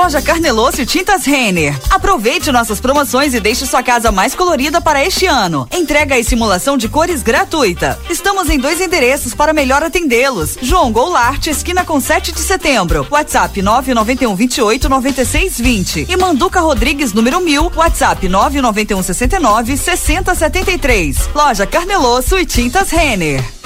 [0.00, 1.78] Loja Carnelosso e Tintas Renner.
[1.90, 5.68] Aproveite nossas promoções e deixe sua casa mais colorida para este ano.
[5.70, 7.98] Entrega e simulação de cores gratuita.
[8.08, 10.56] Estamos em dois endereços para melhor atendê-los.
[10.62, 13.06] João Goulart, esquina com 7 de setembro.
[13.10, 16.06] WhatsApp 991 28 96 20.
[16.08, 17.70] E Manduca Rodrigues, número 1000.
[17.76, 21.28] WhatsApp 991 69 60 73.
[21.34, 23.59] Loja Carnelosso e Tintas Renner.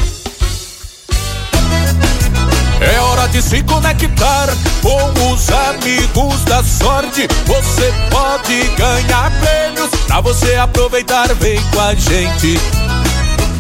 [2.93, 4.49] É hora de se conectar
[4.83, 7.27] com os amigos da sorte.
[7.47, 11.33] Você pode ganhar prêmios pra você aproveitar.
[11.35, 12.61] Vem com a gente.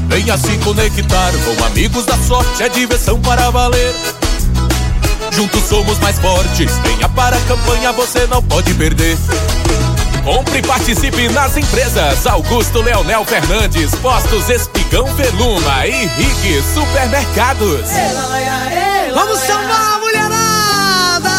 [0.09, 2.63] Venha se conectar com amigos da sorte.
[2.63, 3.95] É diversão para valer.
[5.33, 6.71] Juntos somos mais fortes.
[6.79, 9.17] Venha para a campanha, você não pode perder.
[10.25, 16.09] Compre e participe nas empresas Augusto Leonel Fernandes, Postos Espigão Veluma e
[16.75, 17.91] Supermercados.
[19.15, 21.31] Vamos sambar, mulherada!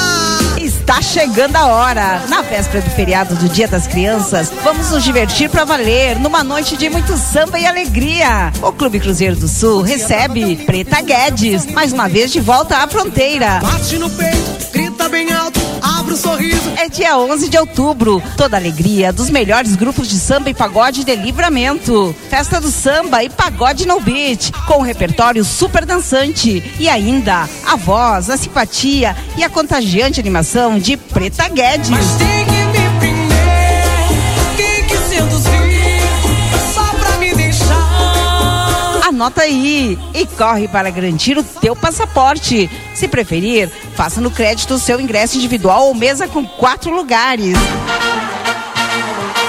[0.57, 2.21] Está chegando a hora.
[2.29, 6.77] Na véspera do feriado do Dia das Crianças, vamos nos divertir para valer numa noite
[6.77, 8.53] de muito samba e alegria.
[8.61, 13.59] O Clube Cruzeiro do Sul recebe Preta Guedes, mais uma vez de volta à fronteira.
[13.61, 14.54] Bate no peito,
[15.15, 16.73] bem alto, abre o sorriso.
[16.75, 18.21] É dia 11 de outubro.
[18.35, 22.13] Toda a alegria dos melhores grupos de samba e pagode de livramento.
[22.29, 26.61] Festa do samba e pagode no beat, com um repertório super dançante.
[26.77, 31.87] E ainda a voz, a simpatia e a contagiante animação de Preta Guedes.
[32.17, 35.64] Tem que me prender, tem que seduzir,
[39.15, 42.69] Anota aí e corre para garantir o teu passaporte.
[42.93, 47.57] Se preferir, faça no crédito o seu ingresso individual ou mesa com quatro lugares.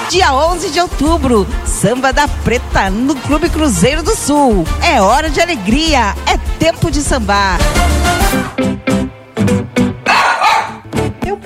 [0.09, 4.65] Dia 11 de outubro, Samba da Preta no Clube Cruzeiro do Sul.
[4.81, 7.59] É hora de alegria, é tempo de sambar.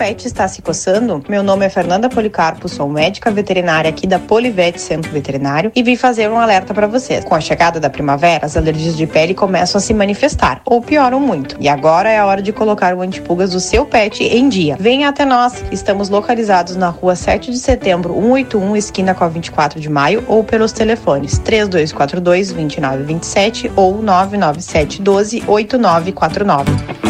[0.00, 1.22] Pet está se coçando?
[1.28, 5.94] Meu nome é Fernanda Policarpo, sou médica veterinária aqui da Polivete Centro Veterinário e vim
[5.94, 7.22] fazer um alerta para vocês.
[7.22, 11.20] Com a chegada da primavera, as alergias de pele começam a se manifestar ou pioram
[11.20, 11.54] muito.
[11.60, 14.74] E agora é a hora de colocar o antipulgas do seu pet em dia.
[14.80, 15.62] Venha até nós.
[15.70, 20.42] Estamos localizados na rua 7 de setembro, 181, esquina com a 24 de maio, ou
[20.42, 27.09] pelos telefones 3242 2927 ou 997 12 8949.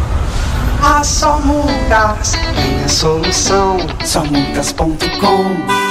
[0.81, 3.77] Ah, só multas tem a solução.
[4.03, 5.90] Somultas.com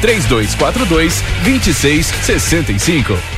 [0.00, 3.37] 3242 2665.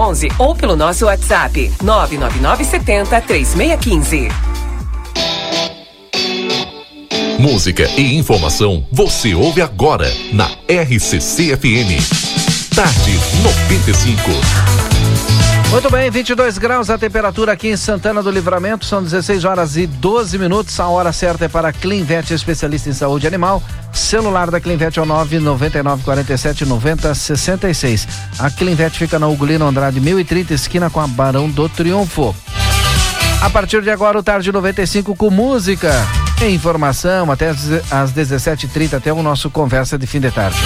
[0.39, 4.27] ou pelo nosso WhatsApp 99970 3615.
[7.39, 12.01] Música e informação você ouve agora na RCC FM.
[12.75, 14.80] Tarde 95.
[15.71, 19.87] Muito bem, 22 graus a temperatura aqui em Santana do Livramento, são 16 horas e
[19.87, 20.77] 12 minutos.
[20.81, 23.63] A hora certa é para Clinvet, especialista em saúde animal.
[23.93, 28.07] Celular da Clinvet é o 999 47 90 66.
[28.37, 32.35] A Clinvet fica na Ugolino Andrade 1030, esquina com a Barão do Triunfo.
[33.41, 35.89] A partir de agora, o Tarde 95 com música
[36.49, 40.57] informação até às 17h30, até o nosso Conversa de Fim de Tarde.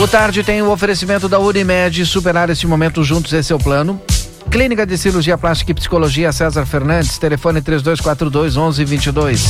[0.00, 4.00] O Tarde tem o oferecimento da Unimed, superar este momento juntos, é o plano.
[4.48, 9.44] Clínica de Cirurgia Plástica e Psicologia César Fernandes, telefone 3242 1122.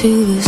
[0.07, 0.46] to the